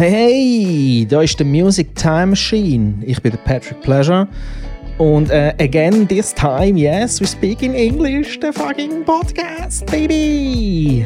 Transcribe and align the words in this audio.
Hey, 0.00 0.10
hey, 0.10 1.06
da 1.06 1.20
ist 1.20 1.38
die 1.38 1.44
Music 1.44 1.94
Time 1.94 2.28
Machine. 2.28 2.94
Ich 3.02 3.20
bin 3.20 3.32
der 3.32 3.38
Patrick 3.40 3.82
Pleasure. 3.82 4.26
Und 4.96 5.28
uh, 5.28 5.52
again, 5.60 6.08
this 6.08 6.32
time, 6.32 6.78
yes, 6.78 7.20
we 7.20 7.26
speak 7.26 7.62
in 7.62 7.74
English, 7.74 8.38
the 8.40 8.50
fucking 8.50 9.04
podcast, 9.04 9.84
baby! 9.90 11.04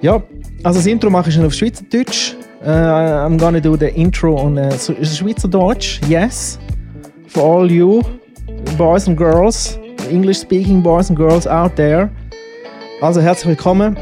Ja, 0.00 0.22
also 0.62 0.78
das 0.78 0.86
Intro 0.86 1.10
mache 1.10 1.28
ich 1.28 1.34
schon 1.34 1.44
auf 1.44 1.52
Schweizerdeutsch. 1.52 2.34
Uh, 2.62 2.70
I'm 2.70 3.36
gonna 3.36 3.60
do 3.60 3.76
the 3.76 3.88
intro 3.88 4.40
on 4.40 4.56
uh, 4.56 4.70
Schweizerdeutsch, 4.72 6.00
yes. 6.08 6.58
For 7.26 7.42
all 7.42 7.70
you 7.70 8.00
boys 8.78 9.06
and 9.06 9.18
girls, 9.18 9.78
English 10.10 10.38
speaking 10.38 10.82
boys 10.82 11.10
and 11.10 11.18
girls 11.18 11.46
out 11.46 11.76
there. 11.76 12.08
Also 13.02 13.20
herzlich 13.20 13.48
willkommen. 13.48 13.98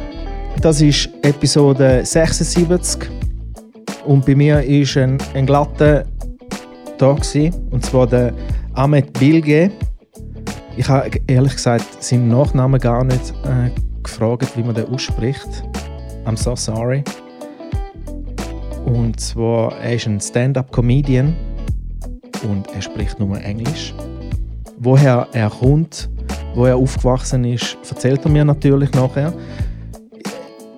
Das 0.61 0.81
ist 0.81 1.09
Episode 1.23 2.03
76. 2.05 3.22
Und 4.05 4.27
bei 4.27 4.35
mir 4.35 4.57
war 4.57 5.03
ein, 5.03 5.19
ein 5.35 5.47
glatter 5.47 6.05
gewesen, 6.99 7.53
und 7.71 7.85
zwar 7.85 8.07
der 8.07 8.33
Ahmed 8.75 9.13
Bilge. 9.19 9.71
Ich 10.77 10.89
habe 10.89 11.11
ehrlich 11.27 11.55
gesagt 11.55 12.03
seinen 12.03 12.29
Nachnamen 12.29 12.81
gar 12.81 13.03
nicht 13.05 13.35
äh, 13.45 13.71
gefragt, 14.03 14.57
wie 14.57 14.63
man 14.63 14.75
den 14.75 14.87
ausspricht. 14.87 15.65
I'm 16.25 16.37
so 16.37 16.55
sorry. 16.55 17.03
Und 18.85 19.19
zwar, 19.19 19.77
er 19.79 19.95
ist 19.95 20.07
ein 20.07 20.21
Stand-up-Comedian 20.21 21.35
und 22.49 22.73
er 22.75 22.83
spricht 22.83 23.19
nur 23.19 23.41
Englisch. 23.41 23.95
Woher 24.79 25.27
er 25.33 25.51
kommt, 25.51 26.09
wo 26.55 26.67
er 26.67 26.77
aufgewachsen 26.77 27.45
ist, 27.45 27.77
erzählt 27.89 28.25
er 28.25 28.31
mir 28.31 28.45
natürlich 28.45 28.93
nachher. 28.93 29.33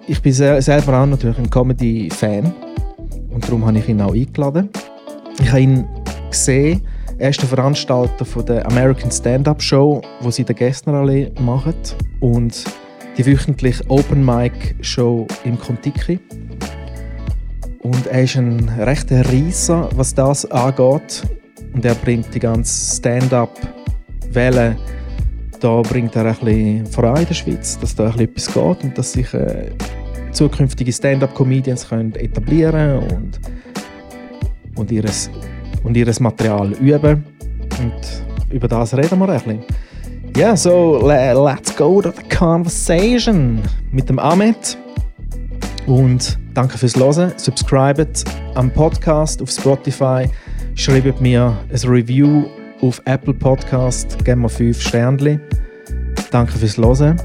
Ich 0.07 0.21
bin 0.21 0.33
selber 0.33 1.01
auch 1.01 1.07
natürlich 1.07 1.39
ein 1.39 1.51
Comedy-Fan 1.51 2.64
und 3.35 3.45
darum 3.45 3.67
habe 3.67 3.79
ich 3.79 3.89
ihn 3.89 4.01
auch 4.01 4.15
eingeladen. 4.15 4.71
Ich 5.41 5.49
habe 5.49 5.61
ihn 5.61 5.85
gesehen, 6.31 6.83
er 7.19 7.31
ist 7.31 7.41
der 7.41 7.49
Veranstalter 7.49 8.25
von 8.25 8.47
der 8.47 8.67
American 8.67 9.11
Stand-Up 9.11 9.61
Show, 9.61 10.01
wo 10.21 10.31
sie 10.31 10.45
der 10.45 10.55
Gessnerallee 10.55 11.31
machen 11.41 11.75
und 12.21 12.65
die 13.19 13.27
wöchentliche 13.27 13.85
Open 13.89 14.25
Mic 14.25 14.75
Show 14.81 15.27
im 15.45 15.59
Kontiki. 15.59 16.19
Und 17.83 18.07
er 18.07 18.23
ist 18.23 18.37
ein 18.37 18.69
rechter 18.79 19.31
Rieser, 19.31 19.89
was 19.95 20.15
das 20.15 20.51
angeht. 20.51 21.23
Und 21.75 21.85
er 21.85 21.95
bringt 21.97 22.35
die 22.35 22.41
ganze 22.41 22.97
Stand-Up-Welle, 22.97 24.77
da 25.61 25.83
bringt 25.83 26.17
er 26.17 26.27
ein 26.27 26.35
bisschen 26.35 26.87
voran 26.87 27.19
in 27.19 27.27
der 27.27 27.35
Schweiz, 27.35 27.79
dass 27.79 27.95
da 27.95 28.05
ein 28.05 28.13
bisschen 28.13 28.29
etwas 28.29 28.47
geht 28.55 28.85
und 28.85 28.99
dass 28.99 29.13
sich 29.13 29.35
äh, 29.35 29.71
zukünftige 30.35 30.93
Stand-up-Comedians 30.93 31.87
etablieren 31.91 32.99
und, 32.99 33.41
und, 34.77 34.91
ihres, 34.91 35.31
und 35.83 35.97
ihres 35.97 36.21
Material 36.21 36.73
üben. 36.73 37.25
Und 37.81 38.53
über 38.53 38.69
das 38.69 38.97
reden 38.97 39.19
wir 39.19 39.29
ein 39.29 39.35
bisschen. 39.35 39.61
Ja, 40.37 40.49
yeah, 40.49 40.57
so 40.57 41.01
let's 41.07 41.77
go 41.77 42.03
to 42.03 42.11
the 42.11 42.37
conversation 42.37 43.61
mit 43.93 44.09
dem 44.09 44.19
Ahmed. 44.19 44.77
Und 45.87 46.39
danke 46.55 46.77
fürs 46.77 46.97
Hören. 46.97 47.33
Subscribet 47.37 48.25
am 48.55 48.71
Podcast 48.71 49.41
auf 49.41 49.51
Spotify. 49.51 50.29
Schreibt 50.75 51.21
mir 51.21 51.57
ein 51.71 51.89
Review 51.89 52.47
auf 52.81 53.01
Apple 53.05 53.35
Podcast. 53.35 54.25
Geben 54.25 54.43
wir 54.43 54.49
5 54.49 54.81
Sternchen. 54.81 55.41
Danke 56.31 56.59
fürs 56.59 56.77
Hören. 56.79 57.17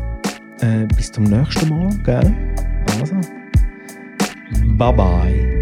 Äh, 0.62 0.86
bis 0.96 1.12
zum 1.12 1.24
nächsten 1.24 1.70
Mal, 1.70 1.90
gell? 2.04 2.69
Also. 3.00 3.22
Bye 4.78 4.92
bye. 4.92 5.60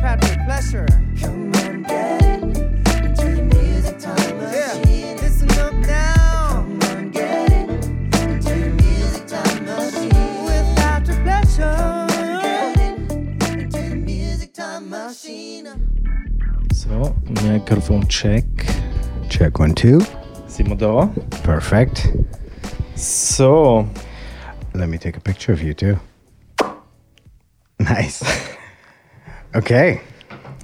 Patric 0.00 0.38
Pleasure. 0.46 0.86
Come 1.20 1.52
on, 1.56 1.82
get 1.82 2.42
into 2.42 3.36
the 3.36 3.42
music 3.54 3.98
time 3.98 4.36
machine. 4.38 4.82
Yeah, 4.82 5.20
listen 5.20 5.50
up 5.60 5.74
now. 5.74 6.48
Come 6.48 6.80
on, 6.82 7.10
get 7.10 7.52
into 7.52 8.54
the 8.54 8.70
music 8.82 9.26
time 9.26 9.64
machine. 9.66 10.44
With 10.44 10.76
Patric 10.76 11.22
Pleasure. 11.22 12.06
Get 12.42 12.80
into 12.80 13.90
the 13.90 13.94
music 13.96 14.54
time 14.54 14.88
machine. 14.88 15.66
So, 16.72 17.14
Mikrofon 17.24 18.08
check. 18.08 18.44
Check 19.28 19.58
one, 19.58 19.74
two. 19.74 20.00
Sind 20.50 20.68
wir 20.68 20.76
da? 20.76 21.08
Perfect. 21.44 22.08
So. 22.96 23.86
Let 24.74 24.88
me 24.88 24.98
take 24.98 25.16
a 25.16 25.20
picture 25.20 25.52
of 25.52 25.62
you 25.62 25.74
too. 25.74 25.96
Nice. 27.78 28.22
okay. 29.54 30.00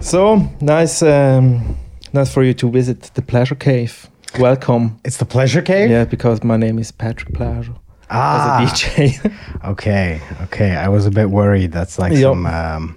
So, 0.00 0.42
nice, 0.60 1.02
um, 1.02 1.76
nice 2.12 2.32
for 2.34 2.42
you 2.42 2.52
to 2.54 2.68
visit 2.68 3.10
the 3.14 3.22
Pleasure 3.22 3.54
Cave. 3.54 4.10
Welcome. 4.40 4.98
It's 5.04 5.18
the 5.18 5.24
pleasure 5.24 5.62
cave? 5.62 5.88
Yeah, 5.88 6.04
because 6.04 6.42
my 6.42 6.56
name 6.56 6.78
is 6.80 6.90
Patric 6.90 7.32
Pleasure. 7.32 7.74
Ah. 8.10 8.60
As 8.60 8.82
a 8.82 8.86
DJ. 8.90 9.32
Okay. 9.64 10.20
Okay. 10.42 10.76
I 10.76 10.88
was 10.88 11.06
a 11.06 11.10
bit 11.10 11.30
worried. 11.30 11.70
That's 11.72 11.96
like 11.98 12.12
Yep. 12.12 12.20
some 12.22 12.46
um, 12.46 12.96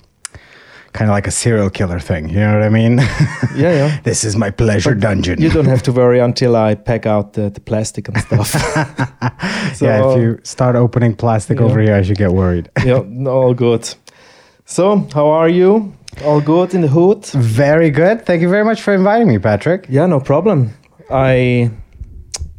kind 0.94 1.10
of 1.10 1.14
like 1.14 1.28
a 1.28 1.32
serial 1.32 1.70
killer 1.70 2.00
thing. 2.00 2.30
You 2.30 2.40
know 2.40 2.54
what 2.54 2.64
I 2.64 2.70
mean? 2.70 2.98
yeah, 3.56 3.74
yeah. 3.74 4.00
this 4.04 4.24
is 4.24 4.36
my 4.36 4.50
pleasure 4.52 4.96
dungeon. 4.96 5.42
You 5.42 5.50
don't 5.50 5.66
have 5.68 5.84
to 5.84 5.92
worry 5.92 6.20
until 6.30 6.56
I 6.56 6.76
pack 6.76 7.06
out 7.06 7.34
the, 7.34 7.50
the 7.50 7.60
plastic 7.62 8.08
and 8.08 8.18
stuff. 8.18 8.48
so, 9.76 9.86
yeah, 9.86 10.12
if 10.12 10.18
you 10.22 10.40
start 10.44 10.76
opening 10.76 11.16
plastic 11.16 11.60
Yeah. 11.60 11.66
over 11.66 11.80
here, 11.82 11.96
I 11.96 12.02
should 12.02 12.18
get 12.18 12.32
worried. 12.32 12.70
yeah, 12.86 13.02
all 13.28 13.54
good. 13.54 13.94
So, 14.66 15.08
how 15.14 15.28
are 15.30 15.50
you? 15.50 15.94
All 16.26 16.42
good 16.42 16.74
in 16.74 16.82
the 16.82 16.88
hood? 16.88 17.26
Very 17.28 17.90
good. 17.92 18.26
Thank 18.26 18.42
you 18.42 18.50
very 18.50 18.64
much 18.66 18.82
for 18.82 18.94
inviting 18.94 19.28
me, 19.28 19.38
Patric. 19.40 19.86
Yeah, 19.90 20.06
no 20.08 20.20
problem. 20.20 20.72
I 21.10 21.72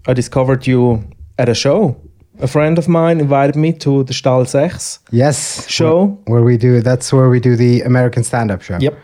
I 0.06 0.12
discovered 0.14 0.66
you 0.66 1.02
at 1.38 1.48
a 1.48 1.54
show. 1.54 1.96
A 2.42 2.46
friend 2.46 2.78
of 2.78 2.88
mine 2.88 3.20
invited 3.20 3.54
me 3.56 3.72
to 3.74 4.02
the 4.04 4.12
Stall 4.14 4.44
6 4.46 4.98
Yes. 5.10 5.68
show. 5.68 6.06
Where, 6.24 6.40
where 6.40 6.42
we 6.42 6.56
do, 6.56 6.80
that's 6.80 7.12
where 7.12 7.28
we 7.28 7.38
do 7.40 7.54
the 7.56 7.82
American 7.82 8.24
stand 8.24 8.50
up 8.50 8.62
show. 8.62 8.78
Yep. 8.80 8.94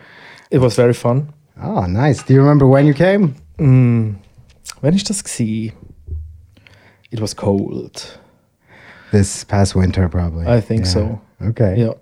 It 0.49 0.57
was 0.59 0.75
very 0.75 0.93
fun. 0.93 1.31
Oh, 1.61 1.85
nice. 1.85 2.23
Do 2.23 2.33
you 2.33 2.39
remember 2.41 2.65
when 2.67 2.85
you 2.87 2.93
came? 2.93 3.35
Mm. 3.59 4.15
Wann 4.81 4.93
ist 4.93 5.07
das 5.07 5.21
gsi? 5.23 5.71
It 7.11 7.19
was 7.19 7.33
cold. 7.33 8.17
This 9.11 9.43
past 9.43 9.75
winter, 9.75 10.09
probably. 10.09 10.45
I 10.47 10.61
think 10.61 10.81
Yeah. 10.85 10.93
so. 10.93 11.21
Okay. 11.49 11.75
Yeah. 11.77 11.93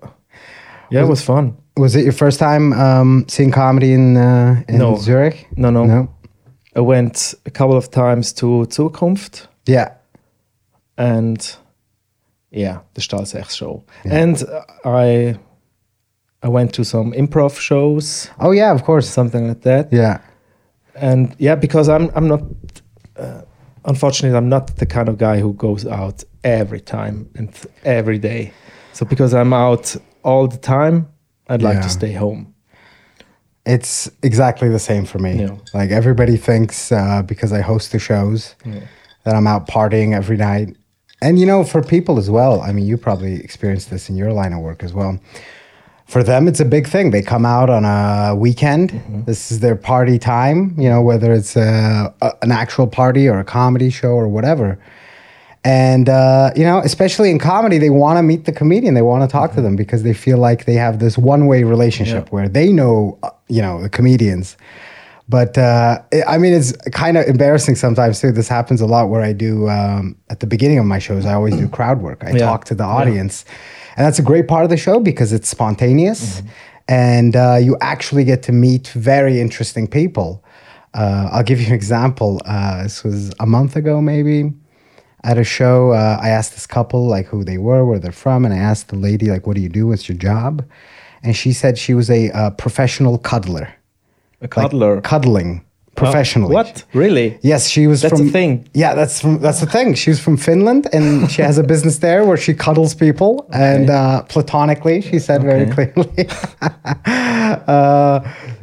Yeah, 0.90 1.04
it 1.04 1.10
was 1.10 1.22
fun. 1.22 1.54
Was 1.78 1.96
it 1.96 2.04
your 2.04 2.14
first 2.14 2.40
time 2.40 2.72
um, 2.74 3.26
seeing 3.28 3.52
comedy 3.52 3.92
in, 3.94 4.16
uh, 4.18 4.64
in 4.70 4.78
No. 4.78 4.96
Zurich? 4.98 5.48
No, 5.58 5.70
no, 5.70 5.86
No. 5.86 6.08
I 6.76 6.82
went 6.82 7.34
a 7.46 7.50
couple 7.52 7.76
of 7.78 7.90
times 7.90 8.34
to 8.34 8.66
Zukunft 8.70 9.48
Yeah. 9.68 9.90
And 10.98 11.56
yeah, 12.52 12.80
the 12.94 13.02
Stall 13.02 13.26
6 13.26 13.54
show. 13.56 13.84
And 14.06 14.44
I 14.86 15.38
I 16.44 16.48
went 16.50 16.74
to 16.74 16.84
some 16.86 17.12
improv 17.14 17.60
shows, 17.60 18.30
Oh 18.40 18.52
yeah, 18.52 18.72
of 18.72 18.84
course. 18.84 19.10
something 19.10 19.48
like 19.48 19.62
that. 19.62 19.92
Yeah. 19.92 20.20
and 20.98 21.36
yeah 21.40 21.56
because 21.60 21.90
i'm 21.90 22.10
i'm 22.16 22.28
not 22.28 22.42
uh, 23.20 23.42
unfortunately 23.84 24.38
i'm 24.38 24.48
not 24.50 24.78
the 24.78 24.86
kind 24.86 25.10
of 25.10 25.18
guy 25.18 25.40
who 25.42 25.54
goes 25.54 25.86
out 25.86 26.24
every 26.44 26.80
time 26.80 27.28
and 27.38 27.50
every 27.84 28.18
day 28.18 28.52
so 28.94 29.06
because 29.06 29.34
i'm 29.34 29.52
out 29.54 29.96
all 30.24 30.48
the 30.48 30.58
time 30.58 31.06
i'd 31.50 31.62
like 31.62 31.76
Yeah. 31.78 31.82
to 31.88 31.90
stay 31.90 32.14
home 32.14 32.54
It's 33.66 34.10
exactly 34.22 34.70
the 34.70 34.80
same 34.80 35.06
for 35.06 35.20
me. 35.20 35.32
Yeah. 35.42 35.58
Like 35.74 35.90
everybody 35.92 36.38
thinks 36.38 36.92
uh, 36.92 37.24
because 37.26 37.52
I 37.60 37.62
host 37.62 37.92
the 37.92 38.00
shows 38.00 38.56
that 39.24 39.34
I'm 39.36 39.48
out 39.48 39.68
partying 39.68 40.14
every 40.14 40.38
night. 40.38 40.78
And 41.26 41.40
you 41.40 41.46
know, 41.48 41.64
for 41.64 41.82
people 41.82 42.20
as 42.20 42.30
well, 42.30 42.62
I 42.62 42.72
mean, 42.72 42.86
you 42.86 42.98
probably 42.98 43.36
experienced 43.48 43.90
this 43.90 44.10
in 44.10 44.16
your 44.16 44.32
line 44.32 44.54
of 44.54 44.60
work 44.60 44.84
as 44.84 44.94
well. 44.94 45.20
For 46.06 46.22
them, 46.22 46.48
it's 46.48 46.60
a 46.60 46.66
big 46.66 46.88
thing. 46.88 47.10
They 47.10 47.24
come 47.24 47.48
out 47.48 47.68
on 47.68 47.84
a 47.84 48.36
weekend. 48.36 49.02
This 49.26 49.52
is 49.52 49.60
their 49.60 49.76
party 49.76 50.20
time, 50.20 50.76
you 50.78 50.88
know, 50.88 51.02
whether 51.02 51.34
it's 51.34 51.56
a, 51.56 52.14
a, 52.22 52.32
an 52.44 52.52
actual 52.52 52.86
party 52.86 53.28
or 53.28 53.40
a 53.40 53.44
comedy 53.44 53.90
show 53.90 54.10
or 54.10 54.28
whatever. 54.28 54.78
And, 55.64 56.08
uh, 56.08 56.52
you 56.56 56.64
know, 56.64 56.78
especially 56.78 57.32
in 57.32 57.40
comedy, 57.40 57.80
they 57.80 57.90
want 57.90 58.20
to 58.20 58.22
meet 58.22 58.46
the 58.46 58.52
comedian. 58.52 58.94
They 58.94 59.02
want 59.02 59.28
to 59.28 59.32
talk 59.38 59.54
to 59.56 59.62
them 59.62 59.76
because 59.76 60.04
they 60.04 60.14
feel 60.14 60.38
like 60.38 60.66
they 60.66 60.76
have 60.76 61.00
this 61.00 61.18
one 61.18 61.48
way 61.48 61.64
relationship 61.64 62.26
Yeah. 62.26 62.30
where 62.30 62.48
they 62.48 62.72
know, 62.72 63.18
uh, 63.24 63.32
you 63.48 63.64
know, 63.64 63.82
the 63.82 63.90
comedians. 63.90 64.58
But 65.28 65.58
uh, 65.58 66.00
I 66.28 66.38
mean, 66.38 66.54
it's 66.54 66.72
kind 66.92 67.18
of 67.18 67.26
embarrassing 67.26 67.76
sometimes 67.76 68.20
too. 68.22 68.32
This 68.32 68.48
happens 68.48 68.80
a 68.82 68.86
lot 68.86 69.10
where 69.10 69.22
I 69.22 69.34
do 69.34 69.68
um, 69.70 70.16
at 70.30 70.40
the 70.40 70.46
beginning 70.48 70.78
of 70.78 70.86
my 70.86 71.00
shows. 71.00 71.26
I 71.26 71.34
always 71.34 71.56
do 71.56 71.68
crowd 71.68 72.02
work. 72.02 72.24
I 72.24 72.32
Yeah. 72.32 72.46
talk 72.46 72.66
to 72.66 72.76
the 72.76 72.84
Yeah. 72.84 72.90
audience, 73.00 73.44
and 73.98 74.06
that's 74.06 74.20
a 74.20 74.22
great 74.22 74.48
part 74.48 74.64
of 74.66 74.70
the 74.70 74.78
show 74.78 75.00
because 75.00 75.34
it's 75.34 75.50
spontaneous, 75.50 76.22
Mm-hmm. 76.42 76.48
and 76.90 77.36
uh, 77.36 77.58
you 77.60 77.76
actually 77.82 78.24
get 78.24 78.44
to 78.44 78.52
meet 78.52 78.90
very 78.90 79.42
interesting 79.42 79.88
people. 79.88 80.44
Uh, 80.94 81.30
I'll 81.32 81.44
give 81.44 81.60
you 81.60 81.68
an 81.68 81.74
example. 81.74 82.40
Uh, 82.46 82.84
this 82.84 83.04
was 83.04 83.34
a 83.40 83.46
month 83.46 83.76
ago, 83.76 84.02
maybe. 84.02 84.54
at 85.24 85.40
a 85.40 85.44
show. 85.44 85.90
Uh, 85.92 86.20
I 86.22 86.30
asked 86.30 86.54
this 86.54 86.68
couple 86.68 87.08
like 87.08 87.26
who 87.26 87.44
they 87.44 87.58
were, 87.58 87.84
where 87.84 87.98
they're 87.98 88.12
from, 88.26 88.46
and 88.46 88.54
I 88.54 88.58
asked 88.58 88.90
the 88.90 88.96
lady 88.96 89.26
like, 89.32 89.48
"What 89.48 89.56
do 89.56 89.62
you 89.62 89.70
do? 89.70 89.88
What's 89.88 90.08
your 90.08 90.20
job?" 90.20 90.64
And 91.24 91.36
she 91.36 91.52
said 91.52 91.80
she 91.80 91.96
was 91.96 92.12
a 92.12 92.30
uh, 92.30 92.52
professional 92.52 93.18
cuddler, 93.18 93.68
A 94.42 94.44
like 94.44 94.52
cuddler. 94.52 95.02
cuddling 95.02 95.66
professionally. 95.96 96.54
what? 96.54 96.84
Really? 96.94 97.40
Yes, 97.42 97.68
she 97.68 97.88
was 97.88 98.02
That's 98.02 98.20
a 98.20 98.26
thing. 98.26 98.68
Yeah, 98.74 98.94
that's 98.94 99.22
from 99.22 99.40
that's 99.40 99.62
the 99.62 99.66
thing. 99.66 99.96
She 99.96 100.10
was 100.10 100.20
from 100.20 100.38
Finland, 100.38 100.88
and 100.94 101.30
she 101.32 101.42
has 101.42 101.58
a 101.58 101.64
business 101.74 102.00
there 102.00 102.26
where 102.26 102.38
she 102.38 102.54
cuddles 102.54 102.94
people, 102.94 103.48
and 103.52 103.90
uh, 103.90 104.24
platonically, 104.24 105.02
she 105.02 105.20
said 105.20 105.42
very 105.42 105.66
clearly. 105.72 106.28
uh, 107.68 108.20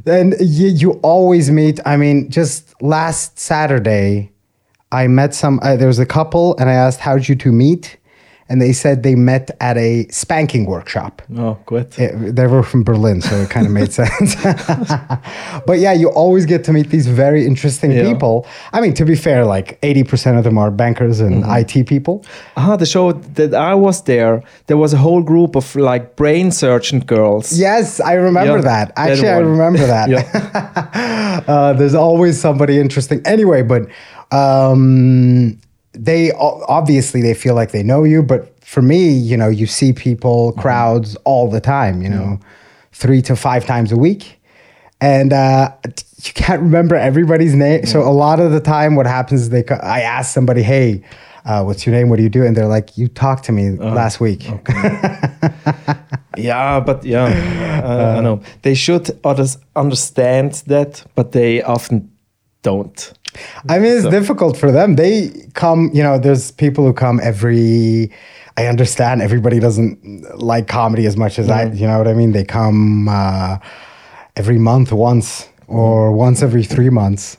and 0.07 0.35
you, 0.41 0.69
you 0.69 0.91
always 1.03 1.51
meet. 1.51 1.81
I 1.87 1.97
mean, 1.97 2.31
just 2.31 2.81
last 2.83 3.39
Saturday, 3.39 4.33
I 4.91 5.07
met 5.09 5.35
some. 5.35 5.59
Uh, 5.63 5.77
there 5.77 5.89
was 5.89 5.99
a 5.99 6.07
couple, 6.07 6.57
and 6.59 6.69
I 6.69 6.75
asked, 6.75 7.01
"How'd 7.01 7.29
you 7.29 7.35
two 7.35 7.53
meet?" 7.53 7.99
And 8.53 8.61
they 8.61 8.75
said 8.75 9.03
they 9.03 9.15
met 9.15 9.51
at 9.61 9.77
a 9.79 10.07
spanking 10.11 10.67
workshop. 10.67 11.23
Oh, 11.39 11.57
good. 11.65 11.87
It- 11.99 12.37
they 12.37 12.47
were 12.47 12.63
from 12.63 12.83
Berlin, 12.85 13.23
so 13.23 13.35
it 13.37 13.49
kind 13.49 13.67
of 13.67 13.73
made 13.73 13.93
sense. 14.03 14.37
but 15.69 15.79
yeah, 15.79 15.95
you 16.03 16.09
always 16.11 16.45
get 16.45 16.63
to 16.65 16.73
meet 16.73 16.91
these 16.91 17.07
very 17.23 17.47
interesting 17.47 17.91
Yeah. 17.93 18.05
people. 18.13 18.35
I 18.75 18.83
mean, 18.83 18.93
to 19.01 19.05
be 19.07 19.15
fair, 19.17 19.47
like 19.57 19.81
80% 19.81 20.37
of 20.39 20.45
them 20.45 20.59
are 20.59 20.71
bankers 20.71 21.19
and 21.21 21.35
Mm-hmm. 21.45 21.61
IT 21.81 21.87
people. 21.95 22.17
Ah, 22.59 22.77
the 22.77 22.85
show 22.95 23.13
that 23.39 23.55
I 23.55 23.75
was 23.75 24.03
there, 24.05 24.43
there 24.67 24.77
was 24.85 24.93
a 24.93 24.99
whole 24.99 25.23
group 25.23 25.57
of 25.57 25.75
like 25.75 26.05
brain 26.17 26.51
surgeon 26.53 27.01
girls. 27.01 27.59
Yes, 27.59 28.01
I 28.01 28.15
remember 28.29 28.61
that. 28.61 28.95
that 28.95 29.11
Actually, 29.11 29.31
I 29.31 29.39
remember 29.39 29.87
that. 29.87 30.07
uh, 31.49 31.73
there's 31.79 31.95
always 31.95 32.39
somebody 32.39 32.75
interesting. 32.79 33.23
Anyway, 33.25 33.63
but 33.63 33.83
um, 34.31 35.59
they 35.93 36.33
obviously 36.33 37.23
they 37.23 37.35
feel 37.35 37.55
like 37.55 37.73
they 37.73 37.83
know 37.83 38.05
you. 38.05 38.23
But 38.23 38.59
for 38.65 38.83
me, 38.83 39.11
you 39.11 39.37
know, 39.37 39.49
you 39.49 39.67
see 39.67 39.93
people, 39.93 40.53
crowds 40.53 41.17
all 41.25 41.51
the 41.51 41.61
time. 41.61 42.03
You 42.03 42.09
know, 42.09 42.41
three 42.93 43.23
to 43.23 43.37
five 43.37 43.65
times 43.67 43.93
a 43.93 43.97
week, 43.97 44.41
and 45.01 45.33
uh, 45.33 45.73
you 45.85 46.33
can't 46.33 46.63
remember 46.63 46.95
everybody's 46.95 47.55
name. 47.55 47.87
So 47.87 48.03
a 48.03 48.11
lot 48.11 48.41
of 48.41 48.53
the 48.53 48.61
time, 48.61 48.97
what 48.97 49.07
happens 49.07 49.43
is 49.43 49.51
they 49.51 49.65
I 49.69 50.01
ask 50.01 50.33
somebody, 50.33 50.63
"Hey." 50.63 51.05
Uh, 51.45 51.61
what's 51.65 51.85
your 51.85 51.93
name? 51.93 52.09
What 52.09 52.19
do 52.19 52.23
you 52.23 52.29
do? 52.29 52.45
And 52.45 52.57
they're 52.57 52.69
like, 52.69 52.97
"You 52.97 53.09
talked 53.09 53.43
to 53.47 53.53
me 53.53 53.71
last 53.71 54.21
week." 54.21 54.49
Yeah, 56.37 56.81
but 56.81 57.05
yeah, 57.05 57.83
uh, 57.85 58.17
I 58.19 58.21
know 58.21 58.43
they 58.63 58.75
should 58.75 59.19
others 59.25 59.59
understand 59.77 60.63
that, 60.67 61.05
but 61.15 61.33
they 61.33 61.63
often 61.63 62.11
don't. 62.63 63.13
I 63.69 63.79
mean, 63.79 63.97
it's 63.97 64.09
difficult 64.09 64.57
for 64.57 64.71
them. 64.71 64.97
They 64.97 65.31
come, 65.55 65.91
you 65.95 66.03
know, 66.03 66.19
there's 66.19 66.51
people 66.51 66.85
who 66.85 66.93
come 66.93 67.21
every. 67.23 68.11
I 68.59 68.67
understand 68.67 69.23
everybody 69.23 69.59
doesn't 69.61 70.39
like 70.39 70.69
comedy 70.69 71.07
as 71.07 71.17
much 71.17 71.39
as 71.39 71.49
I, 71.49 71.73
you 71.73 71.87
know 71.87 71.97
what 71.97 72.07
I 72.07 72.13
mean? 72.13 72.33
They 72.33 72.45
come 72.45 73.09
uh, 73.09 73.57
every 74.37 74.59
month 74.59 74.93
once 74.93 75.49
or 75.69 76.13
once 76.13 76.43
every 76.43 76.63
three 76.63 76.91
months, 76.91 77.39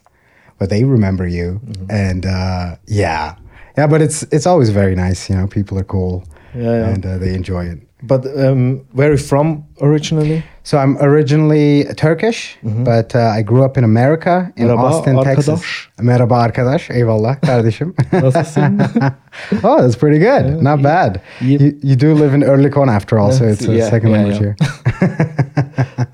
but 0.57 0.69
they 0.71 0.83
remember 0.83 1.27
you. 1.27 1.61
And 1.89 2.25
uh, 2.25 2.77
yeah. 2.87 3.35
Yeah, 3.77 3.87
but 3.87 4.01
it's 4.01 4.23
it's 4.31 4.47
always 4.47 4.69
very 4.71 4.95
nice, 4.95 5.29
you 5.29 5.35
know, 5.35 5.47
people 5.47 5.77
are 5.79 5.83
cool 5.83 6.23
Yeah, 6.55 6.63
yeah. 6.63 6.89
and 6.89 7.05
uh, 7.05 7.17
they 7.19 7.33
enjoy 7.35 7.65
it. 7.65 7.79
But 8.05 8.25
um, 8.25 8.81
where 8.93 9.07
are 9.07 9.11
you 9.11 9.17
from 9.17 9.63
originally? 9.81 10.43
So 10.63 10.77
I'm 10.77 10.97
originally 10.99 11.85
Turkish, 11.95 12.57
but 12.63 13.15
uh, 13.15 13.19
I 13.39 13.41
grew 13.43 13.63
up 13.65 13.77
in 13.77 13.83
America, 13.83 14.51
in 14.55 14.67
Merhaba, 14.67 14.83
Austin, 14.91 15.23
Texas. 15.23 15.61
Merhaba 16.01 16.37
arkadaş. 16.37 16.89
Eyvallah 16.89 17.41
kardeşim. 17.41 17.93
Nasılsın? 18.13 18.79
oh, 19.63 19.77
that's 19.81 19.97
pretty 19.97 20.19
good. 20.19 20.61
Not 20.63 20.83
bad. 20.83 21.15
You- 21.41 21.59
You, 21.59 21.71
you 21.83 21.95
do 21.99 22.15
live 22.15 22.35
in 22.35 22.41
Oerlikon 22.41 22.87
after 22.89 23.17
all, 23.19 23.31
so 23.31 23.45
it's 23.45 23.67
a 23.69 23.73
Yeah, 23.73 23.89
second 23.89 24.09
yeah, 24.11 24.17
language 24.23 24.41
yeah. 24.41 24.53
here. 24.99 25.27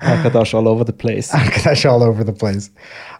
Arkadaş 0.00 0.54
all 0.54 0.66
over 0.66 0.84
the 0.86 0.92
place. 0.96 1.34
Arkadaş 1.38 1.86
all 1.86 2.02
over 2.02 2.24
the 2.26 2.34
place. 2.34 2.70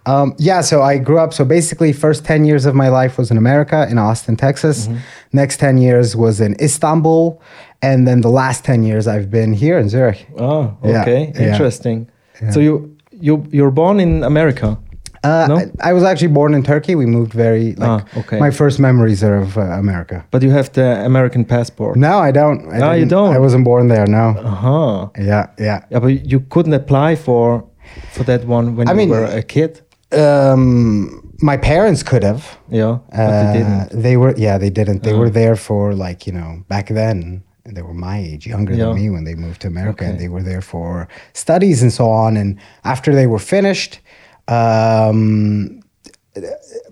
Um, 0.07 0.35
yeah, 0.39 0.63
so 0.63 0.83
I 0.83 0.99
grew 0.99 1.19
up. 1.25 1.33
So 1.35 1.45
basically, 1.45 1.93
first 1.93 2.25
10 2.25 2.45
years 2.45 2.67
of 2.67 2.75
my 2.75 2.89
life 2.89 3.19
was 3.19 3.31
in 3.31 3.37
America, 3.37 3.87
in 3.91 3.99
Austin, 3.99 4.37
Texas. 4.37 4.87
Mm-hmm. 4.87 4.97
Next 5.33 5.57
10 5.61 5.79
years 5.79 6.17
was 6.17 6.41
in 6.41 6.57
Istanbul. 6.61 7.41
And 7.83 8.07
then 8.07 8.21
the 8.21 8.29
last 8.31 8.65
10 8.65 8.83
years 8.83 9.07
I've 9.07 9.31
been 9.31 9.53
here 9.55 9.79
in 9.79 9.89
Zurich. 9.89 10.27
Oh, 10.39 10.77
okay, 10.85 11.33
yeah. 11.35 11.53
interesting. 11.53 12.09
So 12.51 12.61
you 12.61 12.97
you 13.23 13.45
you're 13.53 13.71
born 13.73 14.01
in 14.01 14.23
America? 14.25 14.77
Uh, 15.25 15.47
No? 15.49 15.57
I, 15.57 15.91
I 15.91 15.93
was 15.93 16.03
actually 16.03 16.33
born 16.33 16.55
in 16.55 16.63
Turkey. 16.63 16.95
We 16.95 17.05
moved 17.07 17.33
very, 17.35 17.75
like, 17.77 17.89
Ah, 17.91 18.19
okay. 18.21 18.39
my 18.39 18.51
first 18.51 18.79
memories 18.79 19.23
are 19.23 19.37
of 19.43 19.57
uh, 19.57 19.61
America. 19.61 20.25
But 20.31 20.43
you 20.43 20.51
have 20.53 20.69
the 20.73 21.05
American 21.05 21.45
passport. 21.45 21.97
No, 21.97 22.19
I 22.29 22.31
don't. 22.33 22.61
I 22.73 22.81
Ah, 22.81 22.93
you 22.95 23.07
don't? 23.07 23.35
I 23.37 23.39
wasn't 23.39 23.65
born 23.65 23.89
there, 23.89 24.07
no. 24.07 24.29
Uh-huh. 24.39 25.09
Yeah, 25.19 25.47
yeah. 25.59 25.81
Yeah, 25.91 26.01
but 26.01 26.13
you 26.33 26.41
couldn't 26.49 26.75
apply 26.75 27.17
for 27.17 27.65
for 28.13 28.25
that 28.25 28.45
one 28.47 28.77
when 28.77 28.89
I 28.89 28.93
you 28.93 28.97
mean- 28.99 29.11
were 29.11 29.27
a 29.39 29.43
kid. 29.43 29.81
Um, 30.13 31.23
my 31.43 31.57
parents 31.57 32.03
could 32.03 32.25
have. 32.25 32.43
Yeah, 32.71 32.99
but 33.11 33.21
Uh, 33.21 33.53
they 33.53 33.59
didn't. 33.59 34.03
They 34.03 34.17
were, 34.17 34.35
yeah, 34.37 34.59
they 34.59 34.71
didn't. 34.71 35.03
They 35.03 35.13
Oh. 35.13 35.19
were 35.21 35.31
there 35.31 35.57
for 35.57 35.95
like 36.07 36.27
you 36.31 36.33
know 36.39 36.51
back 36.69 36.87
then. 36.89 37.43
They 37.75 37.83
were 37.83 37.95
my 37.95 38.19
age, 38.19 38.47
younger 38.47 38.75
Yeah. 38.75 38.87
than 38.87 38.95
me 38.97 39.11
when 39.11 39.25
they 39.25 39.35
moved 39.35 39.61
to 39.63 39.69
America, 39.69 40.05
and 40.05 40.19
they 40.19 40.29
were 40.29 40.43
there 40.43 40.61
for 40.63 41.09
studies 41.33 41.83
and 41.83 41.93
so 41.93 42.09
on. 42.11 42.37
And 42.37 42.59
after 42.85 43.15
they 43.15 43.27
were 43.27 43.39
finished, 43.39 44.01
um, 44.49 45.81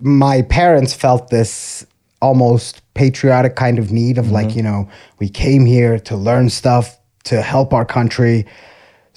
my 0.01 0.43
parents 0.43 0.95
felt 0.95 1.29
this 1.31 1.87
almost 2.21 2.83
patriotic 2.95 3.55
kind 3.57 3.79
of 3.79 3.93
need 3.93 4.19
of 4.19 4.25
Mm-hmm. 4.27 4.35
like 4.35 4.57
you 4.57 4.63
know 4.63 4.89
we 5.21 5.29
came 5.29 5.65
here 5.67 5.99
to 6.01 6.17
learn 6.17 6.51
stuff 6.51 6.99
to 7.25 7.43
help 7.43 7.73
our 7.73 7.85
country 7.85 8.45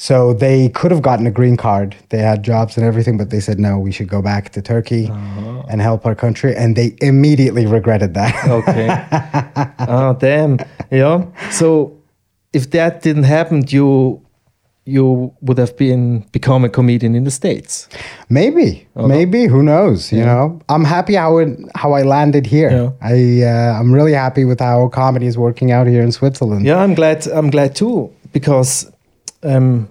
so 0.08 0.16
they 0.46 0.70
could 0.78 0.92
have 0.96 1.04
gotten 1.10 1.26
a 1.28 1.32
green 1.40 1.58
card 1.58 1.90
they 2.10 2.22
had 2.30 2.40
jobs 2.52 2.78
and 2.78 2.84
everything 2.92 3.18
but 3.22 3.28
they 3.30 3.40
said 3.48 3.58
no 3.60 3.74
we 3.86 3.92
should 3.96 4.10
go 4.16 4.22
back 4.32 4.44
to 4.56 4.60
turkey 4.74 5.06
Uh-huh. 5.12 5.64
and 5.70 5.78
help 5.90 6.02
our 6.08 6.16
country 6.26 6.52
and 6.62 6.76
they 6.80 6.88
immediately 7.12 7.66
regretted 7.78 8.12
that 8.20 8.34
Okay. 8.58 8.88
oh 9.96 10.14
damn. 10.26 10.58
Yeah. 10.92 11.18
So 11.60 11.68
if 12.54 12.64
that 12.72 13.02
didn't 13.04 13.28
happen, 13.38 13.58
you 13.76 14.20
you 14.96 15.32
would 15.46 15.60
have 15.60 15.74
been 15.78 16.26
become 16.32 16.66
a 16.66 16.70
comedian 16.78 17.14
in 17.16 17.24
the 17.24 17.32
states. 17.32 17.88
maybe 18.30 18.68
maybe 18.96 19.42
who 19.54 19.62
knows 19.72 20.12
you 20.12 20.26
know 20.30 20.60
i'm 20.74 20.86
happy 20.96 21.14
how 21.24 21.38
it 21.42 21.50
how 21.82 21.90
i 22.00 22.02
landed 22.16 22.46
here 22.56 22.72
Yeah. 22.72 22.90
i 23.14 23.16
uh, 23.54 23.80
i'm 23.80 23.92
really 23.98 24.14
happy 24.26 24.44
with 24.52 24.60
how 24.60 24.90
comedy 24.90 25.28
is 25.32 25.38
working 25.38 25.72
out 25.76 25.86
here 25.94 26.02
in 26.08 26.12
switzerland 26.12 26.66
Yeah, 26.66 26.84
I'm 26.84 26.96
glad. 26.96 27.28
I'm 27.38 27.50
glad 27.52 27.76
too 27.82 28.10
because 28.34 28.72
um, 29.44 29.88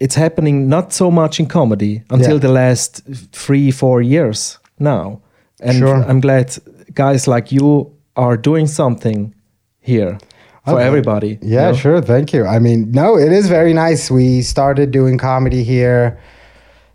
it's 0.00 0.14
happening 0.16 0.68
not 0.68 0.92
so 0.92 1.10
much 1.10 1.40
in 1.40 1.46
comedy 1.46 2.02
until 2.10 2.32
Yeah. 2.34 2.40
the 2.40 2.52
last 2.52 3.02
three, 3.32 3.70
four 3.72 4.02
years 4.02 4.58
now, 4.78 5.20
and 5.60 5.78
Sure. 5.78 6.04
I'm 6.08 6.20
glad 6.20 6.56
guys 6.94 7.26
like 7.26 7.52
you 7.52 7.90
are 8.16 8.36
doing 8.36 8.66
something 8.68 9.34
here 9.80 10.18
for 10.64 10.74
Okay. 10.74 10.86
everybody. 10.86 11.28
you 11.42 11.54
Yeah, 11.56 11.70
know? 11.70 11.76
sure. 11.76 12.00
Thank 12.02 12.32
you. 12.32 12.44
I 12.46 12.58
mean, 12.58 12.90
no, 12.92 13.16
it 13.18 13.32
is 13.32 13.48
very 13.48 13.72
nice. 13.72 14.10
We 14.14 14.42
started 14.42 14.90
doing 14.90 15.18
comedy 15.18 15.62
here, 15.64 16.18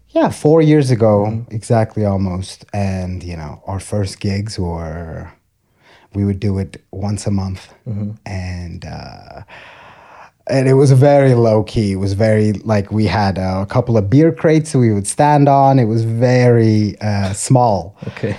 yeah, 0.09 0.29
four 0.31 0.61
years 0.61 0.91
ago, 0.91 1.25
Mm-hmm. 1.27 1.55
exactly 1.55 2.05
almost. 2.05 2.65
And, 2.73 3.23
you 3.23 3.35
know, 3.35 3.61
our 3.67 3.79
first 3.79 4.19
gigs 4.19 4.57
were, 4.59 5.27
we 6.15 6.23
would 6.23 6.39
do 6.39 6.59
it 6.59 6.77
once 6.91 7.25
a 7.27 7.31
month. 7.31 7.73
Mm-hmm. 7.87 8.11
And, 8.25 8.85
uh, 8.85 9.41
and 10.47 10.67
it 10.67 10.73
was 10.73 10.91
very 10.91 11.33
low 11.35 11.63
key. 11.63 11.93
It 11.93 11.97
was 11.97 12.13
very 12.13 12.53
like 12.53 12.91
we 12.91 13.05
had 13.05 13.39
uh, 13.39 13.59
a 13.61 13.65
couple 13.65 13.97
of 13.97 14.09
beer 14.09 14.31
crates 14.31 14.75
we 14.75 14.91
would 14.93 15.07
stand 15.07 15.47
on. 15.47 15.79
It 15.79 15.85
was 15.85 16.03
very 16.03 16.99
uh, 16.99 17.33
small. 17.33 17.97
Okay. 18.09 18.35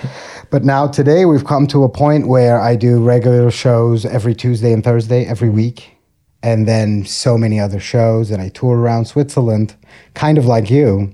But 0.51 0.63
now 0.63 0.87
today 0.87 1.25
we've 1.25 1.45
come 1.45 1.65
to 1.67 1.83
a 1.83 1.89
point 1.89 2.27
where 2.27 2.59
I 2.61 2.75
do 2.75 3.03
regular 3.03 3.49
shows 3.49 4.05
every 4.05 4.35
Tuesday 4.35 4.71
and 4.71 4.83
Thursday 4.83 5.25
every 5.25 5.49
week, 5.49 5.97
and 6.43 6.67
then 6.67 7.05
so 7.05 7.37
many 7.37 7.59
other 7.59 7.79
shows, 7.79 8.29
and 8.29 8.41
I 8.41 8.49
tour 8.49 8.77
around 8.77 9.05
Switzerland, 9.05 9.75
kind 10.13 10.37
of 10.37 10.45
like 10.45 10.69
you, 10.69 11.11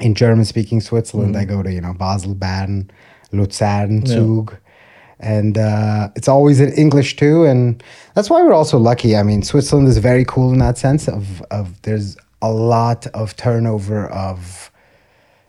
in 0.00 0.14
German-speaking 0.14 0.80
Switzerland. 0.80 1.36
I 1.36 1.44
go 1.44 1.62
to 1.62 1.72
you 1.72 1.80
know 1.80 1.94
Basel, 1.94 2.34
Baden, 2.34 2.90
Luzern, 3.32 4.02
Yeah. 4.50 4.58
And 5.20 5.56
uh, 5.56 6.10
it's 6.14 6.28
always 6.28 6.60
in 6.60 6.72
English 6.74 7.16
too, 7.16 7.44
and 7.44 7.82
that's 8.14 8.28
why 8.28 8.42
we're 8.42 8.52
also 8.52 8.78
lucky. 8.78 9.16
I 9.16 9.22
mean, 9.22 9.42
Switzerland 9.42 9.88
is 9.88 9.96
very 9.98 10.24
cool 10.26 10.52
in 10.52 10.58
that 10.58 10.76
sense 10.78 11.08
of 11.08 11.40
of 11.50 11.80
there's 11.82 12.16
a 12.42 12.52
lot 12.52 13.06
of 13.14 13.34
turnover 13.36 14.08
of 14.08 14.70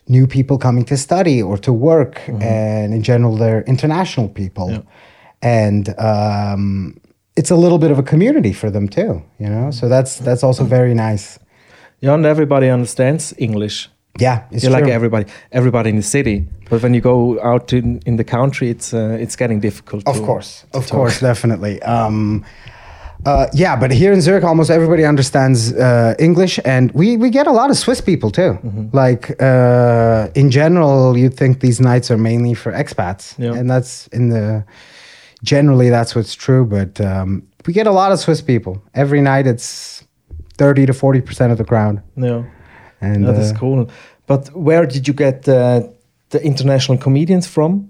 new 0.07 0.25
people 0.25 0.57
coming 0.57 0.85
to 0.85 0.95
study 0.95 1.41
or 1.43 1.57
to 1.57 1.73
work, 1.73 2.21
and 2.41 2.93
in 2.93 3.03
general, 3.03 3.35
they're 3.35 3.63
international 3.63 4.29
people, 4.29 4.69
Yeah. 4.71 4.81
and 5.41 5.89
um, 5.99 6.95
it's 7.35 7.51
a 7.51 7.55
little 7.55 7.77
bit 7.77 7.91
of 7.91 7.99
a 7.99 8.03
community 8.03 8.53
for 8.53 8.71
them 8.71 8.87
too. 8.87 9.21
You 9.37 9.49
know, 9.49 9.71
so 9.71 9.89
that's 9.89 10.15
that's 10.17 10.43
also 10.43 10.63
very 10.63 10.93
nice. 10.93 11.39
Yeah, 11.99 12.13
and 12.13 12.25
everybody 12.25 12.69
understands 12.69 13.33
English. 13.37 13.89
Yeah, 14.19 14.43
it's 14.51 14.63
You're 14.63 14.71
like 14.71 14.87
everybody, 14.91 15.25
everybody 15.51 15.89
in 15.89 15.95
the 15.97 16.03
city. 16.03 16.47
But 16.69 16.81
when 16.83 16.93
you 16.93 17.01
go 17.01 17.39
out 17.41 17.71
in, 17.73 17.99
in 18.05 18.17
the 18.17 18.23
country, 18.23 18.69
it's 18.69 18.93
uh, 18.93 19.17
it's 19.19 19.35
getting 19.35 19.59
difficult. 19.61 20.07
Of 20.07 20.15
to- 20.15 20.25
course, 20.25 20.65
to 20.71 20.77
of 20.79 20.85
talk. 20.87 20.97
course, 20.97 21.19
definitely. 21.19 21.81
Um, 21.83 22.43
uh, 23.25 23.47
yeah, 23.53 23.75
but 23.75 23.91
here 23.91 24.13
in 24.13 24.21
Zurich, 24.21 24.43
almost 24.43 24.69
everybody 24.69 25.03
understands 25.05 25.73
uh, 25.73 26.13
English, 26.19 26.59
and 26.65 26.91
we, 26.91 27.17
we 27.17 27.29
get 27.29 27.47
a 27.47 27.51
lot 27.51 27.69
of 27.71 27.77
Swiss 27.77 27.99
people 28.01 28.29
too. 28.31 28.53
Mm-hmm. 28.63 28.89
Like 28.93 29.41
uh, 29.41 30.27
in 30.35 30.51
general, 30.51 31.17
you'd 31.17 31.33
think 31.33 31.59
these 31.59 31.79
nights 31.81 32.11
are 32.11 32.17
mainly 32.17 32.53
for 32.53 32.71
expats, 32.71 33.33
Yeah. 33.39 33.53
and 33.57 33.69
that's 33.69 34.07
in 34.07 34.29
the 34.29 34.63
generally 35.43 35.89
that's 35.89 36.15
what's 36.15 36.35
true. 36.35 36.65
But 36.65 37.01
um, 37.01 37.43
we 37.65 37.73
get 37.73 37.87
a 37.87 37.91
lot 37.91 38.11
of 38.11 38.19
Swiss 38.19 38.41
people 38.41 38.81
every 38.93 39.21
night. 39.21 39.47
It's 39.47 40.03
thirty 40.57 40.85
to 40.85 40.93
forty 40.93 41.21
percent 41.21 41.51
of 41.51 41.57
the 41.57 41.65
crowd, 41.65 42.01
Yeah, 42.15 42.43
and 43.01 43.25
that 43.27 43.35
is 43.37 43.51
uh, 43.51 43.55
cool. 43.57 43.89
But 44.27 44.49
where 44.55 44.85
did 44.85 45.07
you 45.07 45.13
get 45.13 45.47
uh, 45.49 45.81
the 46.29 46.43
international 46.43 46.97
comedians 46.97 47.47
from? 47.47 47.89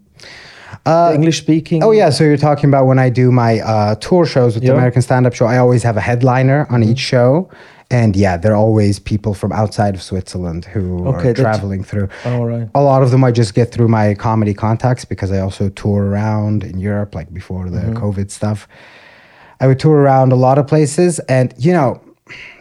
Uh, 0.85 1.11
English 1.13 1.39
speaking. 1.39 1.83
Oh 1.83 1.91
yeah, 1.91 2.09
so 2.09 2.23
you're 2.23 2.37
talking 2.37 2.69
about 2.69 2.85
when 2.85 2.99
I 2.99 3.09
do 3.09 3.31
my 3.31 3.59
uh, 3.59 3.95
tour 3.95 4.25
shows 4.25 4.55
with 4.55 4.63
Yeah. 4.63 4.71
the 4.71 4.77
American 4.77 5.01
Stand 5.01 5.25
Up 5.25 5.33
Show. 5.33 5.45
I 5.45 5.57
always 5.57 5.83
have 5.83 5.97
a 5.97 6.01
headliner 6.01 6.65
on 6.69 6.83
each 6.83 6.99
show, 6.99 7.49
and 7.89 8.15
yeah, 8.15 8.37
they're 8.37 8.55
always 8.55 8.99
people 8.99 9.33
from 9.33 9.51
outside 9.51 9.95
of 9.95 10.01
Switzerland 10.01 10.65
who 10.65 11.07
Okay, 11.07 11.29
are 11.29 11.33
traveling 11.33 11.83
through. 11.83 12.09
All 12.25 12.45
right. 12.45 12.69
A 12.75 12.81
lot 12.81 13.01
of 13.03 13.11
them 13.11 13.23
I 13.23 13.31
just 13.31 13.53
get 13.53 13.71
through 13.71 13.87
my 13.87 14.13
comedy 14.13 14.53
contacts 14.53 15.03
because 15.05 15.31
I 15.31 15.39
also 15.39 15.69
tour 15.69 16.05
around 16.05 16.63
in 16.63 16.79
Europe, 16.79 17.15
like 17.15 17.33
before 17.33 17.69
the 17.69 17.81
COVID 17.93 18.29
stuff. 18.31 18.67
I 19.59 19.67
would 19.67 19.79
tour 19.79 19.97
around 19.97 20.31
a 20.31 20.35
lot 20.35 20.57
of 20.57 20.67
places, 20.67 21.19
and 21.27 21.53
you 21.57 21.73
know, 21.73 21.99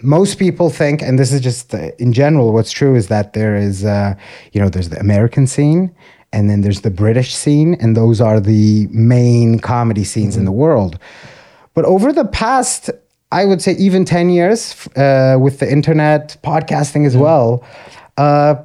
most 0.03 0.39
people 0.39 0.71
think, 0.71 1.03
and 1.03 1.19
this 1.19 1.33
is 1.33 1.41
just 1.41 1.75
uh, 1.75 1.91
in 1.99 2.13
general, 2.13 2.53
what's 2.53 2.73
true 2.73 2.95
is 2.95 3.09
that 3.09 3.33
there 3.33 3.57
is, 3.57 3.85
uh, 3.85 4.15
you 4.53 4.61
know, 4.61 4.69
there's 4.69 4.89
the 4.89 5.01
American 5.01 5.47
scene, 5.47 5.95
and 6.33 6.51
then 6.51 6.61
there's 6.61 6.83
the 6.83 6.91
British 6.91 7.35
scene, 7.35 7.75
and 7.81 7.97
those 7.97 8.21
are 8.21 8.41
the 8.41 8.87
main 8.91 9.59
comedy 9.59 10.05
scenes 10.05 10.37
in 10.37 10.45
the 10.45 10.53
world. 10.53 10.99
But 11.75 11.85
over 11.85 12.13
the 12.13 12.25
past, 12.25 12.91
I 13.33 13.45
would 13.45 13.61
say, 13.61 13.73
even 13.73 14.05
10 14.05 14.31
years 14.31 14.89
uh, 14.97 15.37
with 15.41 15.59
the 15.59 15.71
internet, 15.71 16.37
podcasting 16.43 17.07
as 17.07 17.17
well, 17.17 17.65
uh, 18.17 18.57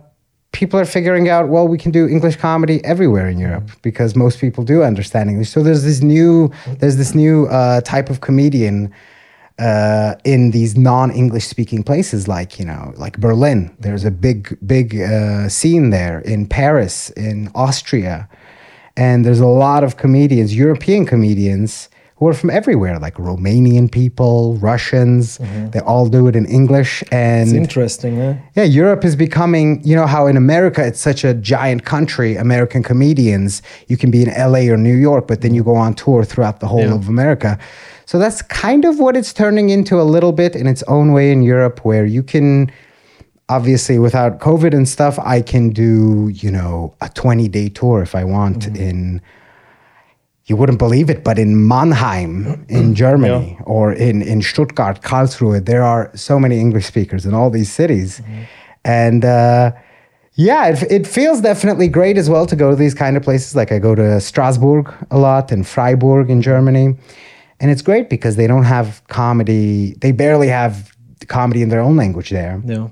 people 0.52 0.80
are 0.80 0.86
figuring 0.86 1.30
out, 1.30 1.50
well, 1.50 1.68
we 1.68 1.78
can 1.78 1.92
do 1.92 2.08
English 2.08 2.36
comedy 2.36 2.84
everywhere 2.84 3.28
in 3.28 3.40
Europe 3.40 3.70
because 3.82 4.16
most 4.16 4.40
people 4.40 4.64
do 4.64 4.84
understand 4.84 5.30
English. 5.30 5.50
So 5.50 5.64
there's 5.64 5.84
this 5.84 6.02
new, 6.02 6.52
there's 6.80 6.98
this 6.98 7.16
new 7.16 7.48
uh, 7.48 7.82
type 7.82 8.10
of 8.10 8.22
comedian 8.22 8.94
uh, 9.62 10.16
in 10.34 10.52
these 10.52 10.72
non-English 10.76 11.46
speaking 11.46 11.84
places, 11.84 12.28
like 12.28 12.52
you 12.60 12.66
know, 12.66 12.84
like 13.04 13.16
Berlin. 13.20 13.60
There's 13.86 14.06
a 14.06 14.12
big, 14.28 14.58
big 14.66 14.88
uh, 15.00 15.48
scene 15.58 15.86
there 15.92 16.18
in 16.34 16.48
Paris, 16.48 17.12
in 17.12 17.38
Austria, 17.54 18.28
and 18.98 19.18
there's 19.26 19.44
a 19.52 19.54
lot 19.66 19.84
of 19.84 19.92
comedians, 19.98 20.50
European 20.66 21.06
comedians, 21.06 21.90
who 22.18 22.28
are 22.28 22.34
from 22.42 22.50
everywhere, 22.52 22.98
like 23.00 23.16
Romanian 23.16 23.88
people, 23.92 24.56
Russians. 24.72 25.40
They 25.74 25.80
all 25.92 26.08
do 26.08 26.28
it 26.30 26.36
in 26.36 26.46
English, 26.60 27.04
and 27.12 27.50
It's 27.50 27.58
interesting. 27.66 28.14
Eh? 28.20 28.34
yeah, 28.58 28.64
Europe 28.82 29.04
is 29.10 29.16
becoming, 29.16 29.68
you 29.90 29.96
know, 29.96 30.08
how 30.16 30.24
in 30.28 30.38
America 30.38 30.82
it's 30.90 31.02
such 31.02 31.24
a 31.24 31.34
giant 31.34 31.82
country, 31.94 32.36
American 32.36 32.82
comedians, 32.84 33.62
you 33.88 33.98
can 33.98 34.10
be 34.12 34.22
in 34.26 34.30
LA 34.52 34.64
or 34.74 34.78
New 34.78 34.96
York, 35.10 35.24
but 35.28 35.42
then 35.42 35.54
you 35.56 35.64
go 35.64 35.76
on 35.76 35.94
tour 35.94 36.24
throughout 36.24 36.60
the 36.60 36.68
whole 36.68 36.88
Yeah. 36.90 36.96
of 37.00 37.08
America. 37.10 37.58
So 38.06 38.20
that's 38.20 38.42
kind 38.42 38.86
of 38.86 39.00
what 39.00 39.16
it's 39.16 39.34
turning 39.34 39.70
into 39.70 40.00
a 40.00 40.04
little 40.04 40.32
bit 40.32 40.56
in 40.56 40.68
its 40.68 40.84
own 40.84 41.12
way 41.12 41.32
in 41.32 41.42
Europe, 41.42 41.86
where 41.86 42.06
you 42.06 42.24
can, 42.24 42.72
obviously, 43.50 44.00
without 44.00 44.40
COVID 44.40 44.74
and 44.74 44.88
stuff, 44.88 45.20
I 45.20 45.42
can 45.42 45.70
do, 45.70 46.30
you 46.34 46.52
know, 46.52 46.96
a 47.02 47.10
20 47.10 47.48
day 47.48 47.70
tour 47.70 48.02
if 48.02 48.16
I 48.16 48.24
want 48.24 48.60
mm-hmm. 48.60 48.76
in 48.76 49.22
you 50.52 50.58
wouldn't 50.58 50.80
believe 50.80 51.10
it, 51.10 51.24
but 51.24 51.40
in 51.40 51.68
Mannheim, 51.68 52.46
in 52.46 52.66
mm-hmm. 52.66 52.94
Germany, 52.94 53.58
or 53.66 53.94
in, 53.94 54.22
in 54.22 54.42
Stuttgart, 54.42 55.02
Karlsruhe, 55.02 55.64
there 55.66 55.84
are 55.84 56.12
so 56.14 56.38
many 56.40 56.60
English 56.60 56.86
speakers 56.86 57.26
in 57.26 57.34
all 57.34 57.50
these 57.50 57.72
cities. 57.72 58.20
Mm-hmm. 58.20 58.42
And 58.84 59.24
uh, 59.24 59.72
yeah, 60.34 60.68
it, 60.68 60.92
it 60.92 61.08
feels 61.08 61.42
definitely 61.42 61.88
great 61.88 62.18
as 62.18 62.30
well 62.30 62.46
to 62.48 62.56
go 62.56 62.70
to 62.72 62.76
these 62.76 62.94
kind 62.94 63.16
of 63.16 63.24
places. 63.24 63.56
Like 63.56 63.72
I 63.72 63.80
go 63.80 63.96
to 63.96 64.20
Strasbourg 64.20 64.94
a 65.12 65.18
lot 65.18 65.52
and 65.52 65.66
Freiburg 65.66 66.30
in 66.30 66.42
Germany. 66.42 66.98
And 67.62 67.70
it's 67.72 67.84
great 67.84 68.10
because 68.10 68.36
they 68.36 68.48
don't 68.48 68.66
have 68.66 68.88
comedy, 69.08 69.94
they 70.02 70.12
barely 70.12 70.48
have 70.50 70.74
comedy 71.28 71.62
in 71.62 71.70
their 71.70 71.82
own 71.82 71.96
language 71.96 72.30
there 72.32 72.60
Yeah. 72.66 72.88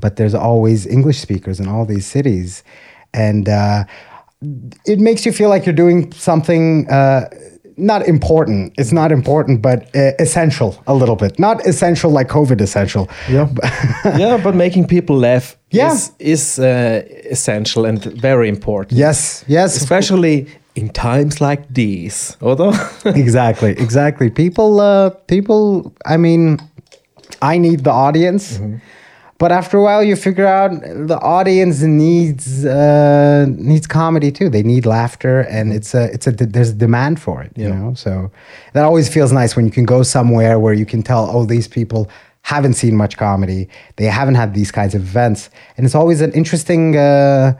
but 0.00 0.14
there's 0.16 0.34
always 0.34 0.86
English 0.86 1.18
speakers 1.18 1.58
in 1.60 1.66
all 1.68 1.84
these 1.86 2.06
cities, 2.06 2.62
and 3.12 3.48
uh, 3.48 3.84
it 4.84 5.00
makes 5.00 5.26
you 5.26 5.32
feel 5.32 5.48
like 5.48 5.66
you're 5.66 5.74
doing 5.84 6.12
something 6.12 6.86
uh, 6.90 7.28
not 7.76 8.06
important. 8.08 8.72
It's 8.78 8.92
not 8.92 9.10
important, 9.12 9.60
but 9.62 9.78
uh, 9.94 10.12
essential 10.18 10.70
a 10.86 10.94
little 10.94 11.16
bit. 11.16 11.38
Not 11.38 11.66
essential 11.66 12.10
like 12.18 12.28
COVID 12.28 12.60
essential. 12.60 13.08
Yeah. 13.28 13.48
yeah, 14.18 14.40
but 14.42 14.54
making 14.54 14.86
people 14.86 15.16
laugh 15.18 15.56
Yeah. 15.70 15.92
is, 15.92 16.12
is 16.18 16.58
uh, 16.58 17.02
essential 17.30 17.84
and 17.86 18.02
very 18.22 18.48
important. 18.48 18.98
Yes, 18.98 19.44
yes, 19.48 19.76
Especially 19.76 20.46
in 20.76 20.90
times 20.90 21.40
like 21.40 21.62
these, 21.72 22.36
oder? 22.40 22.70
exactly, 23.06 23.70
exactly. 23.70 24.30
People, 24.30 24.80
uh, 24.80 25.10
people. 25.26 25.92
I 26.04 26.16
mean, 26.16 26.58
I 27.40 27.58
need 27.58 27.82
the 27.84 27.90
audience, 27.90 28.60
but 29.38 29.50
after 29.52 29.78
a 29.78 29.82
while, 29.82 30.02
you 30.04 30.16
figure 30.16 30.46
out 30.46 30.70
the 31.12 31.18
audience 31.20 31.82
needs 31.82 32.64
uh, 32.64 33.46
needs 33.48 33.86
comedy 33.86 34.30
too. 34.30 34.48
They 34.50 34.62
need 34.62 34.84
laughter, 34.86 35.40
and 35.50 35.72
it's 35.72 35.94
a 35.94 36.04
it's 36.14 36.26
a 36.26 36.30
there's 36.32 36.70
a 36.70 36.74
demand 36.86 37.20
for 37.20 37.42
it. 37.42 37.52
You 37.56 37.68
Yeah. 37.68 37.74
know, 37.78 37.94
so 37.94 38.30
that 38.74 38.84
always 38.84 39.08
feels 39.08 39.32
nice 39.32 39.56
when 39.56 39.64
you 39.64 39.72
can 39.72 39.86
go 39.86 40.02
somewhere 40.04 40.58
where 40.58 40.74
you 40.74 40.86
can 40.86 41.02
tell, 41.02 41.24
oh, 41.32 41.44
these 41.46 41.68
people 41.68 42.08
haven't 42.42 42.74
seen 42.74 42.94
much 42.96 43.16
comedy. 43.16 43.68
They 43.96 44.06
haven't 44.06 44.36
had 44.36 44.52
these 44.54 44.70
kinds 44.70 44.94
of 44.94 45.00
events, 45.02 45.50
and 45.76 45.86
it's 45.86 45.94
always 45.94 46.20
an 46.20 46.32
interesting. 46.32 46.96
Uh, 46.96 47.52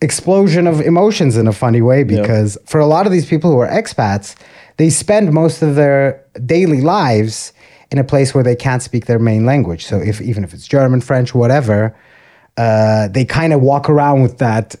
explosion 0.00 0.66
of 0.66 0.80
emotions 0.80 1.36
in 1.36 1.46
a 1.46 1.52
funny 1.52 1.80
way 1.80 2.04
because 2.04 2.58
for 2.66 2.78
a 2.80 2.86
lot 2.86 3.06
of 3.06 3.12
these 3.12 3.26
people 3.26 3.50
who 3.50 3.58
are 3.58 3.68
expats 3.68 4.34
they 4.76 4.90
spend 4.90 5.32
most 5.32 5.62
of 5.62 5.76
their 5.76 6.24
daily 6.44 6.80
lives 6.80 7.52
in 7.90 7.98
a 7.98 8.04
place 8.04 8.34
where 8.34 8.42
they 8.42 8.56
can't 8.56 8.82
speak 8.82 9.06
their 9.06 9.18
main 9.18 9.46
language. 9.46 9.84
So 9.86 9.98
if 9.98 10.20
even 10.20 10.44
if 10.44 10.52
it's 10.52 10.66
german 10.66 11.00
french 11.00 11.34
whatever 11.34 11.96
uh, 12.56 13.08
they 13.08 13.24
kind 13.24 13.52
of 13.52 13.60
walk 13.60 13.88
around 13.90 14.22
with 14.22 14.38
that 14.38 14.76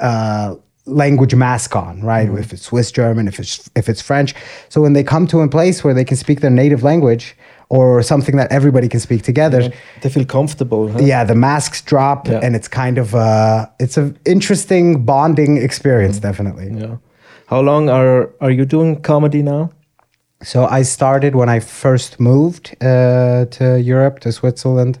uh, 0.00 0.56
language 0.86 1.34
mask 1.34 1.76
on 1.76 2.02
right? 2.02 2.28
If 2.28 2.52
it's 2.52 2.62
swiss 2.62 2.90
german 2.92 3.28
if 3.28 3.38
it's 3.38 3.68
if 3.74 3.88
it's 3.88 4.00
french. 4.00 4.34
So 4.68 4.80
when 4.80 4.92
they 4.92 5.04
come 5.04 5.26
to 5.28 5.40
a 5.40 5.48
place 5.48 5.84
where 5.84 5.94
they 5.94 6.04
can 6.04 6.16
speak 6.16 6.40
their 6.40 6.50
native 6.50 6.82
language 6.82 7.36
or 7.76 8.02
something 8.02 8.36
that 8.36 8.52
everybody 8.52 8.88
can 8.88 9.00
speak 9.00 9.22
together 9.22 9.60
they 10.02 10.10
feel 10.10 10.26
comfortable. 10.26 10.82
Huh? 10.92 10.98
yeah 11.12 11.24
the 11.26 11.34
masks 11.34 11.80
drop 11.90 12.28
Yeah. 12.28 12.40
and 12.44 12.54
it's 12.56 12.68
kind 12.68 12.98
of 12.98 13.14
uh 13.14 13.66
it's 13.84 13.96
an 14.02 14.16
interesting 14.24 15.04
bonding 15.04 15.56
experience 15.68 16.20
definitely 16.20 16.68
Yeah. 16.82 16.96
How 17.46 17.60
long 17.62 17.88
are 17.90 18.28
are 18.40 18.50
you 18.58 18.64
doing 18.66 19.00
comedy 19.02 19.42
now? 19.42 19.70
so 20.42 20.58
i 20.78 20.82
started 20.84 21.34
when 21.34 21.48
i 21.56 21.60
first 21.60 22.18
moved 22.18 22.64
uh, 22.80 23.44
to 23.56 23.64
europe 23.92 24.18
to 24.24 24.28
switzerland 24.32 24.98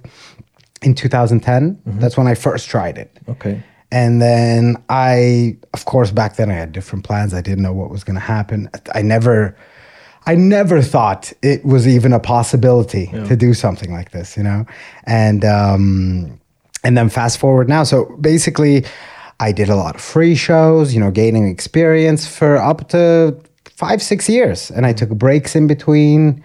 in 0.82 0.94
2010 0.94 1.78
that's 2.00 2.16
when 2.16 2.28
i 2.32 2.34
first 2.34 2.70
tried 2.70 2.96
it 2.98 3.10
Okay. 3.28 3.56
and 3.90 4.20
then 4.22 4.76
i 4.88 5.56
of 5.74 5.84
course 5.84 6.12
back 6.12 6.32
then 6.36 6.48
i 6.50 6.54
had 6.54 6.70
different 6.72 7.04
plans 7.08 7.34
i 7.34 7.40
didn't 7.40 7.62
know 7.66 7.72
what 7.80 7.90
was 7.90 8.04
going 8.04 8.18
to 8.22 8.26
happen 8.36 8.68
i 8.98 9.02
never 9.02 9.34
i 10.26 10.34
never 10.34 10.82
thought 10.82 11.32
it 11.42 11.64
was 11.64 11.86
even 11.86 12.12
a 12.12 12.20
possibility 12.20 13.06
to 13.26 13.36
do 13.36 13.54
something 13.54 13.92
like 13.92 14.10
this 14.10 14.36
you 14.36 14.42
know? 14.42 14.64
And 15.04 15.44
um 15.44 16.38
and 16.84 16.98
then 16.98 17.08
fast 17.08 17.38
forward 17.38 17.68
now. 17.68 17.84
So 17.84 18.16
basically 18.20 18.84
i 19.40 19.52
did 19.52 19.68
a 19.68 19.76
lot 19.76 19.94
of 19.94 20.00
free 20.00 20.34
shows 20.34 20.94
you 20.94 21.00
know 21.00 21.10
gaining 21.10 21.48
experience 21.48 22.26
for 22.26 22.56
up 22.56 22.88
to 22.88 23.36
five 23.70 24.02
six 24.02 24.28
years. 24.28 24.70
And 24.70 24.86
i 24.86 24.92
took 24.92 25.10
breaks 25.10 25.56
in 25.56 25.66
between. 25.66 26.44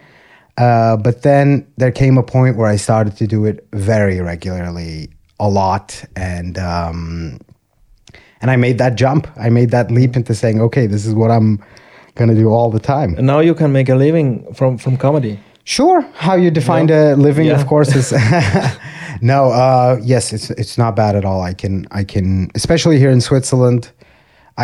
Uh, 0.57 0.97
but 0.97 1.21
then 1.21 1.65
there 1.77 1.91
came 1.91 2.17
a 2.17 2.23
point 2.23 2.57
where 2.57 2.67
I 2.67 2.77
started 2.77 3.15
to 3.17 3.27
do 3.27 3.45
it 3.45 3.67
very 3.73 4.19
regularly, 4.21 5.09
a 5.39 5.47
lot, 5.47 6.03
and 6.15 6.57
um, 6.57 7.39
and 8.41 8.49
I 8.49 8.55
made 8.55 8.77
that 8.79 8.95
jump. 8.95 9.27
I 9.37 9.49
made 9.49 9.69
that 9.69 9.91
leap 9.91 10.15
into 10.15 10.33
saying, 10.33 10.59
okay, 10.61 10.87
this 10.87 11.05
is 11.05 11.13
what 11.13 11.29
I'm 11.29 11.63
gonna 12.17 12.35
do 12.35 12.49
all 12.49 12.69
the 12.71 12.79
time. 12.79 13.15
And 13.17 13.25
now 13.27 13.39
you 13.39 13.55
can 13.55 13.71
make 13.71 13.89
a 13.89 13.95
living 13.95 14.45
from 14.53 14.77
from 14.77 14.97
comedy. 14.97 15.39
Sure, 15.63 16.01
how 16.13 16.35
you 16.37 16.51
define 16.51 16.87
Yeah. 16.89 17.13
a 17.13 17.15
living, 17.15 17.47
Yeah. 17.47 17.59
of 17.59 17.65
course, 17.67 17.95
is 17.95 18.11
no. 19.21 19.51
Uh, 19.51 19.97
yes, 20.03 20.33
it's 20.33 20.49
it's 20.51 20.77
not 20.77 20.95
bad 20.95 21.15
at 21.15 21.25
all. 21.25 21.41
I 21.49 21.53
can 21.53 21.85
I 21.91 22.03
can, 22.05 22.49
especially 22.55 22.97
here 22.99 23.11
in 23.11 23.21
Switzerland. 23.21 23.91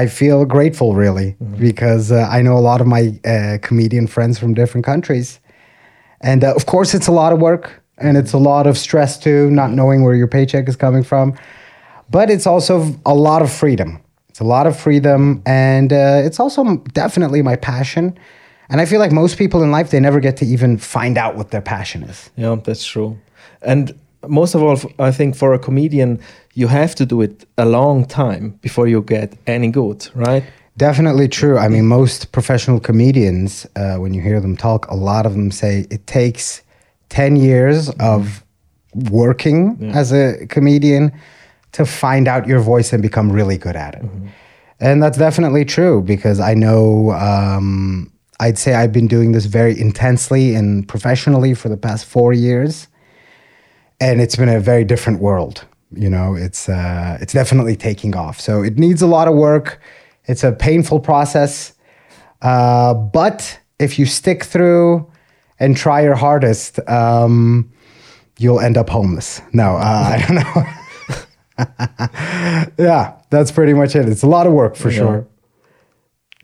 I 0.01 0.07
feel 0.07 0.45
grateful, 0.45 0.95
really, 0.95 1.35
Mm-hmm. 1.39 1.59
because 1.67 2.11
uh, 2.11 2.37
I 2.37 2.41
know 2.41 2.57
a 2.57 2.63
lot 2.71 2.81
of 2.81 2.87
my 2.87 3.13
uh, 3.25 3.57
comedian 3.67 4.07
friends 4.07 4.39
from 4.39 4.53
different 4.53 4.85
countries, 4.85 5.39
and 6.21 6.43
uh, 6.43 6.55
of 6.55 6.65
course, 6.65 6.97
it's 6.97 7.07
a 7.07 7.11
lot 7.13 7.33
of 7.33 7.39
work 7.39 7.69
and 7.97 8.17
it's 8.17 8.33
a 8.33 8.39
lot 8.39 8.65
of 8.67 8.75
stress 8.77 9.19
too, 9.19 9.49
not 9.51 9.69
knowing 9.71 10.03
where 10.03 10.15
your 10.17 10.27
paycheck 10.27 10.67
is 10.69 10.75
coming 10.75 11.03
from. 11.05 11.33
but 12.11 12.29
it's 12.29 12.47
also 12.47 12.75
a 13.05 13.13
lot 13.13 13.41
of 13.41 13.49
freedom. 13.51 13.97
It's 14.33 14.39
a 14.39 14.43
lot 14.43 14.65
of 14.65 14.75
freedom, 14.75 15.43
and 15.45 15.93
uh, 15.93 16.23
it's 16.25 16.39
also 16.39 16.77
definitely 16.91 17.43
my 17.43 17.55
passion. 17.55 18.17
And 18.67 18.81
I 18.81 18.85
feel 18.85 18.99
like 18.99 19.11
most 19.11 19.37
people 19.37 19.61
in 19.61 19.69
life 19.69 19.91
they 19.91 19.99
never 19.99 20.19
get 20.19 20.37
to 20.37 20.45
even 20.45 20.79
find 20.79 21.19
out 21.19 21.35
what 21.35 21.51
their 21.51 21.61
passion 21.61 22.01
is. 22.01 22.31
Yeah, 22.35 22.55
that's 22.55 22.83
true. 22.83 23.19
And 23.61 23.93
most 24.27 24.55
of 24.55 24.63
all, 24.63 24.79
I 24.97 25.11
think 25.11 25.35
for 25.35 25.53
a 25.53 25.59
comedian, 25.59 26.19
you 26.55 26.65
have 26.65 26.95
to 26.95 27.05
do 27.05 27.21
it 27.21 27.45
a 27.59 27.65
long 27.65 28.05
time 28.05 28.57
before 28.61 28.87
you 28.87 29.03
get 29.03 29.37
any 29.45 29.69
good, 29.69 30.09
right? 30.15 30.43
Definitely 30.77 31.27
true. 31.27 31.59
I 31.59 31.67
mean, 31.67 31.85
most 31.85 32.31
professional 32.31 32.79
comedians, 32.79 33.67
uh, 33.75 33.97
when 33.97 34.15
you 34.15 34.21
hear 34.23 34.39
them 34.39 34.57
talk, 34.57 34.87
a 34.87 34.95
lot 34.95 35.27
of 35.27 35.33
them 35.33 35.51
say 35.51 35.85
it 35.91 36.07
takes 36.07 36.63
10 37.09 37.35
years 37.35 37.91
of 37.99 38.43
working 38.95 39.91
as 39.93 40.11
a 40.11 40.47
comedian 40.47 41.11
to 41.73 41.85
find 41.85 42.27
out 42.27 42.47
your 42.47 42.59
voice 42.59 42.93
and 42.93 43.01
become 43.01 43.31
really 43.31 43.57
good 43.57 43.75
at 43.75 43.95
it. 43.95 44.05
And 44.79 45.01
that's 45.01 45.17
definitely 45.17 45.65
true 45.65 46.01
because 46.01 46.39
I 46.39 46.53
know, 46.53 47.11
um, 47.11 48.11
I'd 48.39 48.57
say 48.57 48.73
I've 48.73 48.91
been 48.91 49.07
doing 49.07 49.31
this 49.31 49.45
very 49.45 49.79
intensely 49.79 50.55
and 50.55 50.87
professionally 50.87 51.53
for 51.53 51.69
the 51.69 51.77
past 51.77 52.05
four 52.05 52.33
years. 52.33 52.87
And 53.99 54.19
it's 54.19 54.35
been 54.35 54.49
a 54.49 54.59
very 54.59 54.83
different 54.83 55.19
world. 55.19 55.65
You 55.95 56.09
know, 56.09 56.35
it's 56.35 56.67
uh, 56.67 57.17
it's 57.21 57.33
definitely 57.33 57.75
taking 57.75 58.15
off. 58.15 58.39
So 58.39 58.63
it 58.63 58.77
needs 58.79 59.01
a 59.01 59.07
lot 59.07 59.27
of 59.27 59.35
work. 59.35 59.79
It's 60.25 60.43
a 60.43 60.51
painful 60.51 60.99
process, 60.99 61.73
uh, 62.41 62.93
but 62.93 63.59
if 63.79 63.99
you 63.99 64.05
stick 64.05 64.43
through 64.43 65.09
and 65.59 65.77
try 65.77 66.01
your 66.01 66.15
hardest, 66.15 66.79
um, 66.89 67.71
you'll 68.39 68.59
end 68.59 68.77
up 68.77 68.89
homeless. 68.89 69.41
No, 69.53 69.75
uh, 69.75 70.17
I 70.17 70.25
don't 70.27 70.35
know. 70.35 70.82
yeah, 72.77 73.13
that's 73.29 73.51
pretty 73.51 73.73
much 73.73 73.95
it. 73.95 74.07
It's 74.09 74.23
a 74.23 74.27
lot 74.27 74.47
of 74.47 74.53
work 74.53 74.75
for 74.75 74.91
sure. 74.91 75.27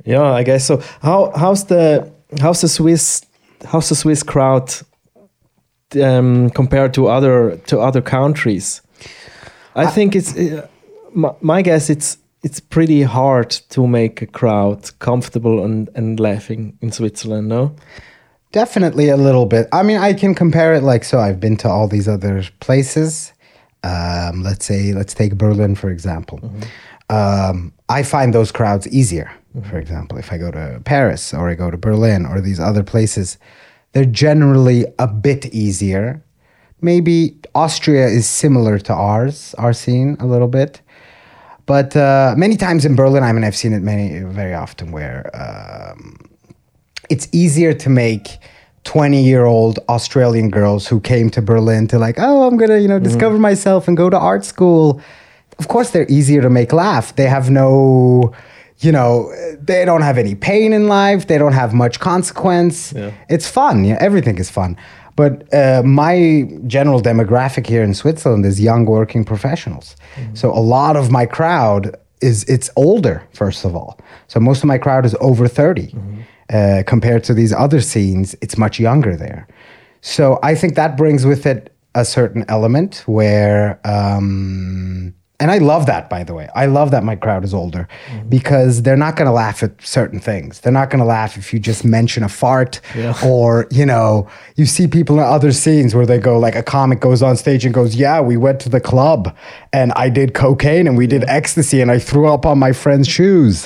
Yeah, 0.05 0.23
I 0.23 0.43
guess 0.43 0.65
so. 0.65 0.81
How 1.01 1.31
how's 1.35 1.65
the 1.65 2.11
how's 2.39 2.61
the 2.61 2.67
Swiss 2.67 3.25
how's 3.65 3.89
the 3.89 3.95
Swiss 3.95 4.23
crowd 4.23 4.71
um, 6.01 6.49
compared 6.51 6.93
to 6.93 7.07
other 7.07 7.57
to 7.67 7.79
other 7.79 8.01
countries? 8.01 8.81
I 9.75 9.87
think 9.87 10.15
it's 10.15 10.35
uh, 10.37 10.67
my, 11.13 11.33
my 11.41 11.61
guess. 11.61 11.89
It's 11.89 12.17
it's 12.43 12.59
pretty 12.59 13.03
hard 13.03 13.49
to 13.69 13.87
make 13.87 14.21
a 14.21 14.27
crowd 14.27 14.97
comfortable 14.99 15.65
and, 15.65 15.89
and 15.95 16.19
laughing 16.19 16.77
in 16.81 16.91
Switzerland. 16.91 17.49
No, 17.49 17.75
Definitely 18.51 19.09
a 19.09 19.17
little 19.17 19.45
bit. 19.45 19.67
I 19.71 19.83
mean, 19.83 19.97
I 19.97 20.13
can 20.13 20.33
compare 20.33 20.73
it 20.73 20.81
like 20.81 21.03
so. 21.03 21.19
I've 21.19 21.39
been 21.39 21.55
to 21.57 21.69
all 21.69 21.87
these 21.87 22.07
other 22.07 22.43
places. 22.59 23.31
Um, 23.83 24.43
let's 24.43 24.65
say, 24.65 24.93
let's 24.93 25.13
take 25.13 25.35
Berlin 25.35 25.75
for 25.75 25.89
example. 25.89 26.39
Um, 27.09 27.73
I 27.87 28.03
find 28.03 28.33
those 28.33 28.51
crowds 28.51 28.87
easier. 28.87 29.31
For 29.69 29.79
example, 29.79 30.17
if 30.17 30.31
I 30.31 30.37
go 30.37 30.51
to 30.51 30.79
Paris 30.85 31.33
or 31.33 31.49
I 31.49 31.55
go 31.55 31.71
to 31.71 31.77
Berlin 31.77 32.25
or 32.25 32.39
these 32.39 32.59
other 32.59 32.83
places, 32.83 33.37
they're 33.93 34.05
generally 34.05 34.85
a 34.99 35.07
bit 35.07 35.47
easier. 35.47 36.23
Maybe 36.81 37.35
Austria 37.55 38.07
is 38.07 38.29
similar 38.29 38.77
to 38.79 38.93
ours, 38.93 39.55
our 39.57 39.73
scene 39.73 40.17
a 40.19 40.27
little 40.27 40.47
bit. 40.47 40.81
But 41.65 41.95
uh, 41.95 42.35
many 42.37 42.57
times 42.57 42.85
in 42.85 42.95
Berlin, 42.95 43.23
I 43.23 43.31
mean, 43.31 43.43
I've 43.43 43.55
seen 43.55 43.73
it 43.73 43.81
many 43.81 44.19
very 44.21 44.53
often 44.53 44.91
where 44.91 45.29
um, 45.33 46.17
it's 47.09 47.27
easier 47.31 47.73
to 47.73 47.89
make 47.89 48.37
20 48.83 49.21
year 49.21 49.45
old 49.45 49.79
Australian 49.89 50.49
girls 50.49 50.87
who 50.87 50.99
came 50.99 51.29
to 51.31 51.41
Berlin 51.41 51.87
to 51.87 51.99
like, 51.99 52.15
oh, 52.17 52.47
I'm 52.47 52.57
gonna, 52.57 52.77
you 52.77 52.87
know, 52.87 52.95
mm-hmm. 52.95 53.03
discover 53.03 53.37
myself 53.37 53.87
and 53.87 53.97
go 53.97 54.09
to 54.09 54.17
art 54.17 54.45
school. 54.45 55.01
Of 55.57 55.67
course, 55.67 55.91
they're 55.91 56.09
easier 56.09 56.41
to 56.41 56.49
make 56.49 56.71
laugh. 56.71 57.15
They 57.15 57.27
have 57.27 57.49
no, 57.49 58.33
you 58.79 58.91
know, 58.91 59.33
they 59.61 59.83
don't 59.83 60.01
have 60.01 60.17
any 60.17 60.35
pain 60.35 60.71
in 60.71 60.87
life. 60.87 61.27
They 61.27 61.37
don't 61.37 61.53
have 61.53 61.73
much 61.73 61.99
consequence. 61.99 62.93
Yeah. 62.93 63.11
It's 63.29 63.47
fun. 63.49 63.83
Yeah, 63.83 63.97
everything 63.99 64.37
is 64.37 64.49
fun. 64.49 64.77
But 65.17 65.53
uh, 65.53 65.83
my 65.83 66.49
general 66.65 67.01
demographic 67.01 67.67
here 67.67 67.83
in 67.83 67.93
Switzerland 67.93 68.45
is 68.45 68.61
young 68.61 68.85
working 68.85 69.25
professionals. 69.25 69.97
Mm-hmm. 70.15 70.35
So 70.35 70.49
a 70.49 70.63
lot 70.63 70.95
of 70.95 71.11
my 71.11 71.25
crowd 71.25 71.97
is 72.21 72.45
it's 72.45 72.69
older. 72.77 73.27
First 73.33 73.65
of 73.65 73.75
all, 73.75 73.99
so 74.27 74.39
most 74.39 74.59
of 74.59 74.65
my 74.65 74.77
crowd 74.77 75.05
is 75.05 75.15
over 75.19 75.49
30 75.49 75.87
mm-hmm. 75.87 76.21
Uh, 76.51 76.83
compared 76.85 77.23
to 77.25 77.33
these 77.33 77.53
other 77.53 77.81
scenes. 77.81 78.35
It's 78.41 78.57
much 78.57 78.79
younger 78.79 79.15
there. 79.15 79.47
So 80.01 80.39
I 80.43 80.55
think 80.55 80.75
that 80.75 80.95
brings 80.97 81.25
with 81.25 81.45
it 81.45 81.73
a 81.95 82.05
certain 82.05 82.45
element 82.47 83.03
where. 83.05 83.79
Um, 83.83 85.13
and 85.41 85.49
I 85.51 85.59
love 85.59 85.85
that, 85.85 86.09
by 86.09 86.25
the 86.25 86.33
way. 86.33 86.49
I 86.53 86.65
love 86.65 86.91
that 86.91 87.01
my 87.05 87.15
crowd 87.15 87.45
is 87.45 87.53
older 87.53 87.87
because 88.27 88.81
they're 88.81 88.97
not 88.97 89.15
going 89.15 89.25
to 89.27 89.31
laugh 89.31 89.63
at 89.63 89.71
certain 89.81 90.19
things. 90.19 90.59
They're 90.59 90.73
not 90.73 90.89
going 90.89 90.99
to 90.99 91.05
laugh 91.05 91.37
if 91.37 91.53
you 91.53 91.59
just 91.59 91.85
mention 91.85 92.23
a 92.23 92.27
fart 92.27 92.81
Yeah. 92.93 93.13
or, 93.23 93.65
you 93.71 93.85
know, 93.85 94.27
you 94.57 94.65
see 94.65 94.85
people 94.85 95.17
in 95.17 95.23
other 95.23 95.53
scenes 95.53 95.95
where 95.95 96.05
they 96.05 96.17
go, 96.17 96.37
like 96.37 96.55
a 96.55 96.61
comic 96.63 96.99
goes 96.99 97.23
on 97.23 97.37
stage 97.37 97.63
and 97.63 97.73
goes, 97.73 97.95
Yeah, 97.95 98.19
we 98.19 98.35
went 98.35 98.59
to 98.61 98.69
the 98.69 98.81
club 98.81 99.33
and 99.71 99.93
I 99.93 100.09
did 100.09 100.33
cocaine 100.33 100.87
and 100.87 100.97
we 100.97 101.07
did 101.07 101.23
ecstasy 101.29 101.79
and 101.79 101.89
I 101.89 101.99
threw 101.99 102.27
up 102.27 102.45
on 102.45 102.59
my 102.59 102.73
friend's 102.73 103.07
shoes, 103.07 103.65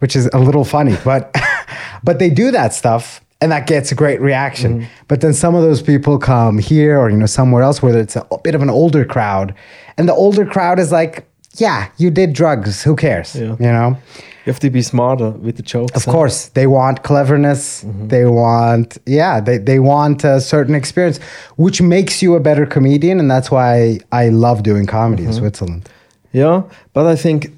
which 0.00 0.16
is 0.16 0.28
a 0.34 0.38
little 0.38 0.66
funny. 0.66 0.98
But, 1.02 1.34
but 2.02 2.18
they 2.18 2.30
do 2.30 2.50
that 2.50 2.74
stuff 2.74 3.20
and 3.40 3.52
that 3.52 3.66
gets 3.66 3.92
a 3.92 3.94
great 3.94 4.20
reaction. 4.20 4.80
Mm-hmm. 4.80 4.90
But 5.08 5.20
then 5.20 5.34
some 5.34 5.54
of 5.54 5.62
those 5.62 5.82
people 5.82 6.18
come 6.18 6.58
here 6.58 6.98
or 6.98 7.10
you 7.10 7.16
know 7.16 7.26
somewhere 7.26 7.62
else 7.62 7.82
where 7.82 7.96
it's 7.96 8.16
a 8.16 8.38
bit 8.42 8.54
of 8.54 8.62
an 8.62 8.70
older 8.70 9.04
crowd, 9.04 9.54
and 9.96 10.08
the 10.08 10.14
older 10.14 10.46
crowd 10.46 10.78
is 10.78 10.92
like, 10.92 11.26
"Yeah, 11.56 11.88
you 11.98 12.10
did 12.10 12.32
drugs. 12.32 12.82
Who 12.82 12.96
cares?" 12.96 13.34
Yeah. 13.34 13.56
You 13.58 13.72
know. 13.72 13.98
you 14.44 14.52
have 14.52 14.60
to 14.60 14.70
be 14.70 14.80
smarter 14.80 15.30
with 15.30 15.56
the 15.56 15.62
jokes. 15.62 15.96
Of 15.96 16.04
huh? 16.04 16.12
course, 16.12 16.48
they 16.48 16.66
want 16.66 17.02
cleverness. 17.02 17.82
Mm-hmm. 17.82 18.08
They 18.08 18.24
want, 18.26 18.96
yeah, 19.04 19.40
they, 19.40 19.58
they 19.58 19.80
want 19.80 20.22
a 20.22 20.40
certain 20.40 20.76
experience, 20.76 21.18
which 21.56 21.82
makes 21.82 22.22
you 22.22 22.36
a 22.36 22.40
better 22.40 22.64
comedian. 22.64 23.18
And 23.18 23.28
that's 23.28 23.50
why 23.50 23.98
I 24.12 24.28
love 24.28 24.62
doing 24.62 24.86
comedy 24.86 25.24
in 25.24 25.30
mm-hmm. 25.30 25.40
Switzerland. 25.40 25.88
Yeah, 26.32 26.62
but 26.92 27.06
I 27.06 27.16
think 27.16 27.50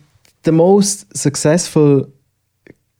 the 0.45 0.53
most 0.53 1.15
successful 1.15 2.11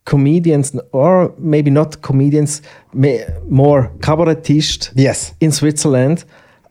comedians, 0.09 0.75
or 0.91 1.31
maybe 1.37 1.69
not 1.71 2.01
comedians, 2.01 2.61
may, 2.93 3.25
more 3.49 3.91
cabaretists 3.99 4.91
Yes. 4.95 5.33
in 5.39 5.51
Switzerland 5.51 6.23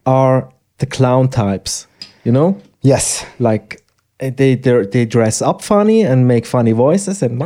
are 0.05 0.49
the 0.79 0.87
clown 0.87 1.29
types. 1.29 1.87
You 2.25 2.33
know, 2.33 2.57
Yes. 2.83 3.25
like 3.39 3.77
uh, 4.21 4.31
they 4.37 4.57
they 4.93 5.07
dress 5.07 5.43
up 5.43 5.63
funny 5.63 6.07
and 6.07 6.27
make 6.27 6.47
funny 6.47 6.73
voices 6.73 7.23
and 7.23 7.39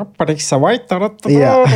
Yeah. 1.26 1.66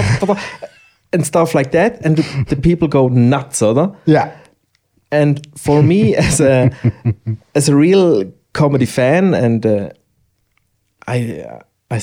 and 1.13 1.25
stuff 1.27 1.55
like 1.55 1.71
that, 1.71 2.05
and 2.07 2.17
the, 2.17 2.45
the 2.49 2.57
people 2.57 2.89
go 2.89 3.09
nuts, 3.09 3.63
oder? 3.63 3.91
Yeah. 4.07 4.31
And 5.13 5.41
for 5.57 5.83
me, 5.83 6.17
as 6.29 6.41
a 6.41 6.71
as 7.55 7.69
a 7.69 7.75
real 7.77 8.25
comedy 8.53 8.87
fan, 8.87 9.35
and 9.35 9.65
uh, 9.67 9.89
I, 11.09 11.61
I 11.91 12.01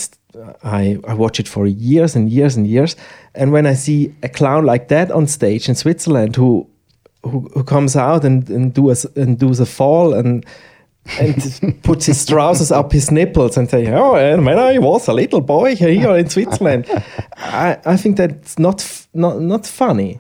I 0.64 0.98
I 1.08 1.14
watch 1.14 1.40
it 1.40 1.48
for 1.48 1.68
years 1.68 2.16
and 2.16 2.30
years 2.30 2.56
and 2.58 2.68
years, 2.68 2.96
and 3.36 3.52
when 3.52 3.66
I 3.66 3.76
see 3.76 4.14
a 4.24 4.30
clown 4.30 4.66
like 4.66 4.88
that 4.88 5.12
on 5.12 5.28
stage 5.28 5.70
in 5.70 5.76
Switzerland, 5.76 6.36
who 6.36 6.68
who, 7.24 7.50
who 7.54 7.64
comes 7.64 7.96
out 7.96 8.26
and 8.26 8.50
and 8.50 8.74
do 8.74 8.90
a 8.92 8.96
and 9.16 9.38
does 9.40 9.60
a 9.60 9.66
fall 9.66 10.14
and. 10.14 10.46
and 11.20 11.36
puts 11.84 12.06
his 12.06 12.26
trousers 12.26 12.72
up 12.72 12.94
his 12.94 13.12
nipples 13.12 13.58
and 13.58 13.70
say, 13.70 13.92
"Oh, 13.92 14.16
and 14.16 14.46
when 14.46 14.58
I 14.58 14.80
was 14.80 15.10
a 15.10 15.14
little 15.14 15.42
boy 15.42 15.76
here 15.76 16.16
in 16.18 16.30
Switzerland," 16.30 16.86
I, 17.36 17.78
I 17.86 17.98
think 17.98 18.16
that's 18.18 18.58
not 18.58 18.82
f- 18.82 19.08
not 19.14 19.42
not 19.42 19.68
funny. 19.68 20.20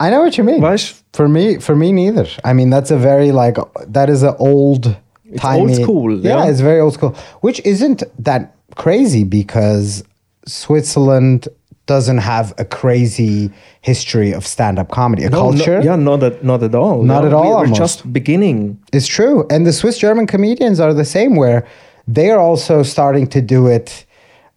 I 0.00 0.10
know 0.10 0.20
what 0.24 0.36
you 0.36 0.44
mean. 0.44 0.60
Weißt? 0.60 1.02
For 1.12 1.28
me, 1.28 1.58
for 1.60 1.74
me 1.74 1.92
neither. 1.92 2.26
I 2.44 2.52
mean, 2.52 2.68
that's 2.70 2.90
a 2.90 2.98
very 2.98 3.32
like 3.32 3.56
that 3.92 4.08
is 4.10 4.22
an 4.22 4.34
old, 4.38 4.96
It's 5.32 5.44
old 5.44 5.74
school, 5.74 6.12
Yeah, 6.20 6.44
yeah. 6.44 6.50
it's 6.50 6.60
very 6.60 6.80
old 6.80 6.92
school, 6.92 7.14
which 7.40 7.60
isn't 7.64 8.02
that 8.24 8.54
crazy 8.78 9.24
because 9.24 10.02
Switzerland 10.46 11.48
doesn't 11.86 12.18
have 12.18 12.52
a 12.58 12.64
crazy 12.64 13.50
history 13.80 14.32
of 14.32 14.46
stand-up 14.46 14.90
comedy. 14.90 15.24
A 15.24 15.30
No, 15.30 15.38
culture, 15.40 15.78
No, 15.78 15.84
yeah, 15.84 15.96
not 15.96 16.22
at, 16.22 16.44
not 16.44 16.62
at 16.62 16.74
all. 16.74 17.02
Not 17.02 17.22
Yeah, 17.22 17.28
at 17.28 17.32
all, 17.34 17.42
We 17.44 17.48
were 17.50 17.56
almost. 17.60 17.78
just 17.78 18.12
beginning. 18.12 18.78
It's 18.92 19.06
true. 19.06 19.46
And 19.50 19.66
the 19.66 19.72
Swiss 19.72 19.96
German 19.98 20.26
comedians 20.26 20.80
are 20.80 20.92
the 20.92 21.04
same, 21.04 21.34
where 21.36 21.66
they 22.06 22.30
are 22.30 22.38
also 22.40 22.82
starting 22.82 23.26
to 23.28 23.40
do 23.40 23.66
it 23.68 24.04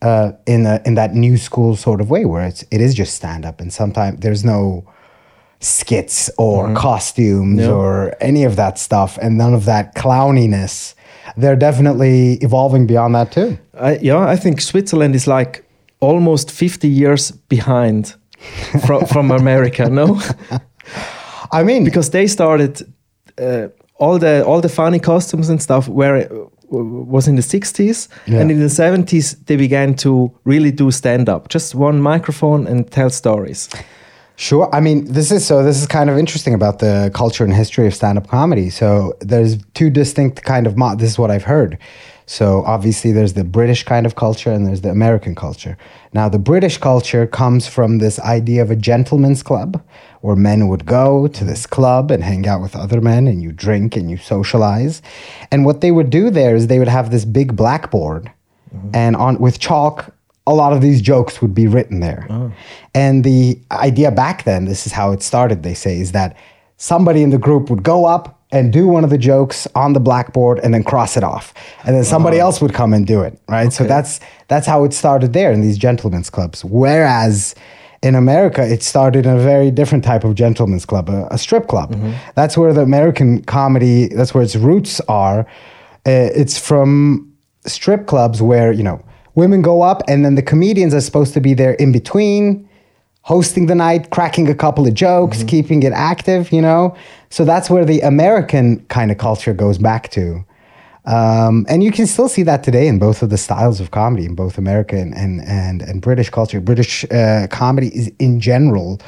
uh, 0.02 0.32
in 0.46 0.66
a, 0.66 0.82
in 0.86 0.96
that 0.96 1.14
new 1.14 1.38
school 1.38 1.76
sort 1.76 2.02
of 2.02 2.10
way, 2.10 2.26
where 2.26 2.46
it's 2.48 2.64
it 2.72 2.82
is 2.82 2.94
just 2.96 3.14
stand 3.16 3.46
up, 3.46 3.62
and 3.62 3.72
sometimes 3.72 4.20
there's 4.20 4.44
no 4.44 4.84
skits 5.60 6.30
or 6.38 6.74
costumes 6.74 7.60
Yeah. 7.62 7.70
or 7.72 8.16
any 8.20 8.44
of 8.46 8.56
that 8.56 8.80
stuff, 8.80 9.18
and 9.22 9.38
none 9.38 9.54
of 9.54 9.66
that 9.66 9.94
clowniness. 9.96 10.96
They're 11.38 11.56
definitely 11.56 12.34
evolving 12.41 12.88
beyond 12.88 13.15
that 13.15 13.32
too. 13.32 13.58
I, 13.74 13.98
yeah, 14.02 14.20
I 14.34 14.36
think 14.38 14.62
Switzerland 14.62 15.15
is 15.15 15.28
like 15.28 15.63
almost 16.00 16.52
50 16.52 16.88
years 16.88 17.32
behind 17.50 18.15
from, 18.86 19.06
from 19.06 19.32
America, 19.32 19.89
no? 19.89 20.20
I 21.52 21.63
mean, 21.63 21.84
because 21.84 22.10
they 22.12 22.28
started 22.28 22.82
uh, 23.38 23.67
all 24.00 24.17
the 24.20 24.44
all 24.46 24.62
the 24.62 24.70
funny 24.70 25.00
costumes 25.00 25.50
and 25.50 25.62
stuff 25.62 25.88
where 25.88 26.28
was 26.72 27.28
in 27.28 27.36
the 27.36 27.41
60s, 27.41 28.08
Yeah. 28.28 28.39
and 28.39 28.50
in 28.52 28.60
the 28.60 28.70
70s 28.70 29.36
they 29.46 29.58
began 29.58 29.94
to 29.96 30.32
really 30.46 30.72
do 30.72 30.89
stand 30.91 31.28
up. 31.30 31.50
Just 31.50 31.76
one 31.76 32.00
microphone 32.02 32.65
and 32.67 32.89
tell 32.89 33.10
stories. 33.10 33.70
Sure. 34.41 34.67
I 34.73 34.80
mean, 34.80 35.06
this 35.06 35.32
is 35.32 35.45
so. 35.45 35.63
This 35.63 35.80
is 35.80 35.86
kind 35.86 36.10
of 36.10 36.17
interesting 36.17 36.56
about 36.56 36.80
the 36.80 37.12
culture 37.13 37.43
and 37.43 37.54
history 37.54 37.86
of 37.86 37.93
stand-up 37.93 38.27
comedy. 38.27 38.71
So 38.71 39.15
there's 39.19 39.60
two 39.75 39.91
distinct 39.91 40.41
kind 40.41 40.65
of. 40.65 40.75
Mo- 40.75 40.95
this 40.95 41.12
is 41.12 41.19
what 41.19 41.30
I've 41.30 41.43
heard. 41.43 41.77
So 42.25 42.63
obviously, 42.65 43.12
there's 43.12 43.34
the 43.34 43.43
British 43.43 43.84
kind 43.84 44.04
of 44.04 44.15
culture 44.15 44.51
and 44.51 44.65
there's 44.65 44.82
the 44.82 44.89
American 44.89 45.36
culture. 45.36 45.77
Now, 46.12 46.27
the 46.27 46.39
British 46.39 46.80
culture 46.80 47.27
comes 47.27 47.67
from 47.67 47.99
this 47.99 48.19
idea 48.21 48.63
of 48.63 48.71
a 48.71 48.75
gentleman's 48.75 49.43
club, 49.43 49.80
where 50.21 50.36
men 50.36 50.67
would 50.69 50.88
go 50.88 51.27
to 51.27 51.45
this 51.45 51.67
club 51.67 52.10
and 52.10 52.23
hang 52.23 52.47
out 52.47 52.63
with 52.63 52.75
other 52.75 52.99
men, 52.99 53.27
and 53.27 53.43
you 53.43 53.51
drink 53.51 53.95
and 53.95 54.10
you 54.10 54.17
socialize. 54.17 55.04
And 55.51 55.65
what 55.65 55.82
they 55.82 55.91
would 55.91 56.10
do 56.10 56.32
there 56.32 56.56
is 56.56 56.65
they 56.65 56.80
would 56.80 56.88
have 56.88 57.12
this 57.12 57.25
big 57.25 57.56
blackboard, 57.56 58.32
mm-hmm. 58.75 58.89
and 58.95 59.15
on 59.15 59.38
with 59.38 59.60
chalk 59.60 60.15
a 60.52 60.56
lot 60.64 60.74
of 60.74 60.82
these 60.82 61.02
jokes 61.02 61.42
would 61.42 61.56
be 61.56 61.68
written 61.68 62.00
there. 62.02 62.26
And 62.94 63.24
the 63.24 63.60
idea 63.72 64.12
back 64.12 64.44
then, 64.44 64.66
this 64.66 64.86
is 64.86 64.92
how 64.92 65.12
it 65.16 65.22
started, 65.24 65.64
they 65.64 65.74
say, 65.74 66.00
is 66.00 66.12
that 66.12 66.36
somebody 66.78 67.22
in 67.24 67.30
the 67.30 67.38
group 67.38 67.70
would 67.70 67.84
go 67.84 68.06
up 68.06 68.26
and 68.52 68.74
do 68.74 68.86
one 68.96 69.04
of 69.06 69.10
the 69.10 69.18
jokes 69.18 69.68
on 69.76 69.94
the 69.94 70.00
blackboard 70.00 70.60
and 70.60 70.74
then 70.74 70.84
cross 70.84 71.16
it 71.16 71.24
off. 71.24 71.54
And 71.86 71.96
then 71.96 72.04
somebody 72.04 72.38
else 72.38 72.62
would 72.62 72.74
come 72.74 72.94
and 72.94 73.08
do 73.08 73.22
it, 73.22 73.40
right? 73.48 73.72
So 73.72 73.86
that's 73.86 74.20
that's 74.50 74.68
how 74.68 74.84
it 74.84 74.94
started 74.94 75.32
there 75.32 75.52
in 75.54 75.62
these 75.62 75.78
gentlemen's 75.78 76.30
clubs. 76.30 76.66
Whereas 76.66 77.56
in 78.04 78.16
America, 78.16 78.62
it 78.68 78.84
started 78.84 79.26
in 79.26 79.38
a 79.38 79.40
very 79.40 79.72
different 79.72 80.04
type 80.04 80.24
of 80.26 80.36
gentlemen's 80.36 80.86
club, 80.86 81.10
a, 81.10 81.28
a 81.32 81.38
strip 81.38 81.68
club. 81.68 81.96
That's 82.36 82.58
where 82.58 82.74
the 82.74 82.82
American 82.82 83.44
comedy, 83.46 84.08
that's 84.08 84.34
where 84.34 84.44
its 84.44 84.56
roots 84.56 85.00
are. 85.08 85.42
Uh, 86.06 86.42
it's 86.42 86.58
from 86.58 87.32
strip 87.66 88.08
clubs 88.08 88.42
where, 88.42 88.72
you 88.74 88.84
know, 88.84 89.00
women 89.36 89.62
go 89.62 89.82
up 89.82 90.02
and 90.08 90.26
then 90.26 90.36
the 90.36 90.41
comedians 90.41 90.94
are 90.94 91.02
supposed 91.02 91.34
to 91.34 91.41
be 91.41 91.54
there 91.54 91.74
in 91.74 91.91
between 91.91 92.67
hosting 93.24 93.67
the 93.67 93.76
night 93.76 94.10
cracking 94.10 94.50
a 94.50 94.56
couple 94.56 94.88
of 94.88 94.94
jokes 94.94 95.44
keeping 95.44 95.84
it 95.84 95.94
active 95.94 96.52
you 96.52 96.62
know? 96.62 96.96
So 97.30 97.46
that's 97.46 97.70
where 97.70 97.86
the 97.86 98.02
american 98.02 98.86
kind 98.88 99.12
of 99.12 99.17
culture 99.17 99.54
goes 99.54 99.78
back 99.78 100.12
to. 100.12 100.44
Um, 101.04 101.65
and 101.67 101.84
you 101.84 101.91
can 101.91 102.06
still 102.06 102.30
see 102.30 102.44
that 102.44 102.63
today 102.63 102.88
in 102.88 103.00
both 103.00 103.24
of 103.24 103.32
the 103.32 103.38
styles 103.38 103.80
of 103.80 103.89
comedy 103.89 104.26
in 104.26 104.36
both 104.36 104.58
american 104.58 105.13
and 105.13 105.41
and, 105.41 105.82
and 105.82 106.02
british 106.02 106.30
culture. 106.30 106.60
British 106.60 107.06
uh, 107.12 107.48
comedy 107.50 107.88
is 107.88 108.12
in 108.20 108.39
general 108.39 109.00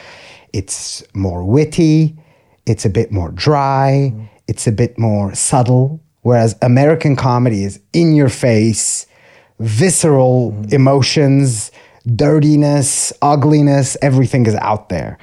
it's 0.53 1.03
more 1.13 1.43
witty 1.43 2.17
it's 2.65 2.86
a 2.86 2.89
bit 2.89 3.12
more 3.12 3.31
dry 3.31 4.13
it's 4.47 4.67
a 4.67 4.71
bit 4.71 4.97
more 4.97 5.33
subtle 5.36 6.01
whereas 6.21 6.55
american 6.62 7.15
comedy 7.15 7.63
is 7.63 7.79
in 7.93 8.13
your 8.13 8.29
face 8.29 9.05
visceral 9.63 10.56
emotions, 10.71 11.71
dirtiness, 12.15 13.13
ugliness, 13.21 13.97
everything 14.02 14.45
is 14.45 14.56
out 14.56 14.89
there. 14.89 15.17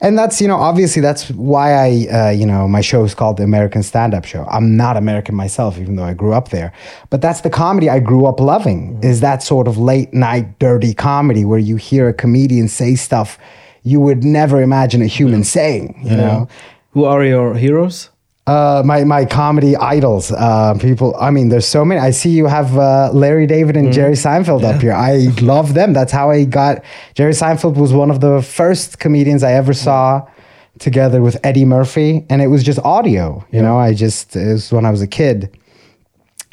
And 0.00 0.16
that's, 0.16 0.40
you 0.40 0.46
know, 0.46 0.56
obviously 0.56 1.02
that's 1.02 1.28
why 1.30 1.72
I, 1.72 1.88
uh, 2.12 2.30
you 2.30 2.46
know, 2.46 2.68
my 2.68 2.80
show 2.80 3.02
is 3.02 3.14
called 3.14 3.36
the 3.36 3.42
American 3.42 3.82
Stand 3.82 4.14
Up 4.14 4.24
Show. 4.24 4.44
I'm 4.48 4.76
not 4.76 4.96
American 4.96 5.34
myself, 5.34 5.76
even 5.76 5.96
though 5.96 6.04
I 6.04 6.14
grew 6.14 6.34
up 6.34 6.50
there. 6.50 6.72
But 7.10 7.20
that's 7.20 7.40
the 7.40 7.50
comedy 7.50 7.90
I 7.90 7.98
grew 7.98 8.24
up 8.26 8.38
loving, 8.38 9.00
is 9.02 9.20
that 9.22 9.42
sort 9.42 9.66
of 9.66 9.76
late 9.76 10.14
night 10.14 10.58
dirty 10.60 10.94
comedy 10.94 11.44
where 11.44 11.58
you 11.58 11.76
hear 11.76 12.08
a 12.08 12.14
comedian 12.14 12.68
say 12.68 12.94
stuff 12.94 13.38
you 13.82 14.00
would 14.00 14.22
never 14.22 14.62
imagine 14.62 15.02
a 15.02 15.06
human 15.06 15.42
saying, 15.44 15.98
you 16.02 16.16
know? 16.16 16.48
Who 16.90 17.04
are 17.04 17.24
your 17.24 17.54
heroes? 17.54 18.10
Uh, 18.48 18.82
my 18.82 19.04
my 19.04 19.26
comedy 19.26 19.76
idols, 19.76 20.32
uh, 20.32 20.72
people. 20.80 21.14
I 21.20 21.30
mean, 21.30 21.50
there's 21.50 21.66
so 21.66 21.84
many. 21.84 22.00
I 22.00 22.12
see 22.12 22.30
you 22.30 22.46
have 22.46 22.78
uh, 22.78 23.10
Larry 23.12 23.46
David 23.46 23.76
and 23.76 23.92
Jerry 23.92 24.14
Seinfeld 24.14 24.64
up 24.64 24.80
here. 24.80 24.94
I 24.94 25.28
love 25.42 25.74
them. 25.74 25.92
That's 25.92 26.12
how 26.12 26.30
I 26.30 26.44
got. 26.44 26.82
Jerry 27.12 27.32
Seinfeld 27.32 27.76
was 27.76 27.92
one 27.92 28.10
of 28.10 28.20
the 28.20 28.40
first 28.40 29.00
comedians 29.00 29.42
I 29.42 29.52
ever 29.52 29.74
saw 29.74 30.26
together 30.78 31.20
with 31.20 31.36
Eddie 31.44 31.66
Murphy, 31.66 32.24
and 32.30 32.40
it 32.40 32.46
was 32.46 32.62
just 32.62 32.78
audio. 32.78 33.44
You 33.50 33.60
know, 33.60 33.76
I 33.78 33.92
just 33.92 34.34
it 34.34 34.52
was 34.52 34.72
when 34.72 34.86
I 34.86 34.90
was 34.90 35.02
a 35.02 35.06
kid, 35.06 35.54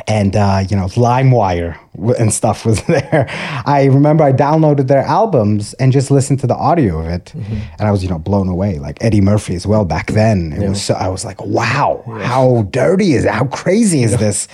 and 0.07 0.35
uh, 0.35 0.63
you 0.69 0.75
know, 0.75 0.85
LimeWire 0.85 1.77
and 2.19 2.33
stuff 2.33 2.65
was 2.65 2.81
there. 2.87 3.25
I 3.65 3.85
remember 3.85 4.23
I 4.23 4.31
downloaded 4.33 4.87
their 4.87 5.01
albums 5.03 5.73
and 5.75 5.91
just 5.91 6.11
listened 6.11 6.39
to 6.41 6.47
the 6.47 6.55
audio 6.55 6.99
of 6.99 7.07
it, 7.07 7.33
and 7.33 7.81
I 7.87 7.91
was 7.91 8.03
you 8.03 8.09
know 8.09 8.19
blown 8.19 8.47
away. 8.47 8.79
Like 8.79 8.97
Eddie 9.03 9.21
Murphy 9.21 9.55
as 9.55 9.65
well 9.65 9.85
back 9.85 10.07
then. 10.11 10.53
It 10.53 10.67
was 10.69 10.81
so 10.81 10.93
I 10.93 11.07
was 11.07 11.25
like, 11.25 11.41
wow, 11.43 12.03
how 12.23 12.63
dirty 12.71 13.13
is 13.13 13.25
it? 13.25 13.31
How 13.31 13.45
crazy 13.45 14.03
is 14.03 14.17
this? 14.17 14.47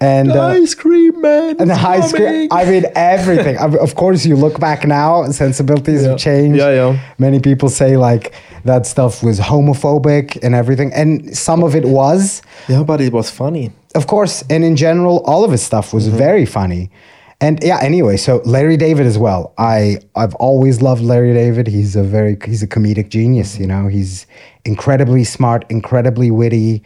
And 0.00 0.30
uh, 0.30 0.46
Ice 0.62 0.74
cream 0.76 1.20
man. 1.20 1.56
and 1.58 1.68
the 1.68 1.74
high 1.76 2.00
school. 2.00 2.46
I 2.52 2.64
mean, 2.64 2.84
everything. 2.94 3.56
Of 3.58 3.74
of 3.74 3.94
course, 3.96 4.24
you 4.24 4.36
look 4.36 4.60
back 4.60 4.86
now, 4.86 5.24
sensibilities 5.30 6.02
Yeah. 6.02 6.10
have 6.10 6.18
changed. 6.18 6.58
Yeah, 6.58 6.70
yeah. 6.70 6.98
Many 7.18 7.40
people 7.40 7.68
say 7.68 7.96
like 7.96 8.32
that 8.64 8.86
stuff 8.86 9.22
was 9.24 9.40
homophobic 9.40 10.38
and 10.44 10.54
everything, 10.54 10.92
and 10.94 11.36
some 11.36 11.64
of 11.64 11.74
it 11.74 11.84
was, 11.84 12.42
yeah, 12.68 12.82
but 12.84 13.00
it 13.00 13.12
was 13.12 13.30
funny. 13.30 13.72
of 13.94 14.06
course. 14.06 14.44
And 14.50 14.62
in 14.64 14.76
general, 14.76 15.16
all 15.24 15.42
of 15.44 15.50
his 15.50 15.62
stuff 15.62 15.92
was 15.92 16.06
very 16.08 16.46
funny. 16.46 16.90
And 17.40 17.58
yeah, 17.62 17.78
anyway, 17.80 18.16
so 18.16 18.40
Larry 18.44 18.76
David 18.76 19.06
as 19.06 19.16
well. 19.16 19.52
I 19.58 19.98
I've 20.14 20.34
always 20.36 20.80
loved 20.82 21.02
Larry 21.02 21.32
David. 21.34 21.66
He's 21.68 21.96
a 21.96 22.02
very 22.02 22.36
he's 22.44 22.62
a 22.62 22.66
comedic 22.68 23.08
genius. 23.10 23.58
You 23.58 23.66
know, 23.66 23.86
he's 23.88 24.26
incredibly 24.64 25.24
smart, 25.24 25.64
incredibly 25.70 26.30
witty, 26.30 26.82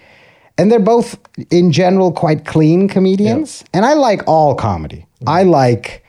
and 0.59 0.71
they're 0.71 0.81
both 0.81 1.19
in 1.51 1.73
general 1.73 2.13
quite 2.13 2.45
clean 2.45 2.89
comedians. 2.89 3.65
And 3.73 3.85
I 3.85 3.95
like 3.95 4.27
all 4.27 4.55
comedy. 4.55 5.07
I 5.27 5.43
like 5.45 6.05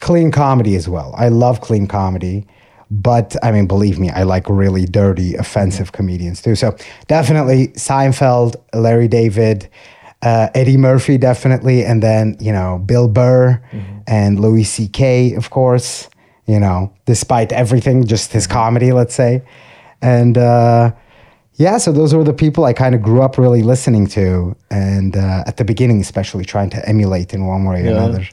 clean 0.00 0.30
comedy 0.30 0.76
as 0.76 0.88
well. 0.88 1.14
I 1.16 1.28
love 1.28 1.60
clean 1.60 1.86
comedy. 1.86 2.46
But 2.90 3.36
I 3.42 3.52
mean, 3.52 3.66
believe 3.66 3.98
me, 3.98 4.10
I 4.10 4.22
like 4.22 4.48
really 4.48 4.86
dirty, 4.86 5.34
offensive 5.34 5.92
comedians 5.92 6.40
too. 6.40 6.54
So 6.54 6.74
definitely 7.06 7.68
Seinfeld, 7.68 8.56
Larry 8.72 9.08
David, 9.08 9.68
uh, 10.22 10.48
Eddie 10.54 10.78
Murphy, 10.78 11.18
definitely, 11.18 11.84
and 11.84 12.02
then 12.02 12.36
you 12.40 12.50
know 12.50 12.78
Bill 12.78 13.06
Burr 13.08 13.62
and 14.06 14.40
Louis 14.40 14.64
C.K. 14.64 15.34
Of 15.34 15.50
course, 15.50 16.08
you 16.46 16.58
know, 16.58 16.92
despite 17.04 17.52
everything, 17.52 18.06
just 18.06 18.32
his 18.32 18.46
comedy, 18.46 18.92
let's 18.92 19.14
say, 19.14 19.42
and 20.00 20.38
uh, 20.38 20.92
yeah. 21.58 21.78
So 21.78 21.92
those 21.92 22.14
were 22.16 22.24
the 22.24 22.32
people 22.44 22.64
I 22.70 22.72
kind 22.72 22.94
of 22.94 23.02
grew 23.02 23.20
up 23.22 23.36
really 23.38 23.62
listening 23.62 24.06
to, 24.08 24.54
and 24.70 25.16
uh, 25.16 25.44
at 25.46 25.56
the 25.56 25.64
beginning, 25.64 26.00
especially 26.00 26.44
trying 26.44 26.70
to 26.70 26.88
emulate 26.88 27.34
in 27.34 27.46
one 27.46 27.64
way 27.64 27.82
or 27.82 27.84
Yeah. 27.84 28.04
another. 28.04 28.24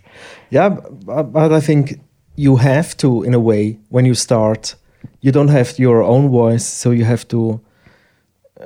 Yeah, 0.50 0.70
but, 1.06 1.52
I 1.52 1.60
think 1.62 2.00
you 2.36 2.58
have 2.58 2.96
to, 2.98 3.24
in 3.24 3.34
a 3.34 3.40
way, 3.40 3.78
when 3.90 4.06
you 4.06 4.14
start, 4.16 4.76
you 5.22 5.32
don't 5.32 5.50
have 5.50 5.78
your 5.80 6.02
own 6.04 6.30
voice, 6.30 6.66
so 6.82 6.92
you 6.92 7.06
have 7.06 7.26
to 7.28 7.60
uh, 8.62 8.66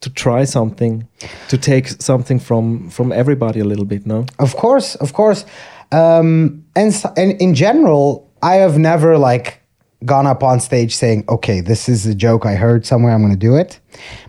to 0.00 0.10
try 0.10 0.44
something, 0.46 1.06
to 1.48 1.56
take 1.56 1.88
something 2.02 2.40
from 2.40 2.90
from 2.90 3.12
everybody 3.12 3.60
a 3.60 3.64
little 3.64 3.84
bit. 3.86 4.06
No, 4.06 4.24
Of 4.38 4.54
course, 4.56 4.96
of 5.00 5.12
course. 5.12 5.44
Um, 5.92 6.64
and, 6.74 6.92
and 7.16 7.40
in 7.40 7.54
general, 7.54 8.26
I 8.42 8.54
have 8.62 8.78
never 8.78 9.18
like 9.18 9.61
gone 10.04 10.26
up 10.26 10.42
on 10.42 10.60
stage 10.60 10.94
saying, 10.94 11.24
okay, 11.28 11.60
this 11.60 11.88
is 11.88 12.06
a 12.06 12.14
joke 12.14 12.46
I 12.46 12.54
heard 12.54 12.84
somewhere, 12.86 13.12
I'm 13.12 13.20
going 13.20 13.32
to 13.32 13.38
do 13.38 13.56
it. 13.56 13.78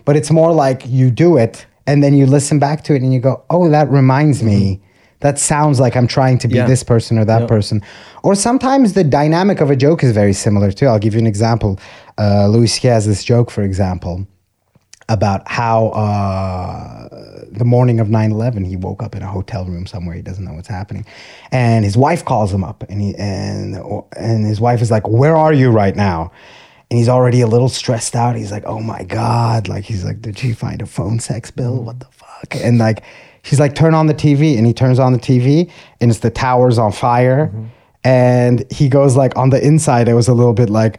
But 0.04 0.16
it's 0.16 0.30
more 0.30 0.52
like 0.52 0.82
you 0.86 1.10
do 1.10 1.36
it 1.36 1.66
and 1.86 2.02
then 2.02 2.14
you 2.14 2.26
listen 2.26 2.58
back 2.58 2.84
to 2.84 2.94
it 2.94 3.02
and 3.02 3.12
you 3.12 3.20
go, 3.20 3.42
oh, 3.50 3.68
that 3.70 3.88
reminds 3.90 4.42
me. 4.42 4.80
That 5.20 5.38
sounds 5.38 5.80
like 5.80 5.96
I'm 5.96 6.06
trying 6.06 6.38
to 6.38 6.48
be 6.48 6.56
Yeah. 6.56 6.66
this 6.66 6.82
person 6.82 7.18
or 7.18 7.24
that 7.24 7.42
Yeah. 7.42 7.46
person. 7.46 7.82
Or 8.22 8.34
sometimes 8.34 8.92
the 8.92 9.04
dynamic 9.04 9.60
of 9.60 9.70
a 9.70 9.76
joke 9.76 10.04
is 10.04 10.12
very 10.12 10.34
similar 10.34 10.70
too. 10.70 10.86
I'll 10.86 10.98
give 10.98 11.14
you 11.14 11.20
an 11.20 11.26
example. 11.26 11.78
Uh, 12.18 12.46
Louis 12.48 12.66
C.K. 12.66 12.88
has 12.88 13.06
this 13.06 13.24
joke, 13.24 13.50
for 13.50 13.62
example, 13.62 14.26
about 15.08 15.46
how 15.46 15.88
uh, 15.88 17.08
the 17.50 17.64
morning 17.64 18.00
of 18.00 18.08
9-11 18.08 18.66
he 18.66 18.76
woke 18.76 19.02
up 19.02 19.14
in 19.14 19.22
a 19.22 19.26
hotel 19.26 19.64
room 19.64 19.86
somewhere. 19.86 20.14
He 20.14 20.22
doesn't 20.22 20.44
know 20.44 20.54
what's 20.54 20.68
happening. 20.68 21.04
And 21.52 21.84
his 21.84 21.96
wife 21.96 22.24
calls 22.24 22.52
him 22.52 22.64
up 22.64 22.84
and 22.88 23.00
he 23.00 23.14
and 23.16 23.76
and 24.16 24.46
his 24.46 24.60
wife 24.60 24.80
is 24.82 24.90
like 24.90 25.06
where 25.06 25.36
are 25.36 25.52
you 25.52 25.70
right 25.70 25.94
now? 25.94 26.32
And 26.90 26.98
he's 26.98 27.08
already 27.08 27.40
a 27.40 27.46
little 27.46 27.68
stressed 27.68 28.16
out. 28.16 28.36
He's 28.36 28.50
like 28.50 28.64
oh 28.66 28.80
my 28.80 29.04
god. 29.04 29.68
Like 29.68 29.84
he's 29.84 30.04
like 30.04 30.20
did 30.22 30.38
she 30.38 30.52
find 30.52 30.80
a 30.80 30.86
phone 30.86 31.20
sex 31.20 31.50
bill? 31.50 31.82
What 31.82 32.00
the 32.00 32.06
fuck? 32.06 32.56
And 32.56 32.78
like 32.78 33.04
she's 33.42 33.60
like 33.60 33.74
turn 33.74 33.94
on 33.94 34.06
the 34.06 34.14
tv 34.14 34.56
and 34.56 34.66
he 34.66 34.72
turns 34.72 34.98
on 34.98 35.12
the 35.12 35.18
tv 35.18 35.70
and 36.00 36.10
it's 36.10 36.20
the 36.20 36.30
towers 36.30 36.78
on 36.78 36.92
fire. 36.92 37.52
And 38.04 38.70
he 38.70 38.88
goes 38.88 39.16
like 39.16 39.36
on 39.36 39.50
the 39.50 39.64
inside 39.64 40.08
it 40.08 40.14
was 40.14 40.28
a 40.28 40.34
little 40.34 40.54
bit 40.54 40.70
like 40.70 40.98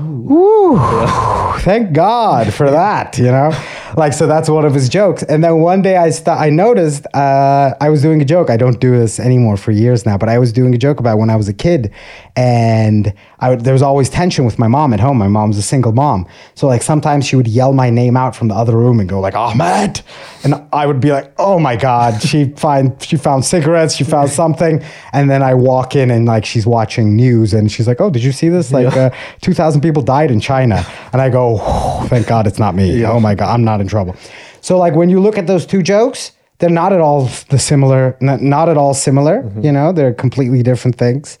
Ooh. 0.00 0.78
thank 1.60 1.92
God 1.92 2.52
for 2.52 2.70
that, 2.70 3.16
you 3.18 3.26
know? 3.26 3.52
Like, 3.96 4.12
so 4.12 4.26
that's 4.26 4.48
one 4.48 4.64
of 4.64 4.74
his 4.74 4.88
jokes. 4.88 5.22
And 5.22 5.42
then 5.42 5.60
one 5.60 5.82
day 5.82 5.96
I 5.96 6.10
st- 6.10 6.36
I 6.36 6.50
noticed 6.50 7.06
uh, 7.14 7.74
I 7.80 7.90
was 7.90 8.02
doing 8.02 8.20
a 8.20 8.24
joke. 8.24 8.50
I 8.50 8.56
don't 8.56 8.80
do 8.80 8.90
this 8.90 9.20
anymore 9.20 9.56
for 9.56 9.70
years 9.70 10.04
now, 10.04 10.18
but 10.18 10.28
I 10.28 10.38
was 10.38 10.52
doing 10.52 10.74
a 10.74 10.78
joke 10.78 10.98
about 11.00 11.18
when 11.18 11.30
I 11.30 11.36
was 11.36 11.48
a 11.48 11.54
kid. 11.54 11.92
And 12.34 13.14
I 13.44 13.50
would, 13.50 13.60
there 13.60 13.74
was 13.74 13.82
always 13.82 14.08
tension 14.08 14.46
with 14.46 14.58
my 14.58 14.68
mom 14.68 14.94
at 14.94 15.00
home. 15.00 15.18
My 15.18 15.28
mom's 15.28 15.58
a 15.58 15.62
single 15.62 15.92
mom. 15.92 16.26
So, 16.54 16.66
like, 16.66 16.80
sometimes 16.80 17.26
she 17.26 17.36
would 17.36 17.46
yell 17.46 17.74
my 17.74 17.90
name 17.90 18.16
out 18.16 18.34
from 18.34 18.48
the 18.48 18.54
other 18.54 18.74
room 18.74 19.00
and 19.00 19.06
go, 19.06 19.20
like, 19.20 19.34
Ahmet. 19.34 20.00
And 20.44 20.54
I 20.72 20.86
would 20.86 20.98
be 20.98 21.12
like, 21.12 21.30
oh 21.36 21.58
my 21.58 21.76
God, 21.76 22.22
she, 22.22 22.48
find, 22.56 23.00
she 23.02 23.18
found 23.18 23.44
cigarettes, 23.44 23.96
she 23.96 24.04
found 24.04 24.30
something. 24.30 24.82
And 25.12 25.30
then 25.30 25.42
I 25.42 25.52
walk 25.52 25.94
in 25.94 26.10
and, 26.10 26.24
like, 26.24 26.46
she's 26.46 26.66
watching 26.66 27.16
news 27.16 27.52
and 27.52 27.70
she's 27.70 27.86
like, 27.86 28.00
oh, 28.00 28.08
did 28.08 28.24
you 28.24 28.32
see 28.32 28.48
this? 28.48 28.72
Like, 28.72 28.96
uh, 28.96 29.10
2,000 29.42 29.82
people 29.82 30.02
died 30.02 30.30
in 30.30 30.40
China. 30.40 30.82
And 31.12 31.20
I 31.20 31.28
go, 31.28 31.58
"Oh, 31.60 32.06
thank 32.08 32.26
God 32.26 32.46
it's 32.46 32.58
not 32.58 32.74
me. 32.74 33.04
Oh 33.04 33.20
my 33.20 33.34
God, 33.34 33.52
I'm 33.52 33.62
not 33.62 33.82
in 33.82 33.88
trouble. 33.88 34.16
So, 34.62 34.78
like, 34.78 34.94
when 34.94 35.10
you 35.10 35.20
look 35.20 35.36
at 35.36 35.46
those 35.46 35.66
two 35.66 35.82
jokes, 35.82 36.32
they're 36.60 36.70
not 36.70 36.94
at 36.94 37.00
all 37.00 37.28
the 37.50 37.58
similar, 37.58 38.16
not, 38.22 38.40
not 38.40 38.70
at 38.70 38.78
all 38.78 38.94
similar, 38.94 39.52
you 39.60 39.70
know, 39.70 39.92
they're 39.92 40.14
completely 40.14 40.62
different 40.62 40.96
things. 40.96 41.38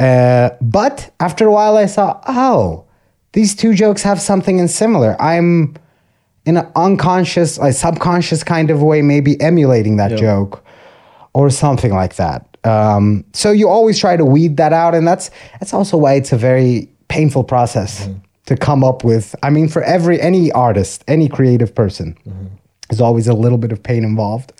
Uh, 0.00 0.56
but 0.60 1.12
after 1.20 1.46
a 1.46 1.52
while, 1.52 1.76
I 1.76 1.86
saw, 1.86 2.20
oh, 2.26 2.84
these 3.32 3.54
two 3.54 3.74
jokes 3.74 4.02
have 4.02 4.20
something 4.20 4.58
in 4.58 4.66
similar. 4.66 5.14
I'm 5.20 5.76
in 6.46 6.56
an 6.56 6.66
unconscious, 6.74 7.58
a 7.58 7.72
subconscious 7.72 8.42
kind 8.42 8.70
of 8.70 8.82
way, 8.82 9.02
maybe 9.02 9.40
emulating 9.40 9.98
that 9.98 10.10
joke 10.18 10.64
or 11.34 11.50
something 11.50 11.92
like 11.92 12.16
that. 12.16 12.46
Um, 12.64 13.24
so 13.32 13.52
you 13.52 13.68
always 13.68 13.98
try 13.98 14.16
to 14.16 14.24
weed 14.24 14.56
that 14.56 14.72
out, 14.72 14.94
and 14.94 15.06
that's 15.06 15.30
that's 15.60 15.72
also 15.72 15.96
why 15.96 16.14
it's 16.14 16.32
a 16.32 16.36
very 16.36 16.88
painful 17.08 17.44
process 17.44 18.08
to 18.46 18.56
come 18.56 18.82
up 18.82 19.04
with. 19.04 19.34
I 19.42 19.50
mean, 19.50 19.68
for 19.68 19.82
every 19.82 20.20
any 20.20 20.50
artist, 20.52 21.04
any 21.08 21.28
creative 21.28 21.74
person, 21.74 22.16
there's 22.88 23.00
always 23.00 23.28
a 23.28 23.34
little 23.34 23.58
bit 23.58 23.72
of 23.72 23.82
pain 23.82 24.02
involved 24.04 24.52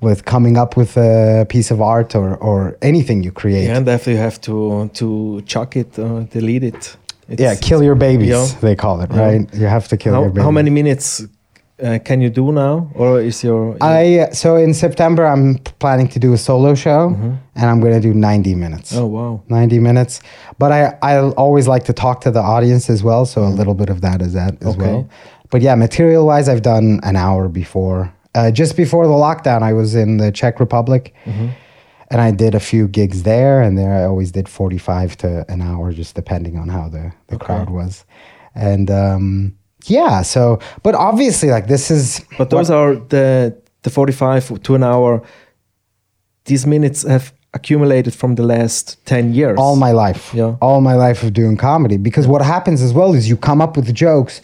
with 0.00 0.24
coming 0.24 0.56
up 0.56 0.76
with 0.76 0.96
a 0.96 1.44
piece 1.48 1.70
of 1.74 1.80
art 1.80 2.14
or 2.14 2.36
or 2.36 2.76
anything 2.82 3.22
you 3.24 3.32
create. 3.32 3.64
Yeah, 3.66 3.76
and 3.76 4.06
you 4.06 4.16
have 4.16 4.38
to 4.40 4.88
to 4.94 5.40
chuck 5.46 5.76
it, 5.76 5.98
uh, 5.98 6.20
delete 6.32 6.64
it. 6.64 6.96
It's, 7.28 7.40
Yeah, 7.42 7.54
kill 7.68 7.82
your 7.82 7.94
babies. 7.96 8.28
Yeah. 8.28 8.46
They 8.60 8.74
call 8.76 9.00
it 9.02 9.10
Yeah. 9.12 9.24
right. 9.26 9.54
You 9.54 9.66
have 9.68 9.86
to 9.88 9.96
kill 9.96 10.12
your 10.12 10.22
How, 10.22 10.28
babies. 10.28 10.42
how 10.44 10.50
many 10.50 10.70
minutes 10.70 11.22
uh, 11.82 11.98
can 12.04 12.20
you 12.20 12.30
do 12.30 12.52
now, 12.52 12.88
or 12.94 13.20
is 13.20 13.42
your 13.44 13.76
I 13.80 14.28
so 14.32 14.56
in 14.56 14.74
September 14.74 15.24
I'm 15.32 15.58
planning 15.78 16.08
to 16.08 16.18
do 16.18 16.32
a 16.32 16.36
solo 16.36 16.74
show, 16.74 17.14
and 17.54 17.66
I'm 17.70 17.80
going 17.80 17.94
to 18.02 18.08
do 18.08 18.12
90 18.14 18.54
minutes. 18.54 18.92
Mm-hmm. 18.92 19.02
Oh 19.02 19.06
wow! 19.06 19.40
90 19.48 19.78
minutes. 19.78 20.20
But 20.58 20.70
I 20.72 20.80
I 21.02 21.18
always 21.36 21.66
like 21.68 21.84
to 21.84 21.92
talk 21.92 22.20
to 22.22 22.30
the 22.30 22.40
audience 22.42 22.92
as 22.92 23.02
well, 23.02 23.24
so 23.26 23.42
a 23.42 23.54
little 23.60 23.74
bit 23.74 23.90
of 23.90 24.00
that 24.00 24.20
is 24.22 24.32
that 24.32 24.52
as 24.54 24.58
Mm-hmm. 24.60 24.82
Okay. 24.82 24.92
well. 24.92 25.08
But 25.50 25.62
yeah, 25.62 25.74
material 25.76 26.26
wise, 26.26 26.48
I've 26.52 26.62
done 26.62 27.00
an 27.02 27.16
hour 27.16 27.48
before. 27.48 28.12
Uh, 28.34 28.50
just 28.50 28.76
before 28.76 29.06
the 29.06 29.12
lockdown, 29.12 29.62
I 29.62 29.72
was 29.72 29.94
in 29.94 30.18
the 30.18 30.30
Czech 30.32 30.60
Republic, 30.60 31.14
Mm-hmm. 31.26 31.48
and 32.10 32.20
I 32.20 32.30
did 32.30 32.54
a 32.54 32.60
few 32.60 32.88
gigs 32.88 33.22
there. 33.22 33.60
And 33.62 33.76
there, 33.76 33.92
I 33.92 34.04
always 34.04 34.30
did 34.32 34.48
45 34.48 35.16
to 35.18 35.44
an 35.48 35.60
hour, 35.62 35.92
just 35.92 36.14
depending 36.14 36.56
on 36.58 36.68
how 36.68 36.88
the 36.88 37.12
the 37.28 37.38
crowd 37.38 37.70
was. 37.70 38.04
And 38.54 38.90
um, 38.90 39.54
yeah, 39.86 40.22
so 40.22 40.58
but 40.82 40.94
obviously, 40.94 41.50
like 41.50 41.66
this 41.66 41.90
is 41.90 42.20
But 42.38 42.50
those 42.50 42.70
are 42.70 42.94
the 43.08 43.52
the 43.82 43.90
forty-five 43.90 44.60
to 44.62 44.74
an 44.74 44.82
hour. 44.82 45.22
These 46.44 46.66
minutes 46.66 47.02
have 47.02 47.32
accumulated 47.54 48.14
from 48.14 48.34
the 48.36 48.42
last 48.42 48.96
ten 49.06 49.34
years. 49.34 49.58
all 49.58 49.76
my 49.76 49.92
life 49.92 50.32
Yeah. 50.34 50.54
all 50.60 50.80
my 50.80 50.94
life 50.94 51.26
of 51.26 51.32
doing 51.32 51.56
comedy 51.56 51.96
because 51.98 52.28
what 52.28 52.42
happens 52.42 52.80
as 52.82 52.92
well 52.92 53.12
is 53.14 53.28
you 53.28 53.36
come 53.36 53.60
up 53.64 53.76
with 53.76 53.92
jokes 53.92 54.40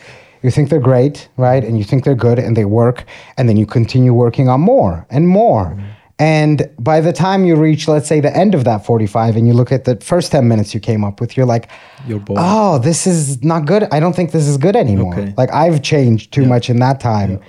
you 0.47 0.53
think 0.53 0.71
they're 0.71 0.89
great 0.93 1.29
right? 1.37 1.63
And 1.65 1.77
you 1.77 1.85
think 1.85 2.05
they're 2.05 2.15
good 2.15 2.39
and 2.39 2.57
they 2.57 2.65
work 2.65 3.05
and 3.37 3.49
then 3.49 3.57
you 3.57 3.67
continue 3.67 4.15
working 4.15 4.49
on 4.49 4.61
more 4.61 5.07
and 5.11 5.29
more. 5.29 5.67
Mm-hmm. 5.67 5.87
And 6.19 6.71
by 6.79 7.03
the 7.03 7.13
time 7.13 7.45
you 7.45 7.57
reach 7.57 7.89
let's 7.89 8.09
say 8.09 8.21
the 8.21 8.35
end 8.35 8.55
of 8.55 8.65
that 8.65 8.87
45 8.87 9.37
and 9.37 9.47
you 9.47 9.53
look 9.53 9.71
at 9.71 9.85
the 9.85 9.97
first 9.97 10.33
10 10.33 10.49
minutes 10.49 10.73
you 10.73 10.81
came 10.81 11.05
up 11.05 11.21
with 11.21 11.37
you're 11.37 11.47
like 11.47 11.69
You're 12.07 12.23
oh 12.31 12.79
this 12.79 13.07
is 13.07 13.43
not 13.43 13.67
good. 13.67 13.83
I 13.93 14.01
don't 14.01 14.15
think 14.15 14.31
this 14.31 14.47
is 14.47 14.57
good 14.57 14.77
anymore. 14.77 15.15
Okay. 15.19 15.35
like 15.37 15.53
i've 15.53 15.83
changed 15.83 16.33
too 16.33 16.47
much 16.47 16.71
in 16.71 16.79
that 16.79 17.01
time. 17.01 17.41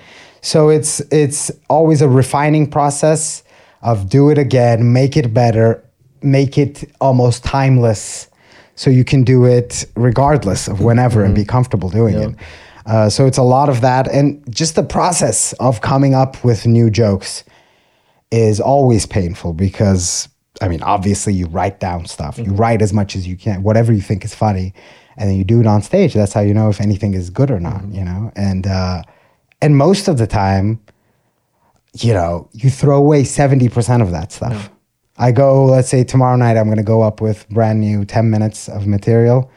So 0.41 0.69
it's 0.69 0.99
it's 1.11 1.51
always 1.69 2.01
a 2.01 2.09
refining 2.09 2.69
process 2.69 3.43
of 3.81 4.09
do 4.09 4.29
it 4.31 4.37
again 4.37 4.91
make 4.91 5.15
it 5.15 5.33
better 5.33 5.83
make 6.21 6.57
it 6.57 6.83
almost 6.99 7.43
timeless 7.43 8.27
so 8.75 8.89
you 8.89 9.03
can 9.03 9.23
do 9.23 9.45
it 9.45 9.85
regardless 9.95 10.67
of 10.67 10.81
whenever 10.81 11.23
and 11.23 11.33
be 11.35 11.41
mm-hmm. 11.41 11.49
comfortable 11.49 11.89
doing 11.89 12.15
it 12.15 12.35
uh, 12.87 13.09
so 13.09 13.27
it's 13.27 13.37
a 13.37 13.43
lot 13.43 13.69
of 13.69 13.81
that 13.81 14.07
and 14.07 14.43
just 14.53 14.75
the 14.75 14.83
process 14.83 15.53
of 15.53 15.81
coming 15.81 16.15
up 16.15 16.43
with 16.43 16.65
new 16.65 16.89
jokes 16.89 17.43
is 18.31 18.59
always 18.59 19.05
painful 19.05 19.53
because 19.53 20.27
I 20.61 20.67
mean, 20.67 20.81
obviously 20.81 21.33
you 21.33 21.47
write 21.47 21.79
down 21.79 22.05
stuff. 22.05 22.37
You 22.37 22.51
write 22.51 22.81
as 22.81 22.93
much 22.93 23.15
as 23.15 23.27
you 23.27 23.35
can, 23.35 23.63
whatever 23.63 23.93
you 23.93 24.01
think 24.01 24.25
is 24.25 24.33
funny, 24.33 24.73
and 25.15 25.29
then 25.29 25.37
you 25.37 25.43
do 25.43 25.59
it 25.59 25.67
on 25.67 25.81
stage. 25.81 26.13
That's 26.13 26.33
how 26.33 26.41
you 26.41 26.53
know 26.53 26.69
if 26.69 26.81
anything 26.81 27.13
is 27.13 27.29
good 27.29 27.51
or 27.51 27.59
not, 27.59 27.87
you 27.91 28.03
know? 28.03 28.31
And 28.35 28.65
uh 28.67 29.03
and 29.61 29.77
most 29.77 30.07
of 30.07 30.17
the 30.17 30.27
time, 30.27 30.79
you 31.93 32.13
know, 32.13 32.49
you 32.53 32.69
throw 32.69 32.97
away 32.97 33.23
70% 33.23 34.01
of 34.01 34.11
that 34.11 34.31
stuff. 34.31 34.69
I 35.17 35.31
go, 35.31 35.65
let's 35.65 35.89
say 35.89 36.03
tomorrow 36.03 36.35
night 36.35 36.57
I'm 36.57 36.69
gonna 36.69 36.83
go 36.83 37.01
up 37.01 37.21
with 37.21 37.47
brand 37.49 37.81
new 37.81 38.05
10 38.05 38.29
minutes 38.29 38.69
of 38.69 38.87
material. 38.87 39.51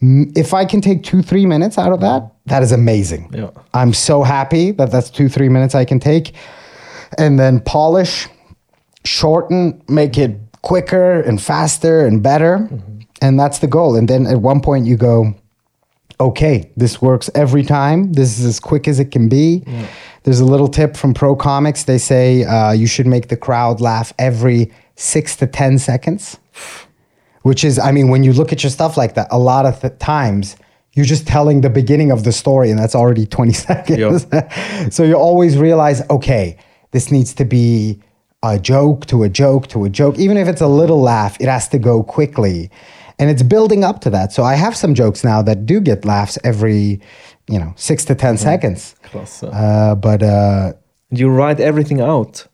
If 0.00 0.52
I 0.52 0.64
can 0.64 0.80
take 0.80 1.02
two, 1.02 1.22
three 1.22 1.46
minutes 1.46 1.78
out 1.78 1.92
of 1.92 2.00
that, 2.00 2.31
that 2.46 2.62
is 2.62 2.72
amazing. 2.72 3.30
Yeah. 3.32 3.50
I'm 3.72 3.92
so 3.92 4.22
happy 4.22 4.72
that 4.72 4.90
that's 4.90 5.10
two, 5.10 5.28
three 5.28 5.48
minutes 5.48 5.74
I 5.74 5.84
can 5.84 6.00
take 6.00 6.34
and 7.18 7.38
then 7.38 7.60
polish, 7.60 8.28
shorten, 9.04 9.82
make 9.88 10.18
it 10.18 10.38
quicker 10.62 11.20
and 11.20 11.40
faster 11.40 12.06
and 12.06 12.22
better. 12.22 12.68
And 13.20 13.38
that's 13.38 13.58
the 13.60 13.66
goal. 13.66 13.96
And 13.96 14.08
then 14.08 14.26
at 14.26 14.38
one 14.38 14.60
point 14.60 14.86
you 14.86 14.96
go, 14.96 15.34
okay, 16.20 16.70
this 16.76 17.02
works 17.02 17.30
every 17.34 17.64
time. 17.64 18.12
This 18.12 18.38
is 18.38 18.44
as 18.44 18.60
quick 18.60 18.86
as 18.88 18.98
it 18.98 19.10
can 19.10 19.28
be. 19.28 19.64
There's 20.24 20.40
a 20.40 20.44
little 20.44 20.68
tip 20.68 20.96
from 20.96 21.14
Pro 21.14 21.34
Comics. 21.34 21.84
They 21.84 21.98
say 21.98 22.44
uh, 22.44 22.72
you 22.72 22.86
should 22.86 23.06
make 23.06 23.28
the 23.28 23.36
crowd 23.36 23.80
laugh 23.80 24.12
every 24.18 24.72
six 24.94 25.34
to 25.36 25.46
10 25.46 25.78
seconds, 25.78 26.38
which 27.42 27.64
is, 27.64 27.78
I 27.78 27.90
mean, 27.90 28.08
when 28.08 28.22
you 28.22 28.32
look 28.32 28.52
at 28.52 28.62
your 28.62 28.70
stuff 28.70 28.96
like 28.96 29.14
that, 29.14 29.26
a 29.30 29.38
lot 29.38 29.66
of 29.66 29.80
th- 29.80 29.98
times 29.98 30.56
you're 30.94 31.06
just 31.06 31.26
telling 31.26 31.62
the 31.62 31.70
beginning 31.70 32.10
of 32.10 32.24
the 32.24 32.32
story 32.32 32.70
and 32.70 32.78
that's 32.78 32.94
already 32.94 33.26
20 33.26 33.52
seconds. 33.68 34.26
so 34.94 35.02
you 35.02 35.14
always 35.14 35.56
realize, 35.58 36.02
okay, 36.10 36.56
this 36.90 37.10
needs 37.10 37.34
to 37.34 37.44
be 37.44 38.00
a 38.42 38.58
joke 38.58 39.06
to 39.06 39.22
a 39.22 39.28
joke 39.28 39.68
to 39.68 39.84
a 39.84 39.88
joke. 39.88 40.18
Even 40.18 40.36
if 40.36 40.48
it's 40.48 40.60
a 40.60 40.66
little 40.66 41.00
laugh, 41.00 41.40
it 41.40 41.48
has 41.48 41.68
to 41.68 41.78
go 41.78 42.02
quickly. 42.02 42.70
And 43.18 43.30
it's 43.30 43.42
building 43.42 43.84
up 43.84 44.00
to 44.00 44.10
that. 44.10 44.32
So 44.32 44.42
I 44.42 44.54
have 44.54 44.76
some 44.76 44.94
jokes 44.94 45.22
now 45.22 45.42
that 45.42 45.64
do 45.64 45.80
get 45.80 46.04
laughs 46.04 46.38
every, 46.42 47.00
you 47.48 47.58
know, 47.58 47.72
six 47.76 48.04
to 48.06 48.14
10 48.14 48.36
seconds. 48.36 48.96
Klasse. 49.04 49.48
Uh, 49.52 49.94
but 49.94 50.22
uh, 50.22 50.72
you 51.10 51.28
write 51.30 51.60
everything 51.60 52.00
out. 52.00 52.46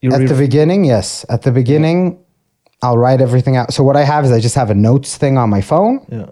You 0.00 0.12
at 0.12 0.28
the 0.28 0.34
beginning, 0.34 0.84
yes. 0.84 1.26
At 1.28 1.42
the 1.42 1.50
beginning, 1.52 2.18
I'll 2.82 2.96
write 2.96 3.20
everything 3.20 3.56
out. 3.56 3.72
So 3.74 3.82
what 3.82 3.96
I 3.96 4.04
have 4.04 4.24
is 4.24 4.32
I 4.32 4.40
just 4.40 4.54
have 4.54 4.70
a 4.70 4.74
notes 4.74 5.18
thing 5.18 5.36
on 5.36 5.50
my 5.50 5.60
phone. 5.60 6.06
yeah. 6.10 6.30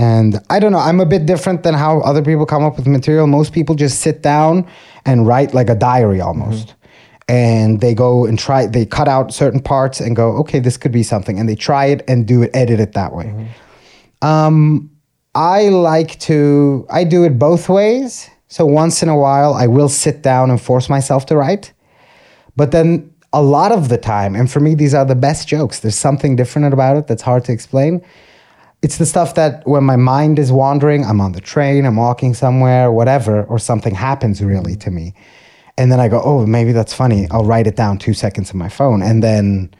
And 0.00 0.40
I 0.48 0.60
don't 0.60 0.72
know, 0.72 0.78
I'm 0.78 0.98
a 0.98 1.04
bit 1.04 1.26
different 1.26 1.62
than 1.62 1.74
how 1.74 2.00
other 2.00 2.22
people 2.22 2.46
come 2.46 2.64
up 2.64 2.76
with 2.78 2.86
material. 2.86 3.26
Most 3.26 3.52
people 3.52 3.74
just 3.74 4.00
sit 4.00 4.22
down 4.22 4.66
and 5.04 5.26
write 5.26 5.52
like 5.52 5.68
a 5.68 5.74
diary 5.74 6.22
almost. 6.22 6.74
And 7.28 7.82
they 7.82 7.92
go 7.92 8.24
and 8.24 8.38
try, 8.38 8.64
they 8.64 8.86
cut 8.86 9.08
out 9.08 9.34
certain 9.34 9.60
parts 9.60 10.00
and 10.00 10.16
go, 10.16 10.38
okay, 10.38 10.58
this 10.58 10.78
could 10.78 10.90
be 10.90 11.02
something. 11.02 11.38
And 11.38 11.46
they 11.46 11.54
try 11.54 11.84
it 11.84 12.02
and 12.08 12.26
do 12.26 12.40
it, 12.44 12.50
edit 12.54 12.80
it 12.80 12.94
that 12.94 13.14
way. 13.14 13.50
Um, 14.22 14.90
I 15.34 15.68
like 15.68 16.18
to, 16.20 16.86
I 16.88 17.04
do 17.04 17.24
it 17.24 17.38
both 17.38 17.68
ways. 17.68 18.30
So 18.48 18.64
once 18.64 19.02
in 19.02 19.10
a 19.10 19.18
while, 19.18 19.52
I 19.52 19.66
will 19.66 19.90
sit 19.90 20.22
down 20.22 20.48
and 20.48 20.58
force 20.58 20.88
myself 20.88 21.26
to 21.26 21.36
write. 21.36 21.74
But 22.56 22.70
then 22.70 23.12
a 23.34 23.42
lot 23.42 23.70
of 23.70 23.90
the 23.90 23.98
time, 23.98 24.34
and 24.34 24.50
for 24.50 24.60
me, 24.60 24.74
these 24.74 24.94
are 24.94 25.04
the 25.04 25.14
best 25.14 25.46
jokes. 25.46 25.80
There's 25.80 25.94
something 25.94 26.36
different 26.36 26.72
about 26.72 26.96
it 26.96 27.06
that's 27.06 27.22
hard 27.22 27.44
to 27.44 27.52
explain. 27.52 28.00
It's 28.82 28.96
the 28.96 29.06
stuff 29.06 29.34
that 29.34 29.66
when 29.66 29.84
my 29.84 29.96
mind 29.96 30.38
is 30.38 30.50
wandering, 30.50 31.04
I'm 31.04 31.20
on 31.20 31.32
the 31.32 31.40
train, 31.40 31.84
I'm 31.84 31.96
walking 31.96 32.32
somewhere, 32.32 32.90
whatever, 32.90 33.44
or 33.44 33.58
something 33.58 33.94
happens 33.94 34.42
really 34.42 34.74
to 34.76 34.90
me. 34.90 35.14
And 35.76 35.92
then 35.92 36.00
I 36.00 36.08
go, 36.08 36.20
oh, 36.22 36.46
maybe 36.46 36.72
that's 36.72 36.94
funny. 36.94 37.26
I'll 37.30 37.44
write 37.44 37.66
it 37.66 37.76
down 37.76 37.98
two 37.98 38.14
seconds 38.14 38.50
on 38.50 38.58
my 38.58 38.68
phone. 38.68 39.02
And 39.02 39.22
then, 39.22 39.72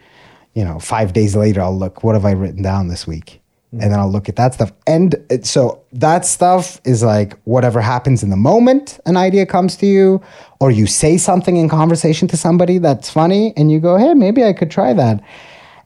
you 0.54 0.64
know, 0.64 0.78
five 0.78 1.12
days 1.12 1.34
later, 1.34 1.60
I'll 1.60 1.76
look, 1.76 2.04
what 2.04 2.14
have 2.14 2.24
I 2.24 2.32
written 2.32 2.62
down 2.62 2.88
this 2.88 3.06
week? 3.06 3.40
Hmm. 3.70 3.82
And 3.82 3.92
then 3.92 4.00
I'll 4.00 4.10
look 4.10 4.28
at 4.28 4.36
that 4.36 4.54
stuff. 4.54 4.72
And 4.86 5.14
it, 5.30 5.46
so 5.46 5.82
that 5.92 6.26
stuff 6.26 6.80
is 6.84 7.02
like 7.02 7.38
whatever 7.44 7.80
happens 7.80 8.22
in 8.22 8.30
the 8.30 8.36
moment, 8.36 8.98
an 9.06 9.16
idea 9.16 9.46
comes 9.46 9.76
to 9.76 9.86
you, 9.86 10.22
or 10.58 10.70
you 10.70 10.86
say 10.86 11.16
something 11.16 11.56
in 11.56 11.68
conversation 11.68 12.28
to 12.28 12.36
somebody 12.36 12.78
that's 12.78 13.10
funny, 13.10 13.54
and 13.56 13.70
you 13.70 13.80
go, 13.80 13.96
hey, 13.96 14.14
maybe 14.14 14.44
I 14.44 14.52
could 14.52 14.70
try 14.70 14.92
that. 14.92 15.22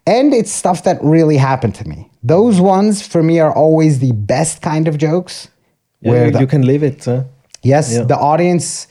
And 0.06 0.34
it's 0.34 0.50
stuff 0.50 0.84
that 0.84 1.02
really 1.02 1.36
happened 1.36 1.74
to 1.76 1.88
me. 1.88 2.10
Those 2.26 2.60
ones 2.60 3.06
for 3.06 3.22
me 3.22 3.38
are 3.40 3.52
always 3.52 3.98
the 3.98 4.12
best 4.12 4.62
kind 4.62 4.88
of 4.88 4.96
jokes. 4.98 5.48
Yeah, 6.00 6.10
where 6.10 6.24
you, 6.26 6.30
the- 6.32 6.40
you 6.40 6.46
can 6.46 6.62
live 6.62 6.82
it. 6.82 7.04
Huh? 7.04 7.24
Yes, 7.62 7.92
Yeah. 7.92 8.04
the 8.04 8.16
audience. 8.16 8.88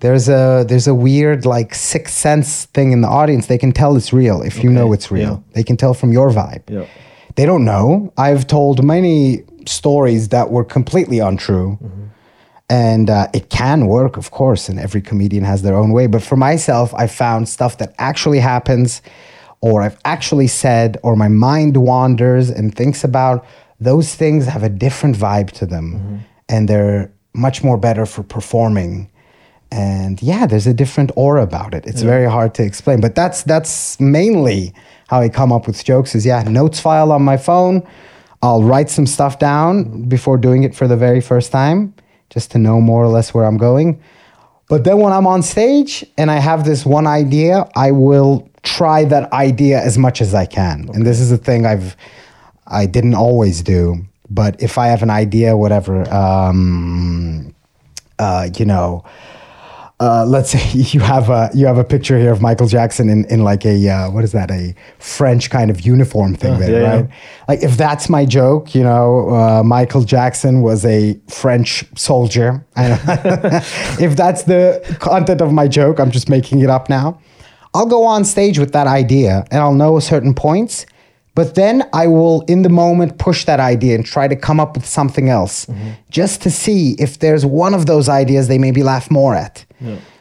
There's 0.00 0.28
a 0.28 0.64
there's 0.68 0.86
a 0.86 0.94
weird 0.94 1.46
like 1.46 1.74
sixth 1.74 2.14
sense 2.16 2.66
thing 2.74 2.92
in 2.92 3.00
the 3.00 3.08
audience. 3.08 3.46
They 3.46 3.58
can 3.58 3.72
tell 3.72 3.96
it's 3.96 4.12
real 4.12 4.42
if 4.42 4.62
you 4.62 4.70
know 4.70 4.92
it's 4.92 5.10
real. 5.10 5.30
yeah. 5.30 5.52
They 5.54 5.62
can 5.64 5.76
tell 5.76 5.94
from 5.94 6.12
your 6.12 6.30
vibe. 6.30 6.62
Yeah. 6.68 6.84
They 7.36 7.46
don't 7.46 7.64
know. 7.64 8.12
I've 8.18 8.46
told 8.46 8.84
many 8.84 9.42
stories 9.66 10.28
that 10.28 10.50
were 10.50 10.64
completely 10.64 11.18
untrue, 11.18 11.78
and 12.68 13.08
uh, 13.08 13.28
it 13.32 13.48
can 13.48 13.86
work, 13.86 14.16
of 14.18 14.30
course. 14.30 14.68
And 14.68 14.78
every 14.78 15.00
comedian 15.00 15.44
has 15.44 15.62
their 15.62 15.74
own 15.74 15.92
way. 15.92 16.06
But 16.08 16.22
for 16.22 16.36
myself, 16.36 16.92
I 16.94 17.06
found 17.06 17.48
stuff 17.48 17.78
that 17.78 17.94
actually 17.98 18.40
happens, 18.40 19.00
or 19.60 19.82
I've 19.82 19.98
actually 20.04 20.48
said, 20.48 20.98
or 21.02 21.16
my 21.16 21.28
mind 21.28 21.76
wanders 21.76 22.50
and 22.50 22.74
thinks 22.74 23.04
about. 23.04 23.44
Those 23.78 24.14
things 24.14 24.46
have 24.46 24.62
a 24.62 24.70
different 24.70 25.16
vibe 25.16 25.50
to 25.52 25.66
them, 25.66 25.94
mm-hmm. 25.94 26.16
and 26.48 26.68
they're 26.68 27.12
much 27.34 27.62
more 27.62 27.76
better 27.76 28.06
for 28.06 28.22
performing. 28.22 29.10
And 29.70 30.22
yeah 30.22 30.46
there's 30.46 30.66
a 30.66 30.72
different 30.72 31.10
aura 31.16 31.42
about 31.42 31.74
it. 31.74 31.86
It's 31.86 32.02
very 32.02 32.30
hard 32.30 32.54
to 32.54 32.62
explain 32.62 33.00
but 33.00 33.14
that's 33.14 33.42
that's 33.42 33.98
mainly 34.00 34.72
how 35.08 35.20
i 35.20 35.28
come 35.28 35.52
up 35.52 35.66
with 35.66 35.84
jokes 35.84 36.14
is 36.14 36.24
yeah 36.24 36.42
notes 36.44 36.80
file 36.80 37.12
on 37.12 37.22
my 37.22 37.36
phone. 37.36 37.86
I'll 38.42 38.62
write 38.62 38.90
some 38.90 39.06
stuff 39.06 39.38
down 39.38 40.08
before 40.08 40.38
doing 40.38 40.62
it 40.62 40.74
for 40.74 40.86
the 40.86 40.96
very 40.96 41.20
first 41.20 41.50
time 41.50 41.94
just 42.30 42.50
to 42.52 42.58
know 42.58 42.80
more 42.80 43.02
or 43.02 43.08
less 43.08 43.34
where 43.34 43.44
i'm 43.44 43.56
going 43.56 44.00
but 44.68 44.84
then 44.84 44.98
when 44.98 45.12
i'm 45.12 45.26
on 45.26 45.42
stage 45.42 46.04
and 46.18 46.30
i 46.30 46.38
have 46.38 46.64
this 46.64 46.84
one 46.84 47.06
idea 47.06 47.68
i 47.74 47.90
will 47.90 48.48
try 48.62 49.04
that 49.04 49.32
idea 49.32 49.80
as 49.80 49.96
much 49.96 50.20
as 50.20 50.34
i 50.34 50.44
can. 50.44 50.90
And 50.92 51.06
this 51.06 51.20
is 51.20 51.30
a 51.30 51.38
thing 51.38 51.66
i've 51.66 51.96
i 52.66 52.86
didn't 52.86 53.14
always 53.14 53.62
do. 53.62 54.04
But 54.28 54.60
if 54.60 54.76
i 54.76 54.88
have 54.88 55.02
an 55.02 55.10
idea 55.10 55.56
whatever 55.56 56.12
um 56.12 57.54
uh, 58.18 58.48
you 58.56 58.64
know, 58.64 59.04
uh, 59.98 60.24
let's 60.26 60.50
say 60.50 60.62
you 60.92 61.00
have 61.00 61.30
a 61.30 61.50
you 61.54 61.66
have 61.66 61.78
a 61.78 61.84
picture 61.84 62.18
here 62.18 62.30
of 62.32 62.40
Michael 62.42 62.66
Jackson 62.66 63.08
in, 63.08 63.24
in 63.26 63.44
like 63.44 63.64
a 63.64 63.88
uh, 63.88 64.10
what 64.10 64.24
is 64.24 64.32
that 64.32 64.50
a 64.50 64.74
French 64.98 65.48
kind 65.50 65.70
of 65.70 65.80
uniform 65.80 66.34
thing 66.34 66.54
Oh, 66.54 66.58
there, 66.58 66.70
yeah, 66.70 66.80
yeah. 66.80 66.94
right? 67.00 67.10
Like 67.48 67.62
if 67.62 67.76
that's 67.76 68.08
my 68.08 68.24
joke, 68.26 68.74
you 68.74 68.82
know, 68.82 69.30
uh, 69.30 69.62
Michael 69.62 70.02
Jackson 70.04 70.60
was 70.62 70.84
a 70.84 71.18
French 71.28 71.84
soldier. 71.96 72.64
If 73.98 74.16
that's 74.16 74.44
the 74.44 74.96
content 75.00 75.40
of 75.40 75.52
my 75.52 75.68
joke, 75.68 75.98
I'm 75.98 76.10
just 76.10 76.28
making 76.28 76.60
it 76.60 76.70
up 76.70 76.88
now. 76.88 77.18
I'll 77.74 77.86
go 77.86 78.04
on 78.04 78.24
stage 78.24 78.58
with 78.58 78.72
that 78.72 78.86
idea 78.86 79.44
and 79.50 79.60
I'll 79.60 79.74
know 79.74 79.98
certain 80.00 80.32
points, 80.34 80.86
but 81.34 81.54
then 81.54 81.82
I 81.92 82.06
will, 82.06 82.40
in 82.48 82.62
the 82.62 82.70
moment, 82.70 83.18
push 83.18 83.44
that 83.44 83.60
idea 83.60 83.94
and 83.96 84.04
try 84.06 84.28
to 84.28 84.36
come 84.36 84.58
up 84.60 84.74
with 84.76 84.86
something 84.86 85.28
else 85.28 85.66
just 86.08 86.40
to 86.42 86.50
see 86.50 86.92
if 86.98 87.18
there's 87.18 87.44
one 87.44 87.74
of 87.74 87.84
those 87.84 88.08
ideas 88.08 88.48
they 88.48 88.56
maybe 88.58 88.82
laugh 88.82 89.10
more 89.10 89.34
at. 89.34 89.65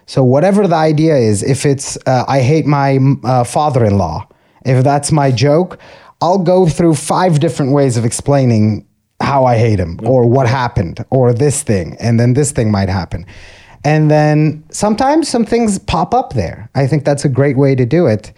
So, 0.06 0.24
whatever 0.24 0.68
the 0.68 0.76
idea 0.76 1.16
is, 1.16 1.42
if 1.44 1.66
it's, 1.66 1.98
uh, 2.06 2.26
I 2.28 2.42
hate 2.42 2.66
my 2.66 3.00
uh, 3.24 3.44
father 3.44 3.84
in 3.86 3.98
law, 3.98 4.28
if 4.66 4.84
that's 4.84 5.12
my 5.12 5.32
joke, 5.32 5.80
I'll 6.22 6.40
go 6.40 6.68
through 6.68 6.96
five 6.96 7.40
different 7.40 7.72
ways 7.72 7.98
of 7.98 8.06
explaining 8.06 8.88
how 9.22 9.46
I 9.46 9.58
hate 9.58 9.80
him 9.80 10.00
or 10.04 10.28
what 10.28 10.48
happened 10.48 11.04
or 11.10 11.34
this 11.34 11.64
thing, 11.64 11.98
and 12.00 12.20
then 12.20 12.34
this 12.34 12.52
thing 12.52 12.72
might 12.72 12.90
happen. 12.90 13.26
And 13.84 14.10
then 14.10 14.64
sometimes 14.72 15.30
some 15.30 15.46
things 15.46 15.78
pop 15.78 16.14
up 16.14 16.34
there. 16.34 16.70
I 16.74 16.88
think 16.88 17.06
that's 17.06 17.24
a 17.24 17.30
great 17.30 17.56
way 17.56 17.76
to 17.76 17.86
do 17.86 18.08
it. 18.08 18.34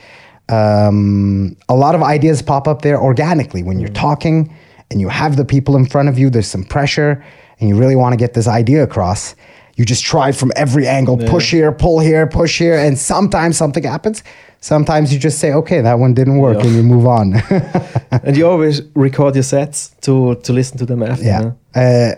Um, 0.50 1.56
a 1.70 1.76
lot 1.76 1.96
of 1.96 2.04
ideas 2.04 2.42
pop 2.42 2.68
up 2.68 2.82
there 2.82 3.02
organically 3.02 3.64
when 3.64 3.80
you're 3.80 3.90
talking 3.90 4.54
and 4.92 5.02
you 5.02 5.10
have 5.10 5.36
the 5.36 5.46
people 5.46 5.76
in 5.76 5.86
front 5.86 6.10
of 6.10 6.18
you. 6.20 6.30
There's 6.30 6.48
some 6.48 6.64
pressure, 6.64 7.24
and 7.60 7.70
you 7.70 7.78
really 7.78 7.96
want 7.96 8.14
to 8.14 8.18
get 8.18 8.34
this 8.34 8.48
idea 8.48 8.84
across. 8.84 9.36
You 9.78 9.86
just 9.86 10.04
try 10.04 10.30
it 10.30 10.36
from 10.36 10.52
every 10.56 10.88
angle 10.88 11.18
push 11.18 11.52
here, 11.52 11.72
pull 11.72 12.00
here, 12.00 12.28
push 12.28 12.58
here. 12.60 12.78
And 12.88 12.98
sometimes 12.98 13.58
something 13.58 13.84
happens. 13.84 14.24
Sometimes 14.60 15.12
you 15.14 15.20
just 15.20 15.38
say, 15.40 15.54
okay, 15.54 15.82
that 15.82 16.00
one 16.00 16.14
didn't 16.16 16.40
work, 16.40 16.58
Yeah. 16.58 16.66
and 16.68 16.76
you 16.76 16.84
move 16.84 17.06
on. 17.06 17.34
And 18.24 18.36
you 18.38 18.48
always 18.50 18.82
record 18.96 19.36
your 19.36 19.44
sets 19.44 19.92
to 20.02 20.36
to 20.44 20.54
listen 20.54 20.78
to 20.78 20.86
them 20.86 21.02
after. 21.04 21.24
yeah. 21.26 21.42
huh? 21.76 21.80
Uh, 21.82 22.12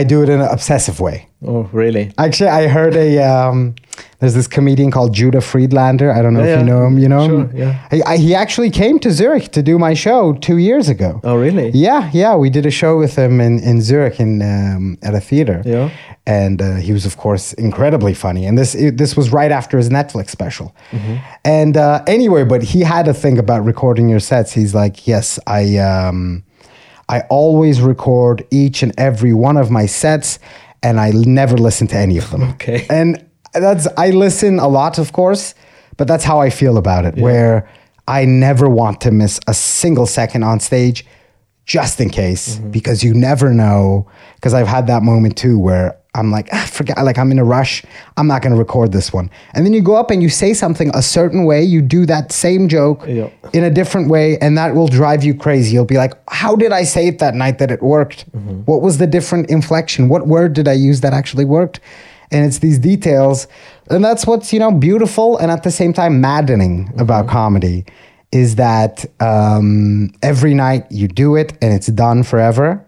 I 0.00 0.04
do 0.04 0.22
it 0.22 0.28
in 0.28 0.40
an 0.40 0.48
obsessive 0.50 0.98
way. 1.00 1.28
Oh, 1.46 1.68
really? 1.72 2.10
Actually, 2.16 2.50
I 2.64 2.68
heard 2.68 2.96
a 2.96 3.18
um, 3.22 3.74
there's 4.18 4.34
this 4.34 4.46
comedian 4.46 4.90
called 4.90 5.12
Judah 5.14 5.40
Friedlander. 5.40 6.10
I 6.10 6.22
don't 6.22 6.32
know 6.34 6.42
Yeah, 6.44 6.54
if 6.54 6.58
you 6.60 6.64
know 6.66 6.86
him. 6.86 6.98
You 6.98 7.08
know 7.08 7.26
Sure, 7.28 7.40
him. 7.46 7.56
yeah. 7.56 7.88
He, 7.90 8.02
I, 8.04 8.16
he 8.16 8.34
actually 8.34 8.70
came 8.70 8.98
to 9.00 9.10
Zurich 9.10 9.52
to 9.52 9.62
do 9.62 9.78
my 9.78 9.94
show 9.94 10.32
two 10.34 10.56
years 10.56 10.88
ago. 10.88 11.20
Oh, 11.22 11.36
really? 11.36 11.70
Yeah, 11.70 12.10
yeah. 12.14 12.34
We 12.36 12.48
did 12.50 12.64
a 12.66 12.70
show 12.70 12.96
with 12.98 13.14
him 13.16 13.40
in, 13.40 13.58
in 13.58 13.82
Zurich 13.82 14.18
in 14.18 14.40
um, 14.42 14.98
at 15.02 15.14
a 15.14 15.20
theater. 15.20 15.62
Yeah. 15.66 15.90
And 16.26 16.60
uh, 16.62 16.76
he 16.76 16.92
was, 16.92 17.04
of 17.06 17.16
course, 17.18 17.52
incredibly 17.54 18.14
funny. 18.14 18.46
And 18.46 18.56
this 18.56 18.74
it, 18.74 18.96
this 18.96 19.16
was 19.16 19.30
right 19.32 19.52
after 19.52 19.76
his 19.76 19.90
Netflix 19.90 20.30
special. 20.30 20.74
Mm-hmm. 20.90 21.16
And 21.44 21.76
uh, 21.76 22.02
anyway, 22.06 22.44
but 22.44 22.62
he 22.62 22.80
had 22.80 23.06
a 23.08 23.14
thing 23.14 23.38
about 23.38 23.64
recording 23.64 24.08
your 24.08 24.20
sets. 24.20 24.52
He's 24.52 24.74
like, 24.74 25.06
yes, 25.06 25.38
I 25.46 25.76
um, 25.78 26.42
I 27.08 27.20
always 27.30 27.80
record 27.80 28.44
each 28.50 28.82
and 28.82 28.92
every 28.98 29.32
one 29.34 29.56
of 29.56 29.70
my 29.70 29.86
sets, 29.86 30.38
and 30.82 30.98
I 30.98 31.10
never 31.10 31.56
listen 31.56 31.86
to 31.88 31.96
any 31.96 32.18
of 32.18 32.30
them. 32.30 32.42
Okay. 32.54 32.86
And 32.90 33.24
that's 33.60 33.86
I 33.96 34.10
listen 34.10 34.58
a 34.58 34.68
lot, 34.68 34.98
of 34.98 35.12
course, 35.12 35.54
but 35.96 36.06
that's 36.08 36.24
how 36.24 36.40
I 36.40 36.50
feel 36.50 36.76
about 36.78 37.04
it. 37.04 37.16
Where 37.16 37.68
I 38.08 38.24
never 38.24 38.68
want 38.68 39.00
to 39.02 39.10
miss 39.10 39.40
a 39.46 39.54
single 39.54 40.06
second 40.06 40.42
on 40.44 40.60
stage, 40.60 41.04
just 41.64 42.00
in 42.00 42.10
case, 42.10 42.56
because 42.56 43.02
you 43.02 43.12
never 43.14 43.52
know. 43.52 44.06
Because 44.36 44.54
I've 44.54 44.68
had 44.68 44.86
that 44.86 45.02
moment 45.02 45.36
too, 45.36 45.58
where 45.58 45.96
I'm 46.14 46.30
like, 46.30 46.48
ah, 46.52 46.66
forget, 46.72 46.96
like 47.04 47.18
I'm 47.18 47.30
in 47.32 47.38
a 47.38 47.44
rush. 47.44 47.82
I'm 48.16 48.26
not 48.26 48.40
going 48.42 48.52
to 48.54 48.58
record 48.58 48.92
this 48.92 49.12
one, 49.12 49.28
and 49.54 49.66
then 49.66 49.72
you 49.72 49.82
go 49.82 49.96
up 49.96 50.10
and 50.10 50.22
you 50.22 50.28
say 50.28 50.54
something 50.54 50.90
a 50.94 51.02
certain 51.02 51.44
way. 51.44 51.62
You 51.62 51.82
do 51.82 52.06
that 52.06 52.32
same 52.32 52.68
joke 52.68 53.04
Yeah. 53.06 53.28
in 53.52 53.64
a 53.64 53.70
different 53.70 54.08
way, 54.08 54.38
and 54.38 54.56
that 54.56 54.74
will 54.74 54.88
drive 54.88 55.24
you 55.24 55.34
crazy. 55.34 55.74
You'll 55.74 55.84
be 55.84 55.98
like, 55.98 56.14
how 56.30 56.54
did 56.56 56.72
I 56.72 56.84
say 56.84 57.08
it 57.08 57.18
that 57.18 57.34
night 57.34 57.58
that 57.58 57.70
it 57.70 57.82
worked? 57.82 58.24
What 58.66 58.80
was 58.82 58.98
the 58.98 59.06
different 59.06 59.50
inflection? 59.50 60.08
What 60.08 60.26
word 60.26 60.52
did 60.52 60.68
I 60.68 60.72
use 60.74 61.00
that 61.00 61.12
actually 61.12 61.44
worked? 61.44 61.80
And 62.30 62.44
it's 62.44 62.58
these 62.58 62.78
details, 62.78 63.46
and 63.88 64.04
that's 64.04 64.26
what's 64.26 64.52
you 64.52 64.58
know 64.58 64.72
beautiful 64.72 65.36
and 65.38 65.50
at 65.50 65.62
the 65.62 65.70
same 65.70 65.92
time 65.92 66.20
maddening 66.20 66.86
mm-hmm. 66.86 67.00
about 67.00 67.28
comedy, 67.28 67.84
is 68.32 68.56
that 68.56 69.04
um, 69.20 70.10
every 70.22 70.54
night 70.54 70.86
you 70.90 71.08
do 71.08 71.36
it 71.36 71.56
and 71.62 71.72
it's 71.72 71.86
done 71.86 72.22
forever, 72.22 72.84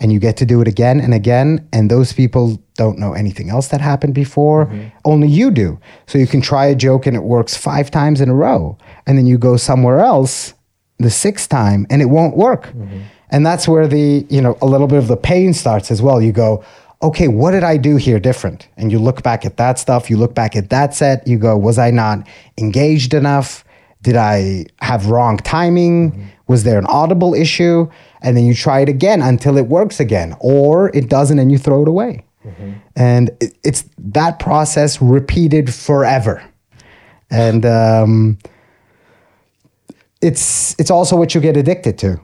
and 0.00 0.12
you 0.12 0.18
get 0.18 0.36
to 0.36 0.44
do 0.44 0.60
it 0.60 0.68
again 0.68 1.00
and 1.00 1.14
again, 1.14 1.66
and 1.72 1.90
those 1.90 2.12
people 2.12 2.60
don't 2.76 2.98
know 2.98 3.12
anything 3.12 3.50
else 3.50 3.68
that 3.68 3.80
happened 3.80 4.14
before. 4.14 4.66
Mm-hmm. 4.66 4.88
Only 5.04 5.28
you 5.28 5.50
do. 5.50 5.78
So 6.06 6.18
you 6.18 6.26
can 6.26 6.40
try 6.40 6.66
a 6.66 6.74
joke 6.74 7.06
and 7.06 7.16
it 7.16 7.22
works 7.22 7.56
five 7.56 7.90
times 7.90 8.20
in 8.20 8.28
a 8.28 8.34
row, 8.34 8.76
and 9.06 9.16
then 9.16 9.26
you 9.26 9.38
go 9.38 9.56
somewhere 9.56 10.00
else 10.00 10.54
the 10.98 11.10
sixth 11.10 11.48
time 11.48 11.86
and 11.90 12.02
it 12.02 12.06
won't 12.06 12.36
work. 12.36 12.66
Mm-hmm. 12.66 13.00
And 13.30 13.44
that's 13.44 13.66
where 13.66 13.88
the, 13.88 14.24
you 14.28 14.40
know, 14.40 14.56
a 14.62 14.66
little 14.66 14.86
bit 14.86 14.98
of 14.98 15.08
the 15.08 15.16
pain 15.16 15.54
starts 15.54 15.90
as 15.90 16.00
well. 16.00 16.22
You 16.22 16.30
go, 16.30 16.64
okay, 17.04 17.28
what 17.28 17.50
did 17.50 17.62
I 17.62 17.76
do 17.76 17.96
here 17.96 18.18
different? 18.18 18.66
And 18.76 18.90
you 18.90 18.98
look 18.98 19.22
back 19.22 19.44
at 19.44 19.58
that 19.58 19.78
stuff, 19.78 20.08
you 20.08 20.16
look 20.16 20.34
back 20.34 20.56
at 20.56 20.70
that 20.70 20.94
set, 20.94 21.26
you 21.28 21.38
go, 21.38 21.56
was 21.56 21.78
I 21.78 21.90
not 21.90 22.26
engaged 22.58 23.12
enough? 23.12 23.64
Did 24.00 24.16
I 24.16 24.64
have 24.80 25.06
wrong 25.06 25.36
timing? 25.36 26.30
Was 26.46 26.64
there 26.64 26.78
an 26.78 26.86
audible 26.86 27.34
issue? 27.34 27.88
And 28.22 28.36
then 28.36 28.46
you 28.46 28.54
try 28.54 28.80
it 28.80 28.88
again 28.88 29.20
until 29.22 29.58
it 29.58 29.66
works 29.66 30.00
again, 30.00 30.34
or 30.40 30.90
it 30.96 31.08
doesn't 31.10 31.38
and 31.38 31.52
you 31.52 31.58
throw 31.58 31.82
it 31.82 31.88
away. 31.88 32.24
And 32.96 33.30
it, 33.40 33.56
it's 33.62 33.84
that 33.98 34.38
process 34.38 35.00
repeated 35.00 35.72
forever. 35.72 36.42
And 37.30 37.64
um, 37.66 38.38
it's 40.24 40.74
it's 40.80 40.90
also 40.90 41.16
what 41.16 41.34
you 41.34 41.40
get 41.40 41.56
addicted 41.56 41.98
to. 41.98 42.18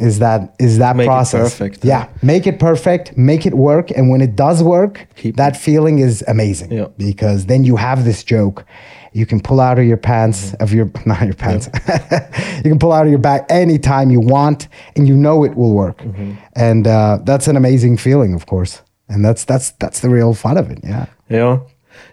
Is 0.00 0.18
that 0.18 0.40
is 0.58 0.78
that 0.78 0.96
Mm-hmm. 0.96 0.98
Make 0.98 1.04
it 1.06 1.08
process? 1.08 1.42
perfect, 1.58 1.84
Yeah, 1.84 2.08
make 2.22 2.46
it 2.46 2.58
perfect, 2.58 3.16
make 3.16 3.46
it 3.46 3.54
work, 3.54 3.90
and 3.96 4.10
when 4.10 4.20
it 4.20 4.34
does 4.36 4.62
work, 4.62 5.06
Keep 5.16 5.36
that 5.36 5.56
feeling 5.56 5.98
is 6.00 6.24
amazing. 6.28 6.70
Yeah. 6.72 6.88
Because 6.98 7.46
then 7.46 7.64
you 7.64 7.76
have 7.76 8.04
this 8.04 8.24
joke, 8.24 8.64
you 9.12 9.24
can 9.26 9.40
pull 9.40 9.60
out 9.60 9.78
of 9.78 9.84
your 9.84 9.96
pants 9.98 10.38
Mm-hmm. 10.50 10.62
of 10.64 10.72
your 10.74 10.90
not 11.06 11.22
your 11.22 11.34
pants. 11.34 11.68
you 12.64 12.70
can 12.72 12.78
pull 12.78 12.92
out 12.92 13.04
of 13.06 13.10
your 13.10 13.20
back 13.30 13.46
anytime 13.50 14.10
you 14.10 14.20
want, 14.20 14.68
and 14.96 15.06
you 15.08 15.16
know 15.16 15.44
it 15.44 15.54
will 15.54 15.72
work. 15.74 15.98
Mm-hmm. 15.98 16.32
And 16.56 16.86
uh, 16.86 17.18
that's 17.24 17.48
an 17.48 17.56
amazing 17.56 17.98
feeling, 17.98 18.34
of 18.34 18.44
course. 18.46 18.82
And 19.08 19.24
that's 19.24 19.44
that's 19.44 19.72
that's 19.78 20.00
the 20.00 20.08
real 20.08 20.34
fun 20.34 20.56
of 20.58 20.70
it. 20.70 20.78
Yeah. 20.82 21.06
Yeah, 21.28 21.58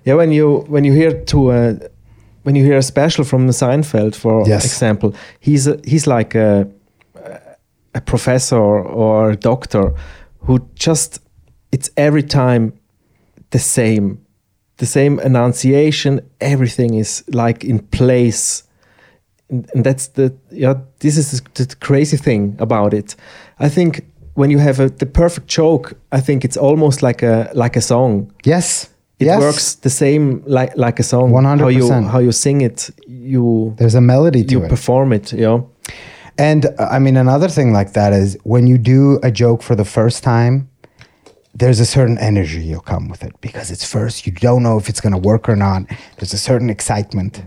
yeah. 0.05 0.15
When 0.15 0.31
you 0.31 0.65
when 0.73 0.83
you 0.85 0.93
hear 0.93 1.11
to 1.25 1.37
uh, 1.51 1.73
when 2.49 2.55
you 2.55 2.63
hear 2.65 2.77
a 2.77 2.81
special 2.81 3.23
from 3.25 3.47
Seinfeld, 3.49 4.15
for 4.15 4.43
Yes. 4.47 4.65
example, 4.65 5.13
he's 5.39 5.67
a, 5.67 5.77
he's 5.85 6.07
like 6.07 6.33
a 6.35 6.65
a 7.93 8.01
professor 8.01 8.57
or 8.57 9.29
a 9.31 9.35
doctor 9.35 9.93
who 10.47 10.59
just 10.73 11.19
it's 11.71 11.89
every 11.95 12.23
time 12.23 12.71
the 13.51 13.59
same, 13.59 14.17
the 14.77 14.85
same 14.85 15.19
enunciation. 15.19 16.21
Everything 16.39 16.95
is 16.95 17.23
like 17.33 17.63
in 17.69 17.79
place. 17.79 18.63
and 19.49 19.69
and 19.75 19.83
that's 19.85 20.07
the 20.13 20.31
yeah. 20.51 20.73
This 20.99 21.17
is 21.17 21.41
the 21.53 21.75
crazy 21.79 22.17
thing 22.17 22.55
about 22.59 22.93
it. 22.93 23.15
I 23.59 23.69
think 23.69 24.01
when 24.35 24.51
you 24.51 24.59
have 24.59 24.79
a, 24.83 24.89
the 24.89 25.05
perfect 25.05 25.47
joke, 25.47 25.93
I 26.17 26.21
think 26.21 26.43
it's 26.43 26.57
almost 26.57 27.01
like 27.01 27.25
a 27.25 27.49
like 27.53 27.77
a 27.77 27.81
song. 27.81 28.31
Yes. 28.45 28.89
It 29.19 29.25
yes. 29.25 29.39
works 29.39 29.75
the 29.75 29.89
same 29.89 30.43
like 30.45 30.75
like 30.77 30.99
a 30.99 31.03
song. 31.03 31.31
How 31.33 31.67
you 31.67 31.83
100%. 31.83 32.09
how 32.09 32.19
you 32.19 32.31
sing 32.31 32.61
it, 32.61 32.89
you 33.07 33.75
There's 33.77 33.95
a 33.95 34.01
melody 34.01 34.43
to 34.45 34.51
you 34.51 34.63
it. 34.63 34.69
perform 34.69 35.11
it. 35.11 35.33
Yeah. 35.33 35.61
And 36.37 36.65
uh, 36.65 36.87
I 36.89 36.99
mean, 36.99 37.17
another 37.17 37.49
thing 37.49 37.73
like 37.73 37.91
that 37.93 38.13
is 38.13 38.37
when 38.43 38.65
you 38.65 38.77
do 38.77 39.19
a 39.21 39.29
joke 39.29 39.61
for 39.61 39.75
the 39.75 39.83
first 39.83 40.23
time, 40.23 40.69
there's 41.53 41.81
a 41.81 41.85
certain 41.85 42.17
energy 42.17 42.61
you'll 42.61 42.79
come 42.79 43.09
with 43.09 43.23
it 43.23 43.33
because 43.41 43.69
it's 43.71 43.83
first. 43.83 44.25
You 44.25 44.31
don't 44.31 44.63
know 44.63 44.77
if 44.77 44.87
it's 44.87 45.01
going 45.01 45.13
to 45.13 45.19
work 45.19 45.49
or 45.49 45.57
not. 45.57 45.83
There's 46.17 46.33
a 46.33 46.37
certain 46.37 46.69
excitement. 46.69 47.43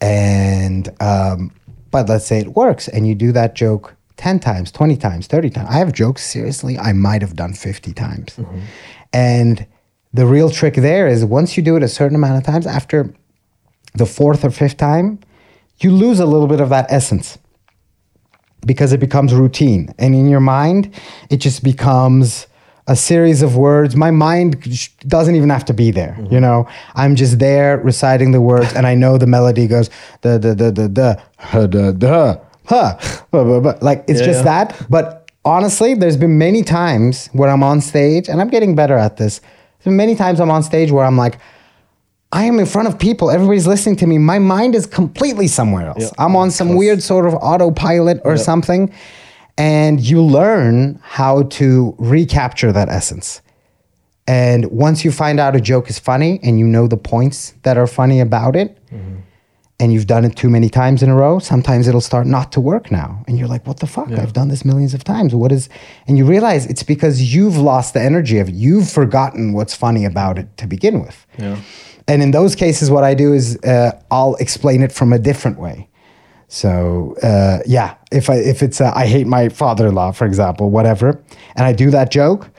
And, 0.00 0.88
um, 1.00 1.50
but 1.90 2.08
let's 2.08 2.26
say 2.26 2.38
it 2.38 2.54
works 2.54 2.86
and 2.86 3.06
you 3.08 3.16
do 3.16 3.32
that 3.32 3.56
joke 3.56 3.96
10 4.16 4.38
times, 4.38 4.70
20 4.70 4.96
times, 4.96 5.26
30 5.26 5.50
times. 5.50 5.68
I 5.68 5.78
have 5.78 5.92
jokes, 5.92 6.22
seriously, 6.24 6.78
I 6.78 6.92
might 6.92 7.22
have 7.22 7.34
done 7.34 7.54
50 7.54 7.92
times. 7.94 8.38
And 9.12 9.66
the 10.12 10.26
real 10.26 10.50
trick 10.50 10.74
there 10.74 11.06
is 11.06 11.24
once 11.24 11.56
you 11.56 11.62
do 11.62 11.76
it 11.76 11.82
a 11.82 11.88
certain 11.88 12.16
amount 12.16 12.36
of 12.38 12.44
times, 12.44 12.66
after 12.66 13.12
the 13.94 14.06
fourth 14.06 14.44
or 14.44 14.50
fifth 14.50 14.76
time, 14.76 15.18
you 15.80 15.90
lose 15.90 16.20
a 16.20 16.26
little 16.26 16.46
bit 16.46 16.60
of 16.60 16.68
that 16.70 16.86
essence 16.90 17.38
because 18.66 18.92
it 18.92 19.00
becomes 19.00 19.32
routine. 19.34 19.94
And 19.98 20.14
in 20.14 20.28
your 20.28 20.40
mind, 20.40 20.94
it 21.30 21.38
just 21.38 21.62
becomes 21.64 22.46
a 22.86 22.96
series 22.96 23.40
of 23.40 23.56
words. 23.56 23.94
My 23.94 24.10
mind 24.10 24.96
doesn't 25.06 25.36
even 25.36 25.48
have 25.48 25.64
to 25.66 25.72
be 25.74 25.90
there. 25.90 26.16
Mm-hmm. 26.18 26.34
You 26.34 26.40
know, 26.40 26.68
I'm 26.94 27.14
just 27.14 27.38
there 27.38 27.78
reciting 27.78 28.32
the 28.32 28.40
words, 28.40 28.72
and 28.74 28.86
I 28.86 28.94
know 28.94 29.16
the 29.16 29.26
melody 29.28 29.66
goes 29.68 29.90
da 30.22 30.38
da 30.38 30.54
da 30.54 30.70
da 30.70 30.88
da 30.88 31.14
ha 31.38 31.66
da 31.66 31.92
da 31.92 32.36
ha. 32.66 33.26
Blah, 33.30 33.44
blah, 33.44 33.60
blah. 33.60 33.74
Like 33.80 34.04
it's 34.08 34.20
Yeah, 34.20 34.26
just 34.26 34.44
yeah. 34.44 34.64
that. 34.64 34.86
But 34.90 35.30
honestly, 35.44 35.94
there's 35.94 36.16
been 36.16 36.36
many 36.36 36.62
times 36.62 37.28
where 37.32 37.48
I'm 37.48 37.62
on 37.62 37.80
stage, 37.80 38.28
and 38.28 38.40
I'm 38.40 38.48
getting 38.48 38.74
better 38.74 38.98
at 38.98 39.16
this. 39.16 39.40
Many 39.84 40.14
times 40.14 40.40
I'm 40.40 40.50
on 40.50 40.62
stage 40.62 40.90
where 40.90 41.04
I'm 41.04 41.16
like. 41.16 41.38
I 42.32 42.44
am 42.44 42.60
in 42.60 42.66
front 42.66 42.86
of 42.86 42.96
people. 42.96 43.28
Everybody's 43.28 43.66
listening 43.66 43.96
to 43.96 44.06
me. 44.06 44.16
My 44.16 44.38
mind 44.38 44.76
is 44.76 44.86
completely 44.86 45.48
somewhere 45.48 45.88
else. 45.88 46.02
Yeah, 46.02 46.10
I'm 46.16 46.36
on 46.36 46.52
some 46.52 46.76
weird 46.76 47.02
sort 47.02 47.26
of 47.26 47.34
autopilot 47.34 48.20
or 48.22 48.36
something. 48.36 48.94
And 49.58 49.98
you 50.00 50.22
learn 50.22 51.00
how 51.02 51.42
to 51.58 51.92
recapture 51.98 52.70
that 52.70 52.88
essence. 52.88 53.42
And 54.28 54.70
once 54.70 55.04
you 55.04 55.10
find 55.10 55.40
out 55.40 55.56
a 55.56 55.60
joke 55.60 55.90
is 55.90 55.98
funny 55.98 56.38
and 56.44 56.56
you 56.56 56.68
know 56.68 56.86
the 56.86 56.96
points 56.96 57.54
that 57.64 57.76
are 57.76 57.88
funny 57.88 58.20
about 58.20 58.54
it, 58.54 58.78
mm-hmm. 58.92 59.16
And 59.80 59.92
you've 59.92 60.06
done 60.06 60.26
it 60.26 60.36
too 60.36 60.50
many 60.50 60.68
times 60.68 61.02
in 61.02 61.08
a 61.08 61.14
row, 61.14 61.38
sometimes 61.38 61.88
it'll 61.88 62.02
start 62.02 62.26
not 62.26 62.52
to 62.52 62.60
work 62.60 62.90
now. 62.90 63.24
And 63.26 63.38
you're 63.38 63.48
like, 63.48 63.66
what 63.66 63.80
the 63.80 63.86
fuck? 63.86 64.10
I've 64.20 64.34
done 64.34 64.48
this 64.48 64.62
millions 64.62 64.92
of 64.92 65.02
times. 65.02 65.34
What 65.34 65.50
is, 65.50 65.70
and 66.06 66.18
you 66.18 66.26
realize 66.26 66.66
it's 66.66 66.82
because 66.82 67.34
you've 67.34 67.56
lost 67.56 67.94
the 67.94 68.02
energy 68.02 68.38
of 68.38 68.50
it. 68.50 68.54
You've 68.54 68.90
forgotten 68.90 69.54
what's 69.54 69.74
funny 69.74 70.04
about 70.04 70.38
it 70.38 70.54
to 70.58 70.66
begin 70.66 71.00
with. 71.00 71.26
Yeah. 71.38 71.58
And 72.06 72.22
in 72.22 72.30
those 72.30 72.54
cases, 72.54 72.90
what 72.90 73.04
I 73.04 73.14
do 73.14 73.32
is 73.32 73.56
uh, 73.64 73.92
I'll 74.10 74.34
explain 74.34 74.82
it 74.82 74.92
from 74.92 75.12
a 75.12 75.18
different 75.18 75.58
way. 75.58 75.88
So 76.48 77.16
uh, 77.22 77.60
yeah, 77.64 77.94
if 78.10 78.28
I 78.28 78.34
if 78.34 78.62
it's 78.62 78.80
uh, 78.80 78.92
I 78.94 79.06
hate 79.06 79.26
my 79.26 79.48
father-in-law, 79.48 80.12
for 80.12 80.26
example, 80.26 80.68
whatever, 80.68 81.22
and 81.54 81.64
I 81.64 81.72
do 81.72 81.90
that 81.90 82.10
joke, 82.10 82.50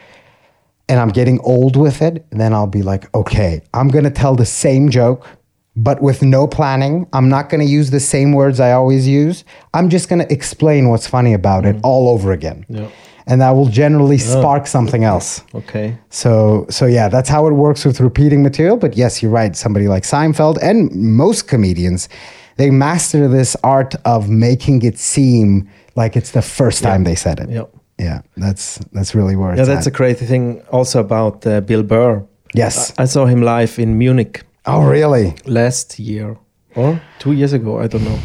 and 0.88 0.98
I'm 1.00 1.10
getting 1.10 1.40
old 1.42 1.76
with 1.76 2.02
it, 2.02 2.26
then 2.32 2.54
I'll 2.54 2.68
be 2.68 2.82
like, 2.82 3.14
okay, 3.14 3.62
I'm 3.74 3.90
gonna 3.90 4.10
tell 4.10 4.36
the 4.36 4.46
same 4.46 4.90
joke, 4.90 5.28
but 5.76 6.02
with 6.02 6.22
no 6.22 6.48
planning. 6.48 7.08
I'm 7.14 7.30
not 7.30 7.50
gonna 7.50 7.64
use 7.64 7.92
the 7.92 8.00
same 8.00 8.34
words 8.34 8.60
I 8.60 8.72
always 8.74 9.08
use. 9.08 9.44
I'm 9.74 9.90
just 9.90 10.10
gonna 10.10 10.28
explain 10.30 10.90
what's 10.90 11.08
funny 11.08 11.34
about 11.34 11.66
it 11.66 11.78
all 11.84 12.10
over 12.10 12.32
again, 12.32 12.66
Yeah. 12.70 12.88
and 13.28 13.40
that 13.42 13.52
will 13.52 13.68
generally 13.70 14.18
spark 14.18 14.68
something 14.68 15.04
else. 15.04 15.44
Okay. 15.56 15.98
So 16.10 16.66
so 16.70 16.86
yeah, 16.86 17.08
that's 17.10 17.30
how 17.30 17.48
it 17.48 17.54
works 17.54 17.86
with 17.86 18.00
repeating 18.02 18.44
material. 18.44 18.78
But 18.78 18.98
yes, 18.98 19.22
you're 19.22 19.32
right. 19.32 19.56
Somebody 19.56 19.88
like 19.88 20.04
Seinfeld 20.04 20.58
and 20.62 20.92
most 20.94 21.48
comedians, 21.48 22.10
they 22.58 22.70
master 22.70 23.28
this 23.28 23.56
art 23.64 23.96
of 24.06 24.30
making 24.30 24.84
it 24.84 24.98
seem 25.00 25.70
like 25.96 26.16
it's 26.18 26.32
the 26.32 26.42
first 26.42 26.84
time 26.84 27.04
they 27.06 27.16
said 27.16 27.40
it. 27.40 27.50
Yeah. 27.50 27.64
Yeah, 28.00 28.22
that's 28.36 28.80
that's 28.94 29.14
really 29.16 29.36
where 29.36 29.56
Yeah, 29.56 29.66
that's 29.66 29.88
a 29.88 29.92
crazy 29.92 30.26
thing 30.26 30.62
also 30.72 31.00
about 31.00 31.46
uh, 31.46 31.62
Bill 31.62 31.84
Burr. 31.84 32.24
Yes. 32.56 32.92
I, 32.98 33.04
I 33.04 33.06
saw 33.06 33.26
him 33.26 33.42
live 33.44 33.78
in 33.80 33.98
Munich 33.98 34.42
oh 34.66 34.84
really? 34.84 35.34
last 35.46 36.00
year 36.00 36.38
or 36.76 37.02
two 37.20 37.32
years 37.34 37.54
ago. 37.54 37.80
I 37.80 37.88
don't 37.88 38.04
know. 38.04 38.20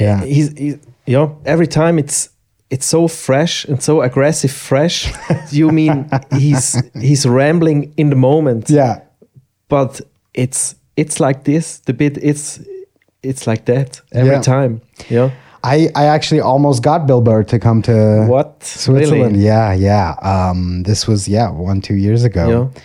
Yeah. 0.00 0.24
He's, 0.24 0.52
he's 0.58 0.78
know, 1.06 1.38
Every 1.44 1.66
time 1.66 1.98
it's 1.98 2.30
it's 2.70 2.86
so 2.86 3.08
fresh 3.08 3.64
and 3.68 3.82
so 3.82 4.02
aggressive. 4.02 4.50
Fresh. 4.50 5.12
you 5.52 5.70
mean 5.70 6.08
he's 6.32 6.76
he's 7.00 7.26
rambling 7.26 7.92
in 7.96 8.10
the 8.10 8.16
moment. 8.16 8.68
Yeah. 8.70 9.00
But 9.68 10.00
it's 10.34 10.74
it's 10.96 11.20
like 11.20 11.44
this. 11.44 11.78
The 11.86 11.92
bit 11.92 12.18
it's 12.22 12.60
it's 13.22 13.46
like 13.46 13.64
that 13.64 14.00
every 14.12 14.32
Yeah. 14.32 14.42
time. 14.42 14.80
Yeah. 15.08 15.30
I, 15.64 15.88
I 15.96 16.04
actually 16.06 16.40
almost 16.40 16.82
got 16.84 17.06
Bill 17.08 17.20
Burr 17.20 17.42
to 17.44 17.58
come 17.58 17.82
to 17.82 18.26
What? 18.28 18.62
Switzerland. 18.62 19.32
Really? 19.36 19.46
Yeah, 19.46 19.72
yeah. 19.74 20.14
Um, 20.22 20.84
this 20.84 21.08
was 21.08 21.26
yeah 21.28 21.50
one 21.50 21.80
two 21.80 21.96
years 21.96 22.22
ago, 22.24 22.48
Yeah. 22.48 22.80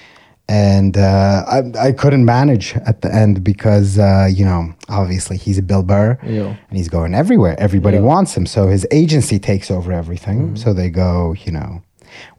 And 0.49 0.97
uh, 0.97 1.43
I 1.47 1.87
I 1.87 1.91
couldn't 1.91 2.25
manage 2.25 2.75
at 2.85 3.01
the 3.01 3.13
end 3.13 3.43
because 3.43 3.97
uh, 3.99 4.27
you 4.31 4.45
know 4.45 4.73
obviously 4.89 5.37
he's 5.37 5.57
a 5.57 5.61
Bill 5.61 5.83
Burr, 5.83 6.17
Yeah. 6.23 6.55
and 6.69 6.77
he's 6.77 6.89
going 6.89 7.13
everywhere. 7.13 7.55
Everybody 7.59 7.95
Yeah. 7.95 8.01
Mm-hmm. 8.01 8.07
wants 8.07 8.35
him, 8.37 8.45
so 8.45 8.67
his 8.67 8.85
agency 8.91 9.39
takes 9.39 9.71
over 9.71 9.91
everything. 9.93 10.55
So 10.55 10.73
they 10.73 10.89
go, 10.89 11.33
you 11.45 11.51
know. 11.51 11.81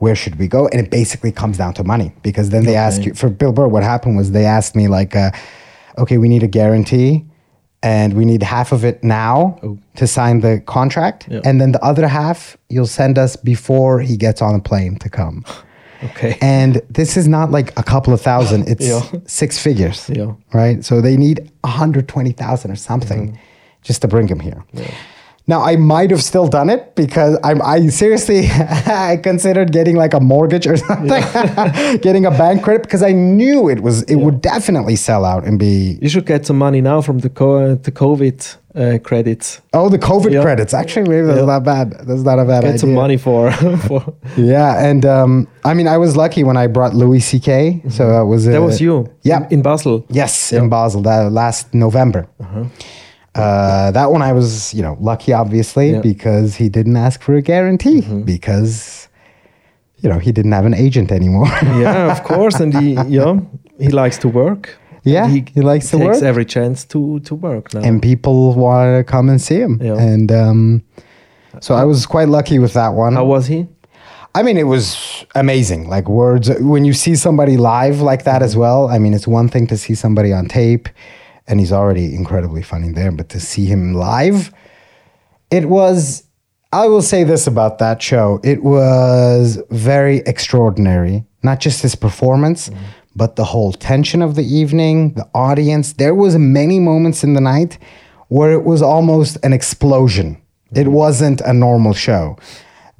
Where 0.00 0.14
should 0.14 0.38
we 0.38 0.48
go? 0.48 0.68
And 0.68 0.78
it 0.84 0.90
basically 0.90 1.32
comes 1.32 1.56
down 1.56 1.72
to 1.74 1.82
money 1.84 2.12
because 2.22 2.50
then 2.50 2.64
they 2.64 2.76
ask 2.76 3.06
you 3.06 3.14
for 3.14 3.30
Bill 3.30 3.52
Burr. 3.52 3.68
What 3.68 3.82
happened 3.82 4.18
was 4.18 4.30
they 4.32 4.44
asked 4.44 4.76
me 4.76 4.86
like, 4.86 5.16
uh, 5.16 5.30
okay, 5.96 6.18
we 6.18 6.28
need 6.28 6.42
a 6.42 6.46
guarantee, 6.46 7.24
and 7.82 8.12
we 8.12 8.26
need 8.26 8.42
half 8.42 8.72
of 8.72 8.84
it 8.84 9.02
now 9.02 9.58
Oh. 9.62 9.78
to 9.96 10.06
sign 10.06 10.40
the 10.40 10.60
contract, 10.66 11.26
Yeah. 11.30 11.40
and 11.46 11.58
then 11.58 11.72
the 11.72 11.82
other 11.82 12.06
half 12.06 12.58
you'll 12.68 12.86
send 12.86 13.16
us 13.18 13.34
before 13.34 14.00
he 14.00 14.14
gets 14.18 14.42
on 14.42 14.54
a 14.54 14.60
plane 14.60 14.96
to 14.96 15.08
come. 15.08 15.42
Okay. 16.04 16.36
And 16.40 16.80
this 16.90 17.16
is 17.16 17.28
not 17.28 17.50
like 17.50 17.78
a 17.78 17.82
couple 17.82 18.12
of 18.12 18.20
thousand; 18.20 18.68
it's 18.68 18.86
Yeah. 18.86 19.02
six 19.26 19.58
figures, 19.58 20.08
Yeah. 20.08 20.32
right? 20.52 20.84
So 20.84 21.00
they 21.00 21.16
need 21.16 21.50
hundred 21.64 22.08
twenty 22.08 22.32
thousand 22.32 22.70
or 22.70 22.76
something 22.76 23.28
mm-hmm. 23.28 23.36
just 23.82 24.02
to 24.02 24.08
bring 24.08 24.28
him 24.28 24.40
here. 24.40 24.64
Now 25.48 25.60
I 25.62 25.74
might 25.76 26.10
have 26.10 26.22
still 26.22 26.46
done 26.46 26.70
it 26.70 26.94
because 26.94 27.36
I'm 27.42 27.60
I 27.62 27.88
seriously 27.88 28.46
I 29.10 29.18
considered 29.22 29.72
getting 29.72 29.96
like 29.96 30.14
a 30.14 30.20
mortgage 30.20 30.66
or 30.68 30.76
something, 30.88 31.08
getting 32.00 32.24
a 32.26 32.30
bank 32.30 32.62
credit 32.62 32.82
because 32.82 33.02
I 33.02 33.12
knew 33.12 33.68
it 33.68 33.80
was 33.82 34.02
it 34.04 34.16
would 34.16 34.40
definitely 34.40 34.96
sell 34.96 35.24
out 35.24 35.44
and 35.44 35.58
be 35.58 35.98
You 36.00 36.08
should 36.08 36.26
get 36.26 36.46
some 36.46 36.58
money 36.58 36.80
now 36.80 37.00
from 37.02 37.18
the 37.18 37.28
co- 37.28 37.74
the 37.74 37.90
COVID 37.92 38.56
uh, 38.74 38.98
credits. 39.02 39.60
oh 39.74 39.88
the 39.88 39.98
COVID 39.98 40.32
Yeah. 40.32 40.42
credits 40.42 40.72
actually 40.74 41.08
maybe 41.08 41.26
that's 41.26 41.40
Yeah. 41.40 41.44
not 41.54 41.64
bad 41.64 41.90
that's 42.06 42.22
not 42.22 42.38
a 42.38 42.44
bad 42.44 42.60
Get 42.62 42.68
idea. 42.68 42.78
some 42.78 42.94
money 42.94 43.16
for 43.18 43.50
for. 43.88 44.00
Yeah, 44.36 44.88
and 44.88 45.04
um, 45.04 45.48
I 45.64 45.74
mean 45.74 45.88
I 45.88 45.98
was 45.98 46.16
lucky 46.16 46.44
when 46.44 46.56
I 46.56 46.68
brought 46.68 46.94
Louis 46.94 47.20
C.K. 47.20 47.82
So 47.90 48.02
that 48.08 48.26
was 48.32 48.44
That 48.44 48.62
uh, 48.62 48.66
was 48.66 48.80
you. 48.80 49.08
Yeah, 49.24 49.40
In, 49.46 49.54
in 49.58 49.62
Basel. 49.62 50.04
Yes, 50.08 50.52
in 50.52 50.68
Basel, 50.68 51.02
that 51.02 51.32
last 51.32 51.74
November. 51.74 52.26
Uh, 53.34 53.90
that 53.92 54.10
one 54.12 54.20
I 54.22 54.32
was, 54.32 54.74
you 54.74 54.82
know, 54.82 54.96
lucky 55.00 55.32
obviously 55.32 55.92
Yeah. 55.92 56.00
because 56.00 56.56
he 56.56 56.68
didn't 56.68 56.96
ask 56.96 57.22
for 57.22 57.34
a 57.34 57.42
guarantee 57.42 58.02
because, 58.24 59.08
you 60.00 60.08
know, 60.10 60.18
he 60.18 60.32
didn't 60.32 60.52
have 60.52 60.66
an 60.66 60.74
agent 60.74 61.10
anymore. 61.10 61.46
yeah, 61.62 62.12
of 62.12 62.22
course, 62.24 62.60
and 62.60 62.74
he 62.74 62.92
yeah 63.08 63.40
he 63.78 63.88
likes 63.88 64.18
to 64.18 64.28
work. 64.28 64.76
Yeah, 65.04 65.26
he, 65.28 65.44
he 65.54 65.60
likes 65.62 65.90
to 65.90 65.98
work. 65.98 66.12
takes 66.12 66.20
work. 66.22 66.28
every 66.28 66.44
chance 66.44 66.84
to 66.86 67.20
to 67.20 67.34
work 67.34 67.72
now. 67.74 67.80
and 67.80 68.02
people 68.02 68.54
want 68.54 68.98
to 68.98 69.04
come 69.12 69.28
and 69.30 69.40
see 69.40 69.60
him. 69.60 69.80
Yeah. 69.82 69.96
And 69.98 70.30
um, 70.30 70.82
so 71.60 71.74
I 71.74 71.84
was 71.84 72.06
quite 72.06 72.28
lucky 72.28 72.58
with 72.58 72.74
that 72.74 72.90
one. 72.94 73.14
How 73.14 73.24
was 73.24 73.46
he? 73.46 73.66
I 74.34 74.42
mean, 74.42 74.56
it 74.56 74.66
was 74.66 75.26
amazing. 75.34 75.88
Like 75.88 76.08
words, 76.08 76.50
when 76.60 76.84
you 76.84 76.92
see 76.94 77.16
somebody 77.16 77.56
live 77.56 78.00
like 78.00 78.24
that 78.24 78.42
as 78.42 78.56
well. 78.56 78.88
I 78.88 78.98
mean, 78.98 79.12
it's 79.14 79.26
one 79.26 79.48
thing 79.48 79.66
to 79.66 79.76
see 79.76 79.94
somebody 79.94 80.32
on 80.32 80.46
tape, 80.48 80.88
and 81.46 81.60
he's 81.60 81.72
already 81.72 82.14
incredibly 82.14 82.62
funny 82.62 82.92
there, 82.92 83.12
but 83.12 83.28
to 83.30 83.40
see 83.40 83.66
him 83.66 83.94
live, 83.94 84.52
it 85.50 85.68
was. 85.68 86.24
I 86.74 86.88
will 86.88 87.02
say 87.02 87.22
this 87.22 87.46
about 87.46 87.78
that 87.78 88.00
show: 88.00 88.40
it 88.42 88.62
was 88.62 89.62
very 89.70 90.18
extraordinary. 90.18 91.24
Not 91.42 91.60
just 91.60 91.82
his 91.82 91.94
performance, 91.94 92.68
mm-hmm. 92.68 92.84
but 93.16 93.36
the 93.36 93.44
whole 93.44 93.72
tension 93.72 94.22
of 94.22 94.36
the 94.36 94.44
evening, 94.44 95.14
the 95.14 95.28
audience. 95.34 95.94
There 95.94 96.14
was 96.14 96.36
many 96.38 96.78
moments 96.78 97.24
in 97.24 97.34
the 97.34 97.40
night 97.40 97.78
where 98.28 98.52
it 98.52 98.64
was 98.64 98.80
almost 98.80 99.36
an 99.42 99.52
explosion. 99.52 100.36
Mm-hmm. 100.36 100.80
It 100.80 100.88
wasn't 100.88 101.40
a 101.42 101.52
normal 101.52 101.92
show 101.92 102.38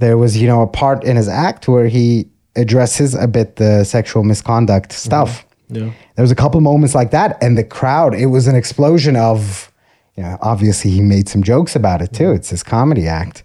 there 0.03 0.18
was 0.18 0.36
you 0.36 0.49
know 0.49 0.62
a 0.62 0.66
part 0.66 1.05
in 1.05 1.16
his 1.16 1.28
act 1.28 1.68
where 1.68 1.86
he 1.86 2.28
addresses 2.57 3.14
a 3.14 3.28
bit 3.28 3.57
the 3.57 3.84
sexual 3.84 4.24
misconduct 4.24 4.90
mm-hmm. 4.90 5.09
stuff 5.09 5.47
Yeah. 5.75 5.91
there 6.16 6.23
was 6.23 6.31
a 6.31 6.37
couple 6.37 6.61
moments 6.61 6.95
like 6.95 7.11
that 7.12 7.43
and 7.43 7.57
the 7.59 7.64
crowd 7.64 8.14
it 8.14 8.27
was 8.27 8.47
an 8.47 8.55
explosion 8.57 9.16
of 9.16 9.68
you 10.16 10.23
know, 10.23 10.37
obviously 10.43 10.91
he 10.91 11.01
made 11.01 11.27
some 11.29 11.43
jokes 11.43 11.75
about 11.75 12.03
it 12.03 12.12
too. 12.12 12.33
It's 12.33 12.51
his 12.51 12.62
comedy 12.62 13.09
act. 13.09 13.45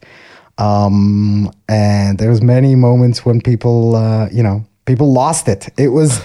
Um, 0.57 1.49
and 1.69 2.17
there 2.17 2.29
was 2.29 2.41
many 2.41 2.75
moments 2.75 3.25
when 3.25 3.39
people, 3.39 3.95
uh, 3.95 4.27
you 4.33 4.43
know, 4.43 4.65
people 4.85 5.13
lost 5.13 5.47
it. 5.47 5.69
It 5.77 5.89
was, 5.89 6.19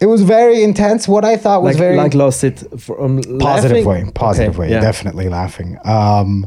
it 0.00 0.06
was 0.06 0.22
very 0.22 0.62
intense. 0.62 1.08
What 1.08 1.24
I 1.24 1.36
thought 1.36 1.62
was 1.62 1.74
Like, 1.74 1.78
very 1.80 1.96
like 1.96 2.14
lost 2.14 2.44
it 2.44 2.62
from 2.78 3.22
positive 3.40 3.84
laughing? 3.84 4.06
way, 4.06 4.12
positive 4.14 4.50
Okay, 4.54 4.58
way, 4.60 4.70
yeah. 4.70 4.80
definitely 4.80 5.28
laughing. 5.28 5.76
Um, 5.84 6.46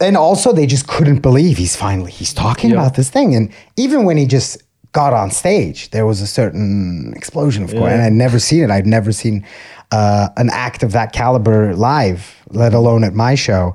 and 0.00 0.16
also, 0.16 0.52
they 0.52 0.66
just 0.66 0.86
couldn't 0.86 1.18
believe 1.20 1.58
he's 1.58 1.76
finally 1.76 2.10
he's 2.12 2.32
talking 2.32 2.70
Yeah. 2.70 2.76
about 2.76 2.94
this 2.94 3.10
thing. 3.10 3.34
And 3.34 3.50
even 3.76 4.04
when 4.04 4.16
he 4.16 4.24
just 4.26 4.62
got 4.92 5.12
on 5.12 5.30
stage, 5.30 5.90
there 5.90 6.06
was 6.06 6.20
a 6.20 6.26
certain 6.26 7.12
explosion, 7.16 7.62
of 7.62 7.70
course. 7.70 7.92
And 7.92 8.02
I'd 8.02 8.12
never 8.12 8.38
seen 8.38 8.64
it. 8.64 8.70
I'd 8.70 8.86
never 8.86 9.12
seen 9.12 9.46
uh, 9.90 10.28
an 10.36 10.50
act 10.50 10.82
of 10.82 10.92
that 10.92 11.12
caliber 11.12 11.74
live, 11.74 12.42
let 12.48 12.74
alone 12.74 13.04
at 13.04 13.14
my 13.14 13.34
show. 13.34 13.74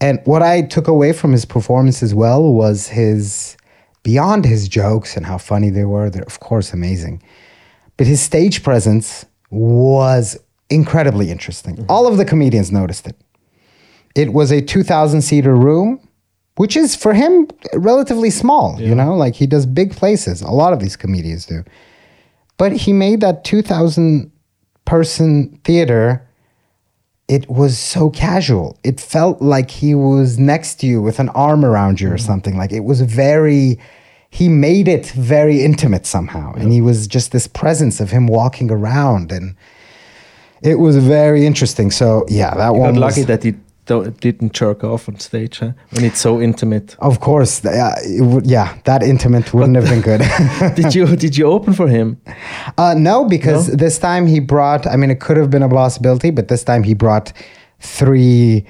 And 0.00 0.20
what 0.24 0.42
I 0.42 0.62
took 0.62 0.88
away 0.88 1.12
from 1.12 1.32
his 1.32 1.44
performance 1.44 2.02
as 2.02 2.14
well 2.14 2.52
was 2.52 2.88
his 2.88 3.56
beyond 4.02 4.44
his 4.44 4.68
jokes 4.68 5.16
and 5.16 5.24
how 5.24 5.38
funny 5.38 5.70
they 5.70 5.84
were. 5.84 6.10
They're 6.10 6.22
of 6.22 6.40
course 6.40 6.72
amazing 6.72 7.22
but 7.96 8.06
his 8.06 8.20
stage 8.20 8.62
presence 8.62 9.24
was 9.50 10.36
incredibly 10.70 11.30
interesting. 11.30 11.84
All 11.88 12.06
of 12.06 12.16
the 12.16 12.24
comedians 12.24 12.72
noticed 12.72 13.06
it. 13.06 13.16
It 14.14 14.32
was 14.32 14.50
a 14.50 14.60
2,000 14.60 15.22
seater 15.22 15.54
room, 15.54 16.06
which 16.56 16.76
is 16.76 16.94
for 16.94 17.14
him 17.14 17.48
relatively 17.74 18.30
small, 18.30 18.80
you 18.80 18.94
know, 18.94 19.14
like 19.14 19.34
he 19.34 19.46
does 19.46 19.66
big 19.66 19.92
places. 19.96 20.40
A 20.40 20.50
lot 20.50 20.72
of 20.72 20.80
these 20.80 20.96
comedians 20.96 21.46
do. 21.46 21.64
But 22.56 22.72
he 22.72 22.92
made 22.92 23.20
that 23.20 23.44
2,000 23.44 24.30
person 24.84 25.58
theater. 25.64 26.26
It 27.26 27.48
was 27.48 27.76
so 27.76 28.10
casual. 28.10 28.78
It 28.84 29.00
felt 29.00 29.42
like 29.42 29.70
he 29.70 29.94
was 29.94 30.38
next 30.38 30.76
to 30.80 30.86
you 30.86 31.02
with 31.02 31.18
an 31.18 31.30
arm 31.30 31.64
around 31.64 32.00
you 32.00 32.08
or 32.08 32.12
mm-hmm. 32.12 32.26
something. 32.26 32.56
Like 32.56 32.70
it 32.70 32.84
was 32.84 33.00
very, 33.00 33.80
he 34.30 34.48
made 34.48 34.86
it 34.86 35.06
very 35.06 35.64
intimate 35.64 36.06
somehow. 36.06 36.52
And 36.54 36.70
he 36.70 36.80
was 36.80 37.08
just 37.08 37.32
this 37.32 37.48
presence 37.48 37.98
of 37.98 38.10
him 38.10 38.28
walking 38.28 38.70
around. 38.70 39.32
And 39.32 39.56
it 40.62 40.76
was 40.76 40.96
very 40.98 41.46
interesting. 41.46 41.90
So, 41.90 42.24
yeah, 42.28 42.54
that 42.54 42.74
You 42.74 42.78
one 42.78 42.94
got 42.94 43.06
was. 43.06 43.16
lucky 43.16 43.26
that 43.26 43.42
he 43.42 43.54
didn't 43.86 44.52
jerk 44.52 44.82
off 44.82 45.08
on 45.08 45.18
stage 45.18 45.58
huh? 45.58 45.72
when 45.90 46.04
it's 46.04 46.20
so 46.20 46.40
intimate. 46.40 46.96
Of 46.98 47.20
course, 47.20 47.62
yeah, 47.64 47.94
it 48.00 48.46
yeah, 48.46 48.76
that 48.84 49.02
intimate 49.02 49.52
wouldn't 49.52 49.76
have 49.76 49.84
been 49.84 50.00
good. 50.00 50.22
did 50.74 50.94
you 50.94 51.16
did 51.16 51.36
you 51.36 51.46
open 51.46 51.72
for 51.74 51.88
him? 51.88 52.20
uh, 52.78 52.94
no, 52.96 53.24
because 53.24 53.68
this 53.68 53.98
time 53.98 54.26
he 54.26 54.40
brought. 54.40 54.86
I 54.86 54.96
mean, 54.96 55.10
it 55.10 55.20
could 55.20 55.36
have 55.36 55.50
been 55.50 55.62
a 55.62 55.68
possibility, 55.68 56.30
but 56.30 56.48
this 56.48 56.64
time 56.64 56.82
he 56.82 56.94
brought 56.94 57.32
three, 57.80 58.66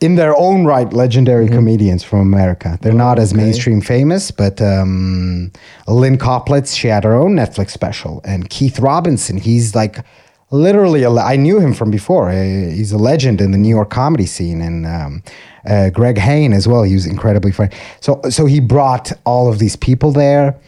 in 0.00 0.14
their 0.14 0.36
own 0.36 0.64
right, 0.64 0.92
legendary 0.92 1.48
comedians 1.48 2.04
from 2.04 2.20
America. 2.20 2.78
They're 2.80 2.92
not 2.92 3.18
as 3.18 3.32
okay. 3.32 3.42
mainstream 3.42 3.80
famous, 3.80 4.30
but 4.30 4.60
um, 4.62 5.52
Lynn 5.86 6.18
Koplitz, 6.18 6.76
she 6.76 6.88
had 6.88 7.04
her 7.04 7.14
own 7.14 7.34
Netflix 7.34 7.70
special, 7.70 8.20
and 8.24 8.48
Keith 8.48 8.78
Robinson, 8.78 9.36
he's 9.36 9.74
like 9.74 10.04
literally. 10.50 11.02
A, 11.02 11.10
I 11.10 11.36
knew 11.36 11.60
him 11.60 11.74
from 11.74 11.90
before. 11.90 12.30
He's 12.30 12.92
a 12.92 12.98
legend 12.98 13.40
in 13.40 13.50
the 13.50 13.58
New 13.58 13.68
York 13.68 13.90
comedy 13.90 14.26
scene, 14.26 14.60
and 14.60 14.86
um, 14.86 15.22
uh, 15.66 15.90
Greg 15.90 16.18
Hain 16.18 16.52
as 16.52 16.66
well. 16.66 16.82
He 16.82 16.94
was 16.94 17.06
incredibly 17.06 17.52
funny. 17.52 17.74
So, 18.00 18.20
so 18.30 18.46
he 18.46 18.60
brought 18.60 19.12
all 19.24 19.48
of 19.48 19.58
these 19.58 19.76
people 19.76 20.12
there. 20.12 20.58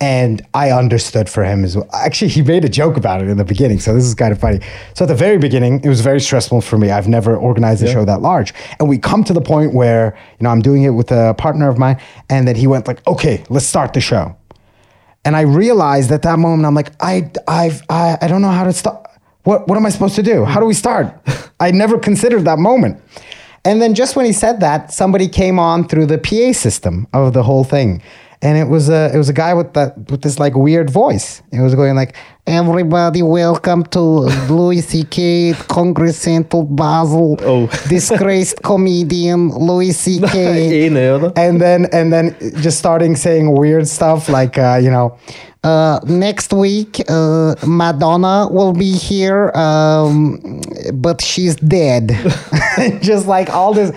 And 0.00 0.46
I 0.54 0.70
understood 0.70 1.28
for 1.28 1.42
him 1.42 1.64
as 1.64 1.76
well. 1.76 1.88
Actually, 1.92 2.28
he 2.28 2.40
made 2.40 2.64
a 2.64 2.68
joke 2.68 2.96
about 2.96 3.20
it 3.20 3.28
in 3.28 3.36
the 3.36 3.44
beginning. 3.44 3.80
So 3.80 3.92
this 3.94 4.04
is 4.04 4.14
kind 4.14 4.30
of 4.30 4.38
funny. 4.38 4.60
So 4.94 5.04
at 5.04 5.08
the 5.08 5.16
very 5.16 5.38
beginning, 5.38 5.80
it 5.82 5.88
was 5.88 6.02
very 6.02 6.20
stressful 6.20 6.60
for 6.60 6.78
me. 6.78 6.92
I've 6.92 7.08
never 7.08 7.36
organized 7.36 7.82
a 7.82 7.90
show 7.90 8.04
that 8.04 8.22
large. 8.22 8.54
And 8.78 8.88
we 8.88 8.96
come 8.96 9.24
to 9.24 9.32
the 9.32 9.40
point 9.40 9.74
where, 9.74 10.16
you 10.38 10.44
know, 10.44 10.50
I'm 10.50 10.62
doing 10.62 10.84
it 10.84 10.90
with 10.90 11.10
a 11.10 11.34
partner 11.34 11.68
of 11.68 11.78
mine. 11.78 12.00
And 12.30 12.46
then 12.46 12.54
he 12.54 12.68
went 12.68 12.86
like, 12.86 13.04
okay, 13.08 13.42
let's 13.50 13.66
start 13.66 13.92
the 13.92 14.00
show. 14.00 14.36
And 15.24 15.34
I 15.34 15.40
realized 15.40 16.12
at 16.12 16.22
that 16.22 16.38
moment, 16.38 16.64
I'm 16.64 16.76
like, 16.76 16.92
I, 17.00 17.32
I've, 17.48 17.82
I, 17.90 18.18
I 18.22 18.28
don't 18.28 18.40
know 18.40 18.52
how 18.52 18.62
to 18.62 18.72
start. 18.72 19.04
What, 19.48 19.66
what 19.66 19.78
am 19.78 19.86
I 19.86 19.88
supposed 19.88 20.14
to 20.16 20.22
do? 20.22 20.44
How 20.44 20.60
do 20.60 20.66
we 20.66 20.74
start? 20.74 21.06
I 21.58 21.70
never 21.70 21.98
considered 21.98 22.44
that 22.44 22.58
moment. 22.58 23.00
And 23.64 23.80
then 23.80 23.94
just 23.94 24.14
when 24.14 24.26
he 24.26 24.32
said 24.34 24.60
that, 24.60 24.92
somebody 24.92 25.26
came 25.26 25.58
on 25.58 25.88
through 25.88 26.04
the 26.04 26.18
PA 26.18 26.52
system 26.52 27.06
of 27.14 27.32
the 27.32 27.42
whole 27.42 27.64
thing. 27.64 28.02
And 28.40 28.56
it 28.56 28.68
was 28.68 28.88
a 28.88 29.10
it 29.12 29.18
was 29.18 29.28
a 29.28 29.32
guy 29.32 29.52
with 29.54 29.72
that 29.74 29.96
with 30.10 30.22
this 30.22 30.38
like 30.38 30.54
weird 30.54 30.90
voice. 30.90 31.42
It 31.50 31.60
was 31.60 31.74
going 31.74 31.96
like, 31.96 32.14
"Everybody, 32.46 33.20
welcome 33.22 33.82
to 33.86 34.00
Louis 34.48 34.80
C.K. 34.80 35.54
Congress 35.68 36.16
Central 36.18 36.62
Basel, 36.62 37.36
Oh. 37.42 37.66
disgraced 37.88 38.62
comedian 38.62 39.50
Louis 39.50 39.90
C.K." 39.90 40.86
And 41.36 41.60
then 41.60 41.86
and 41.92 42.12
then 42.12 42.36
just 42.62 42.78
starting 42.78 43.16
saying 43.16 43.50
weird 43.58 43.88
stuff 43.88 44.28
like 44.28 44.56
uh, 44.56 44.78
you 44.80 44.90
know 44.90 45.18
uh, 45.64 45.98
next 46.06 46.52
week 46.52 47.02
uh, 47.08 47.56
madonna 47.66 48.46
will 48.52 48.72
be 48.72 48.92
here 48.92 49.50
um, 49.56 50.38
but 50.94 51.20
she's 51.20 51.56
dead 51.56 52.12
just 53.02 53.26
like 53.26 53.50
all 53.50 53.74
this 53.74 53.90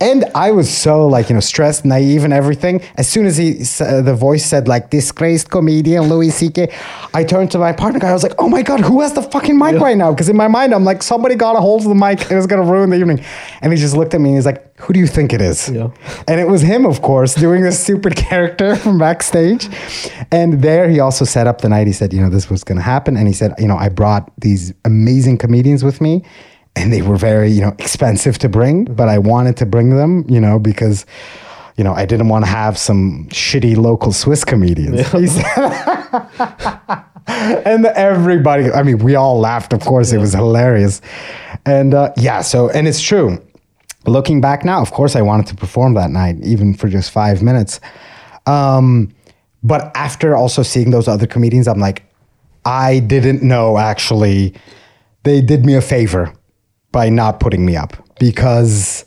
and 0.00 0.24
I 0.34 0.50
was 0.50 0.68
so 0.74 1.06
like 1.06 1.28
you 1.28 1.34
know 1.34 1.40
stressed, 1.40 1.84
naive, 1.84 2.24
and 2.24 2.32
everything. 2.32 2.82
As 2.96 3.08
soon 3.08 3.26
as 3.26 3.36
he 3.36 3.62
uh, 3.80 4.02
the 4.02 4.14
voice 4.14 4.44
said 4.44 4.68
like 4.68 4.90
disgraced 4.90 5.50
comedian 5.50 6.04
Louis 6.04 6.30
C.K., 6.30 6.68
I 7.14 7.24
turned 7.24 7.50
to 7.52 7.58
my 7.58 7.72
partner. 7.72 7.98
guy. 8.00 8.10
I 8.10 8.12
was 8.12 8.22
like, 8.22 8.34
oh 8.38 8.48
my 8.48 8.62
god, 8.62 8.80
who 8.80 9.00
has 9.00 9.14
the 9.14 9.22
fucking 9.22 9.58
mic 9.58 9.80
right 9.80 9.96
now? 9.96 10.10
Because 10.12 10.28
in 10.28 10.36
my 10.36 10.48
mind, 10.48 10.74
I'm 10.74 10.84
like, 10.84 11.02
somebody 11.02 11.34
got 11.34 11.56
a 11.56 11.60
hold 11.60 11.82
of 11.82 11.88
the 11.88 11.94
mic. 11.94 12.30
It 12.30 12.34
was 12.34 12.46
gonna 12.46 12.70
ruin 12.70 12.90
the 12.90 12.96
evening. 12.96 13.24
And 13.62 13.72
he 13.72 13.78
just 13.78 13.96
looked 13.96 14.14
at 14.14 14.20
me 14.20 14.30
and 14.30 14.38
he's 14.38 14.46
like, 14.46 14.66
who 14.80 14.92
do 14.92 15.00
you 15.00 15.06
think 15.06 15.32
it 15.32 15.40
is? 15.40 15.68
Yeah. 15.68 15.90
And 16.28 16.40
it 16.40 16.48
was 16.48 16.60
him, 16.60 16.84
of 16.84 17.00
course, 17.00 17.34
doing 17.34 17.62
this 17.62 17.82
stupid 17.82 18.16
character 18.28 18.76
from 18.76 18.98
backstage. 18.98 19.68
And 20.30 20.62
there 20.62 20.88
he 20.88 21.00
also 21.00 21.24
set 21.24 21.46
up 21.46 21.62
the 21.62 21.68
night. 21.68 21.86
He 21.86 21.92
said, 21.92 22.12
you 22.12 22.20
know, 22.20 22.28
this 22.28 22.50
was 22.50 22.62
going 22.62 22.76
to 22.76 22.82
happen. 22.82 23.16
And 23.16 23.26
he 23.26 23.32
said, 23.32 23.54
you 23.58 23.66
know, 23.66 23.76
I 23.76 23.88
brought 23.88 24.30
these 24.38 24.74
amazing 24.84 25.38
comedians 25.38 25.82
with 25.82 26.00
me. 26.00 26.24
And 26.76 26.92
they 26.92 27.02
were 27.02 27.16
very, 27.16 27.50
you 27.50 27.62
know, 27.62 27.74
expensive 27.78 28.38
to 28.38 28.48
bring, 28.48 28.84
but 28.84 29.08
I 29.08 29.18
wanted 29.18 29.56
to 29.58 29.66
bring 29.66 29.96
them, 29.96 30.24
you 30.28 30.40
know, 30.40 30.58
because, 30.58 31.06
you 31.76 31.84
know, 31.84 31.94
I 31.94 32.04
didn't 32.04 32.28
want 32.28 32.44
to 32.44 32.50
have 32.50 32.76
some 32.76 33.26
shitty 33.30 33.76
local 33.76 34.12
Swiss 34.12 34.44
comedians. 34.44 35.08
Said- 35.08 35.44
and 37.66 37.86
everybody, 37.86 38.70
I 38.70 38.82
mean, 38.82 38.98
we 38.98 39.14
all 39.14 39.40
laughed, 39.40 39.72
of 39.72 39.80
course, 39.80 40.12
it 40.12 40.18
was 40.18 40.34
hilarious. 40.34 41.00
And 41.64 41.94
uh, 41.94 42.12
yeah, 42.18 42.42
so, 42.42 42.68
and 42.68 42.86
it's 42.86 43.00
true 43.00 43.42
looking 44.06 44.40
back 44.40 44.64
now, 44.64 44.80
of 44.80 44.92
course, 44.92 45.16
I 45.16 45.22
wanted 45.22 45.46
to 45.48 45.54
perform 45.54 45.94
that 45.94 46.10
night, 46.10 46.36
even 46.42 46.74
for 46.74 46.88
just 46.88 47.10
five 47.10 47.42
minutes. 47.42 47.80
Um, 48.46 49.12
but 49.62 49.90
after 49.96 50.34
also 50.34 50.62
seeing 50.62 50.90
those 50.90 51.08
other 51.08 51.26
comedians, 51.26 51.66
I'm 51.66 51.80
like, 51.80 52.04
I 52.64 53.00
didn't 53.00 53.42
know 53.42 53.78
actually. 53.78 54.54
They 55.22 55.40
did 55.40 55.66
me 55.66 55.74
a 55.74 55.80
favor 55.80 56.32
by 56.96 57.10
not 57.10 57.40
putting 57.40 57.66
me 57.66 57.76
up 57.76 57.94
because 58.18 59.04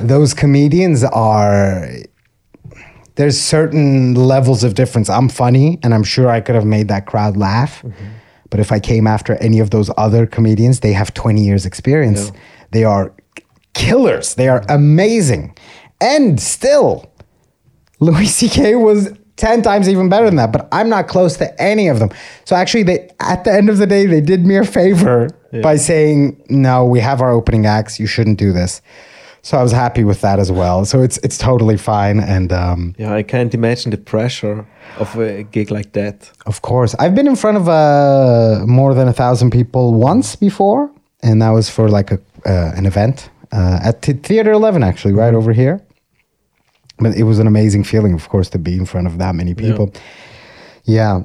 those 0.00 0.34
comedians 0.34 1.04
are. 1.04 1.88
There's 3.14 3.40
certain 3.40 4.16
levels 4.16 4.64
of 4.64 4.74
difference. 4.74 5.08
I'm 5.08 5.28
funny, 5.28 5.78
and 5.84 5.94
I'm 5.94 6.02
sure 6.02 6.28
I 6.28 6.40
could 6.40 6.56
have 6.56 6.64
made 6.64 6.88
that 6.88 7.06
crowd 7.06 7.36
laugh. 7.36 7.84
But 8.50 8.58
if 8.58 8.72
I 8.72 8.80
came 8.80 9.06
after 9.06 9.36
any 9.36 9.60
of 9.60 9.70
those 9.70 9.92
other 9.96 10.26
comedians, 10.26 10.80
they 10.80 10.92
have 10.92 11.14
20 11.14 11.40
years 11.40 11.64
experience. 11.64 12.32
They 12.72 12.82
are 12.82 13.14
killers. 13.74 14.34
They 14.34 14.48
are 14.48 14.64
amazing. 14.68 15.56
And 16.00 16.40
still, 16.40 17.08
Louis 18.00 18.26
C.K. 18.26 18.74
was 18.74 19.12
10 19.36 19.62
times 19.62 19.88
even 19.88 20.08
better 20.08 20.26
than 20.26 20.36
that, 20.36 20.50
but 20.50 20.66
I'm 20.72 20.88
not 20.88 21.06
close 21.06 21.36
to 21.36 21.62
any 21.62 21.86
of 21.86 22.00
them. 22.00 22.10
So 22.44 22.56
actually, 22.56 22.82
they 22.82 23.08
at 23.20 23.44
the 23.44 23.52
end 23.52 23.70
of 23.70 23.78
the 23.78 23.86
day, 23.86 24.06
they 24.06 24.20
did 24.20 24.44
me 24.44 24.56
a 24.56 24.64
favor 24.64 25.28
by 25.62 25.76
saying, 25.76 26.36
no, 26.48 26.84
we 26.84 27.00
have 27.00 27.20
our 27.20 27.30
opening 27.30 27.66
acts. 27.66 27.98
You 28.00 28.06
shouldn't 28.06 28.38
do 28.38 28.52
this. 28.52 28.80
So 29.42 29.58
I 29.58 29.62
was 29.62 29.72
happy 29.72 30.04
with 30.04 30.20
that 30.22 30.38
as 30.38 30.50
well. 30.50 30.84
So 30.86 31.02
it's 31.02 31.18
it's 31.18 31.36
totally 31.38 31.76
fine. 31.76 32.18
And 32.20 32.50
um, 32.52 32.94
Yeah, 32.98 33.18
I 33.18 33.22
can't 33.22 33.52
imagine 33.54 33.90
the 33.90 33.98
pressure 33.98 34.64
of 34.98 35.14
a 35.18 35.42
gig 35.52 35.70
like 35.70 35.92
that. 35.92 36.30
of 36.46 36.60
course, 36.60 36.94
I've 36.98 37.14
been 37.14 37.26
in 37.28 37.36
front 37.36 37.56
of 37.58 37.68
uh, 37.68 38.64
more 38.66 38.94
than 38.94 39.06
a 39.08 39.12
thousand 39.12 39.50
people 39.50 39.92
once 40.00 40.36
before, 40.36 40.88
and 41.22 41.40
that 41.42 41.50
was 41.52 41.68
for 41.68 41.88
like 41.98 42.10
a 42.14 42.18
uh, 42.46 42.72
an 42.78 42.86
event 42.86 43.28
uh, 43.52 43.88
at 43.88 44.00
Th- 44.02 44.18
Theater 44.22 44.52
Eleven, 44.52 44.82
actually, 44.82 45.14
right 45.14 45.34
over 45.34 45.52
here. 45.52 45.78
But 46.98 47.16
it 47.16 47.24
was 47.24 47.38
an 47.38 47.46
amazing 47.46 47.84
feeling, 47.84 48.14
of 48.14 48.28
course, 48.28 48.48
to 48.50 48.58
be 48.58 48.72
in 48.72 48.86
front 48.86 49.06
of 49.06 49.18
that 49.18 49.34
many 49.34 49.54
people. 49.54 49.90
Yeah. 49.92 50.00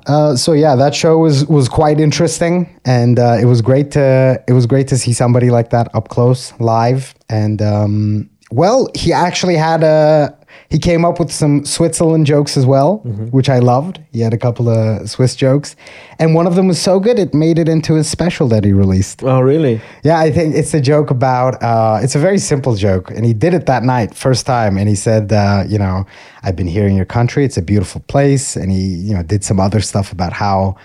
Uh, 0.08 0.36
so 0.36 0.54
yeah, 0.54 0.76
that 0.76 0.96
show 0.96 1.18
was 1.18 1.46
was 1.48 1.68
quite 1.68 2.00
interesting, 2.00 2.80
and 2.86 3.20
uh, 3.20 3.38
it 3.42 3.46
was 3.46 3.62
great 3.62 3.92
to 3.92 4.42
it 4.48 4.54
was 4.54 4.66
great 4.66 4.88
to 4.88 4.98
see 4.98 5.12
somebody 5.14 5.50
like 5.50 5.70
that 5.72 5.94
up 5.94 6.08
close, 6.08 6.54
live, 6.60 7.14
and 7.30 7.62
um, 7.62 8.30
well, 8.52 8.90
he 8.96 9.12
actually 9.12 9.56
had 9.56 9.84
a 9.84 10.38
He 10.70 10.78
came 10.78 11.04
up 11.04 11.20
with 11.20 11.32
some 11.32 11.66
Switzerland 11.66 12.28
jokes 12.28 12.56
as 12.56 12.66
well, 12.66 13.02
Mm-hmm. 13.06 13.26
which 13.28 13.50
I 13.50 13.58
loved. 13.60 14.00
He 14.12 14.20
had 14.22 14.34
a 14.34 14.38
couple 14.38 14.70
of 14.70 15.10
Swiss 15.10 15.36
jokes, 15.36 15.76
and 16.20 16.36
one 16.36 16.46
of 16.46 16.54
them 16.56 16.68
was 16.68 16.80
so 16.80 17.00
good 17.00 17.18
it 17.18 17.34
made 17.34 17.58
it 17.58 17.68
into 17.68 17.96
his 17.96 18.08
special 18.10 18.48
that 18.50 18.64
he 18.64 18.72
released. 18.74 19.24
Oh, 19.24 19.42
really? 19.42 19.82
Yeah, 20.04 20.20
I 20.20 20.32
think 20.32 20.54
it's 20.56 20.74
a 20.76 20.82
joke 20.82 21.10
about. 21.10 21.62
Uh, 21.64 22.00
it's 22.04 22.16
a 22.16 22.20
very 22.20 22.38
simple 22.38 22.76
joke, 22.76 23.10
and 23.10 23.26
he 23.26 23.34
did 23.34 23.54
it 23.54 23.66
that 23.66 23.84
night, 23.84 24.14
first 24.14 24.46
time, 24.46 24.78
and 24.78 24.88
he 24.88 24.96
said, 24.96 25.32
uh, 25.34 25.64
you 25.68 25.80
know, 25.80 26.06
I've 26.44 26.56
been 26.56 26.68
here 26.68 26.88
in 26.88 26.96
your 26.96 27.06
country. 27.06 27.46
It's 27.46 27.58
a 27.58 27.64
beautiful 27.64 28.02
place, 28.08 28.56
and 28.56 28.72
he, 28.72 28.82
you 29.08 29.14
know, 29.16 29.24
did 29.24 29.44
some 29.44 29.60
other 29.60 29.80
stuff 29.82 30.12
about 30.12 30.34
how, 30.34 30.76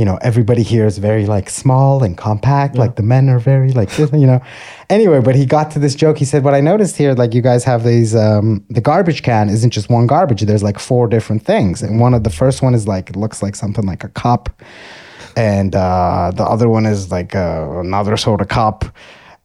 you 0.00 0.06
know, 0.06 0.18
everybody 0.22 0.62
here 0.62 0.86
is 0.86 0.96
very 0.96 1.26
like 1.26 1.50
small 1.50 2.02
and 2.02 2.16
compact. 2.16 2.74
Like 2.74 2.96
the 2.96 3.02
men 3.02 3.28
are 3.28 3.38
very 3.38 3.70
like, 3.72 3.90
you 3.98 4.26
know. 4.26 4.40
Anyway, 4.88 5.20
but 5.20 5.34
he 5.34 5.44
got 5.44 5.70
to 5.72 5.78
this 5.78 5.94
joke. 5.94 6.16
He 6.16 6.24
said, 6.24 6.42
"What 6.42 6.54
I 6.54 6.62
noticed 6.62 6.96
here, 6.96 7.12
like 7.12 7.34
you 7.34 7.42
guys 7.42 7.64
have 7.64 7.84
these. 7.84 8.16
Um, 8.16 8.64
the 8.70 8.80
garbage 8.80 9.22
can 9.22 9.50
isn't 9.50 9.72
just 9.72 9.90
one 9.90 10.06
garbage. 10.06 10.40
There's 10.40 10.62
like 10.62 10.78
four 10.78 11.06
different 11.06 11.44
things, 11.44 11.82
and 11.82 12.00
one 12.00 12.14
of 12.14 12.24
the 12.24 12.30
first 12.30 12.62
one 12.62 12.74
is 12.74 12.88
like 12.88 13.10
it 13.10 13.16
looks 13.16 13.42
like 13.42 13.54
something 13.54 13.84
like 13.84 14.02
a 14.02 14.08
cup." 14.08 14.48
and 15.36 15.76
uh, 15.76 16.32
the 16.34 16.42
other 16.42 16.68
one 16.68 16.86
is 16.86 17.12
like 17.12 17.36
uh, 17.36 17.66
another 17.78 18.16
sort 18.16 18.40
of 18.40 18.48
cup. 18.48 18.84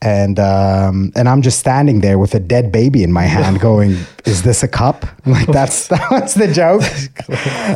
And 0.06 0.40
um, 0.40 1.12
and 1.16 1.28
I'm 1.28 1.42
just 1.42 1.58
standing 1.58 2.02
there 2.02 2.20
with 2.20 2.36
a 2.36 2.40
dead 2.40 2.72
baby 2.72 3.02
in 3.02 3.12
my 3.12 3.24
hand, 3.24 3.60
going, 3.70 3.98
"Is 4.26 4.44
this 4.44 4.62
a 4.62 4.68
cup?" 4.68 5.06
Like 5.26 5.48
that's 5.48 5.88
that's 6.12 6.36
the 6.36 6.48
joke. 6.48 6.84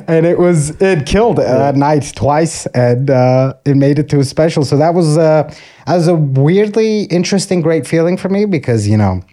and 0.08 0.26
it 0.28 0.38
was 0.38 0.80
it 0.80 1.08
killed 1.08 1.40
at 1.40 1.76
night 1.76 2.14
twice, 2.16 2.68
and 2.68 3.10
uh, 3.10 3.56
it 3.66 3.76
made 3.76 3.98
it 3.98 4.08
to 4.10 4.20
a 4.20 4.24
special. 4.24 4.64
So 4.64 4.78
that 4.78 4.94
was 4.94 5.18
uh, 5.18 5.52
that 5.88 5.96
was 5.96 6.08
a 6.08 6.16
weirdly 6.16 7.06
interesting, 7.06 7.62
great 7.62 7.88
feeling 7.88 8.16
for 8.16 8.30
me 8.30 8.46
because 8.46 8.88
you 8.88 8.98
know 8.98 9.24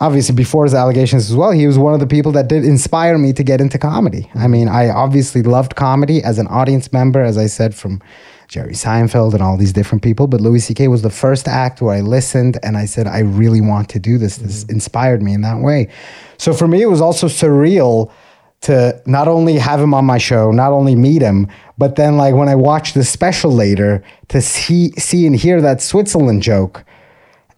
obviously 0.00 0.34
before 0.34 0.64
his 0.64 0.74
allegations 0.74 1.28
as 1.28 1.36
well, 1.36 1.50
he 1.50 1.66
was 1.66 1.78
one 1.78 1.92
of 1.94 2.00
the 2.00 2.06
people 2.06 2.32
that 2.32 2.48
did 2.48 2.64
inspire 2.64 3.18
me 3.18 3.32
to 3.32 3.42
get 3.42 3.60
into 3.60 3.78
comedy. 3.78 4.30
I 4.34 4.46
mean, 4.46 4.68
I 4.68 4.90
obviously 4.90 5.42
loved 5.42 5.74
comedy 5.74 6.22
as 6.22 6.38
an 6.38 6.46
audience 6.46 6.92
member, 6.92 7.20
as 7.20 7.36
I 7.36 7.46
said, 7.46 7.74
from 7.74 8.00
Jerry 8.48 8.72
Seinfeld 8.72 9.34
and 9.34 9.42
all 9.42 9.56
these 9.56 9.74
different 9.74 10.02
people. 10.02 10.26
But 10.26 10.40
Louis 10.40 10.60
C.K. 10.60 10.88
was 10.88 11.02
the 11.02 11.10
first 11.10 11.46
act 11.46 11.82
where 11.82 11.94
I 11.94 12.00
listened 12.00 12.58
and 12.62 12.76
I 12.76 12.86
said, 12.86 13.06
I 13.06 13.20
really 13.20 13.60
want 13.60 13.90
to 13.90 13.98
do 13.98 14.18
this. 14.18 14.38
This 14.38 14.64
mm-hmm. 14.64 14.72
inspired 14.72 15.22
me 15.22 15.34
in 15.34 15.42
that 15.42 15.58
way. 15.58 15.88
So 16.38 16.54
for 16.54 16.66
me, 16.66 16.82
it 16.82 16.86
was 16.86 17.00
also 17.00 17.26
surreal 17.26 18.10
to 18.62 19.00
not 19.06 19.28
only 19.28 19.56
have 19.58 19.80
him 19.80 19.94
on 19.94 20.04
my 20.04 20.18
show, 20.18 20.50
not 20.50 20.72
only 20.72 20.94
meet 20.94 21.22
him, 21.22 21.46
but 21.76 21.96
then 21.96 22.16
like 22.16 22.34
when 22.34 22.48
I 22.48 22.54
watched 22.54 22.94
the 22.94 23.04
special 23.04 23.52
later 23.52 24.02
to 24.28 24.40
see 24.40 24.90
see 24.92 25.26
and 25.26 25.36
hear 25.36 25.60
that 25.60 25.80
Switzerland 25.80 26.42
joke, 26.42 26.84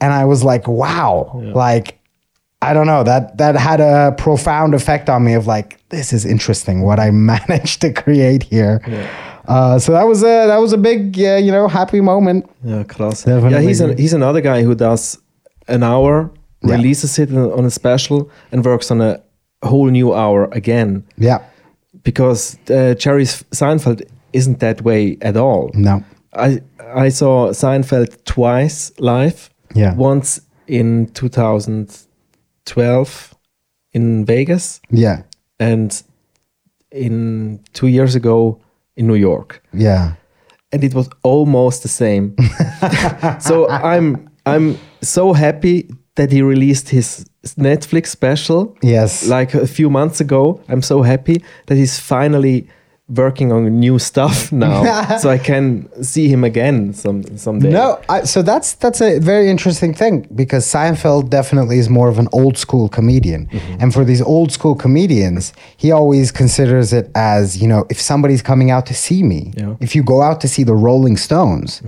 and 0.00 0.12
I 0.12 0.26
was 0.26 0.44
like, 0.44 0.68
wow, 0.68 1.30
like 1.54 1.98
I 2.60 2.74
don't 2.74 2.86
know 2.86 3.02
that 3.02 3.38
that 3.38 3.56
had 3.56 3.80
a 3.80 4.14
profound 4.18 4.74
effect 4.74 5.08
on 5.08 5.24
me 5.24 5.32
of 5.34 5.46
like 5.46 5.86
this 5.88 6.12
is 6.12 6.26
interesting 6.26 6.82
what 6.82 7.00
I 7.00 7.10
managed 7.12 7.80
to 7.80 7.92
create 7.92 8.42
here. 8.42 8.80
Uh, 9.50 9.78
so 9.78 9.92
that 9.92 10.06
was 10.06 10.22
a 10.22 10.46
that 10.46 10.60
was 10.60 10.72
a 10.72 10.78
big 10.78 11.18
uh, 11.18 11.36
you 11.46 11.52
know 11.52 11.68
happy 11.68 12.00
moment. 12.00 12.44
Yeah, 12.64 12.84
krass. 12.84 13.24
Definitely. 13.24 13.50
Yeah, 13.50 13.60
he's, 13.68 13.80
a, 13.80 13.94
he's 14.02 14.12
another 14.14 14.40
guy 14.40 14.62
who 14.62 14.74
does 14.74 15.18
an 15.68 15.82
hour, 15.82 16.30
Yeah. 16.62 16.76
releases 16.76 17.18
it 17.18 17.30
on 17.32 17.64
a 17.64 17.70
special, 17.70 18.30
and 18.52 18.64
works 18.64 18.90
on 18.90 19.00
a 19.00 19.20
whole 19.62 19.90
new 19.90 20.14
hour 20.14 20.48
again. 20.52 21.02
Yeah, 21.18 21.38
Because 22.04 22.56
uh, 22.70 22.94
Jerry 23.02 23.24
Seinfeld 23.50 24.02
isn't 24.32 24.58
that 24.60 24.80
way 24.82 25.16
at 25.20 25.36
all. 25.36 25.70
no, 25.74 26.02
I 26.32 26.60
I 27.06 27.10
saw 27.10 27.50
Seinfeld 27.52 28.16
twice 28.24 28.92
live. 28.98 29.50
Yeah. 29.74 29.94
Once 29.96 30.40
in 30.66 31.06
2012 31.14 33.34
in 33.92 34.24
Vegas, 34.24 34.80
yeah, 34.90 35.22
and 35.58 36.02
in 36.92 37.58
two 37.72 37.88
years 37.88 38.14
ago 38.14 38.58
in 38.96 39.06
New 39.06 39.16
York. 39.16 39.62
yeah, 39.72 40.14
and 40.72 40.84
it 40.84 40.94
was 40.94 41.08
almost 41.22 41.82
the 41.82 41.88
same. 41.88 42.36
so 43.40 43.68
I'm 43.68 44.28
I'm 44.46 44.78
so 45.02 45.32
happy 45.32 45.90
that 46.14 46.32
he 46.32 46.42
released 46.42 46.88
his 46.88 47.24
Netflix 47.56 48.08
special 48.08 48.76
yes, 48.82 49.26
like 49.26 49.54
a 49.54 49.66
few 49.66 49.90
months 49.90 50.20
ago. 50.20 50.60
I'm 50.68 50.82
so 50.82 51.02
happy 51.02 51.42
that 51.66 51.76
he's 51.76 51.98
finally 51.98 52.68
working 53.10 53.52
on 53.52 53.64
new 53.80 53.98
stuff 53.98 54.52
now, 54.66 55.16
so 55.18 55.28
I 55.30 55.38
can 55.38 55.88
see 56.02 56.28
him 56.28 56.44
again 56.44 56.92
some 56.94 57.22
someday. 57.36 57.70
No, 57.70 57.98
I, 58.08 58.24
so 58.24 58.42
that's 58.42 58.74
that's 58.74 59.00
a 59.00 59.18
very 59.18 59.48
interesting 59.50 59.92
thing 59.94 60.26
because 60.34 60.64
Seinfeld 60.66 61.28
definitely 61.30 61.78
is 61.78 61.88
more 61.88 62.08
of 62.08 62.18
an 62.18 62.28
old 62.32 62.56
school 62.56 62.88
comedian, 62.88 63.46
Mm-hmm. 63.50 63.80
and 63.82 63.92
for 63.92 64.04
these 64.04 64.22
old 64.22 64.52
school 64.52 64.74
comedians, 64.74 65.52
he 65.76 65.92
always 65.92 66.30
considers 66.32 66.92
it 66.92 67.10
as 67.14 67.56
you 67.60 67.68
know 67.68 67.84
if 67.90 68.00
somebody's 68.00 68.42
coming 68.42 68.70
out 68.70 68.86
to 68.86 68.94
see 68.94 69.22
me, 69.22 69.40
Yeah. 69.56 69.64
Mm-hmm. 69.64 69.84
if 69.84 69.94
you 69.96 70.02
go 70.04 70.22
out 70.22 70.40
to 70.42 70.48
see 70.48 70.64
the 70.64 70.74
Rolling 70.74 71.16
Stones. 71.16 71.82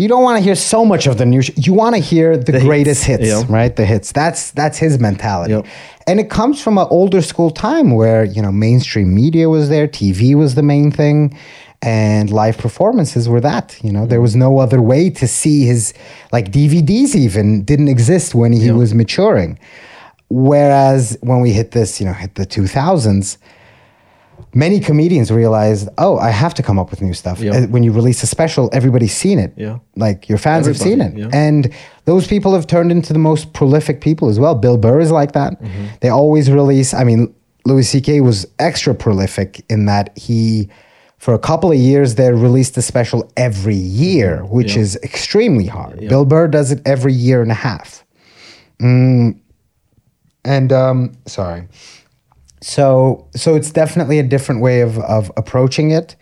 You 0.00 0.08
don't 0.08 0.22
want 0.22 0.38
to 0.38 0.42
hear 0.42 0.54
so 0.54 0.86
much 0.86 1.06
of 1.06 1.18
the 1.18 1.26
new. 1.26 1.42
Sh- 1.42 1.50
you 1.56 1.74
want 1.74 1.94
to 1.94 2.00
hear 2.00 2.34
the, 2.38 2.52
The 2.52 2.60
greatest 2.60 3.04
hits, 3.04 3.22
hits, 3.22 3.42
yeah. 3.50 3.56
right? 3.58 3.74
The 3.76 3.84
hits. 3.84 4.12
That's 4.12 4.50
that's 4.52 4.78
his 4.78 4.98
mentality, 4.98 5.60
and 6.06 6.18
it 6.18 6.30
comes 6.30 6.62
from 6.64 6.78
an 6.78 6.86
older 6.88 7.20
school 7.20 7.50
time 7.50 7.90
where 7.90 8.24
you 8.24 8.40
know 8.40 8.50
mainstream 8.50 9.14
media 9.14 9.50
was 9.50 9.68
there, 9.68 9.86
TV 9.86 10.34
was 10.34 10.54
the 10.54 10.62
main 10.62 10.90
thing, 10.90 11.36
and 11.82 12.30
live 12.30 12.56
performances 12.56 13.28
were 13.28 13.42
that. 13.42 13.78
You 13.84 13.92
know, 13.92 14.06
there 14.06 14.20
mm. 14.20 14.22
was 14.28 14.34
no 14.36 14.58
other 14.58 14.80
way 14.80 15.10
to 15.10 15.28
see 15.28 15.66
his 15.66 15.92
like 16.32 16.50
DVDs 16.50 17.14
even 17.14 17.62
didn't 17.64 17.88
exist 17.88 18.34
when 18.34 18.52
he 18.54 18.66
Yeah. 18.66 18.72
was 18.72 18.94
maturing. 18.94 19.58
Whereas 20.30 21.18
when 21.20 21.40
we 21.42 21.52
hit 21.52 21.72
this, 21.72 22.00
you 22.00 22.06
know, 22.06 22.14
hit 22.14 22.36
the 22.36 22.46
two 22.46 22.66
thousands, 22.66 23.36
many 24.54 24.80
comedians 24.80 25.30
realized, 25.30 25.88
oh, 25.98 26.18
I 26.18 26.30
have 26.30 26.54
to 26.54 26.62
come 26.62 26.78
up 26.78 26.90
with 26.90 27.00
new 27.02 27.14
stuff. 27.14 27.40
Yeah. 27.40 27.52
Uh, 27.52 27.66
When 27.68 27.82
you 27.82 27.92
release 27.92 28.22
a 28.22 28.26
special, 28.26 28.68
everybody's 28.72 29.14
seen 29.16 29.38
it. 29.38 29.52
Yeah. 29.56 29.78
Like 29.96 30.28
your 30.28 30.38
fans 30.38 30.66
have 30.66 30.76
seen 30.78 31.00
it. 31.00 31.16
Yeah. 31.16 31.28
And 31.32 31.72
those 32.04 32.26
people 32.26 32.52
have 32.54 32.66
turned 32.66 32.90
into 32.92 33.12
the 33.12 33.18
most 33.18 33.52
prolific 33.52 34.00
people 34.00 34.28
as 34.28 34.38
well. 34.38 34.54
Bill 34.54 34.76
Burr 34.78 35.00
is 35.00 35.10
like 35.10 35.32
that. 35.32 35.60
Mm-hmm. 35.60 35.84
They 36.00 36.08
always 36.08 36.50
release, 36.50 36.92
I 36.94 37.04
mean, 37.04 37.34
Louis 37.66 37.82
C.K. 37.88 38.20
was 38.22 38.46
extra 38.58 38.94
prolific 38.94 39.64
in 39.68 39.84
that 39.86 40.16
he, 40.16 40.68
for 41.18 41.34
a 41.34 41.38
couple 41.38 41.70
of 41.70 41.76
years 41.78 42.14
there, 42.14 42.34
released 42.34 42.76
a 42.78 42.82
special 42.82 43.30
every 43.36 43.74
year, 43.76 44.44
which 44.46 44.68
Mm-hmm. 44.68 44.78
Yeah. 44.78 44.82
is 44.82 44.96
extremely 45.02 45.66
hard. 45.66 46.00
Bill 46.08 46.24
Burr 46.24 46.48
does 46.48 46.72
it 46.72 46.80
every 46.86 47.12
year 47.12 47.42
and 47.42 47.50
a 47.50 47.54
half. 47.68 48.04
And 50.44 50.72
um, 50.72 51.12
sorry. 51.26 51.68
So 52.60 53.26
so 53.34 53.54
it's 53.54 53.70
definitely 53.70 54.18
a 54.18 54.22
different 54.22 54.60
way 54.60 54.80
of 54.80 54.98
of 54.98 55.32
approaching 55.36 55.90
it. 55.90 56.16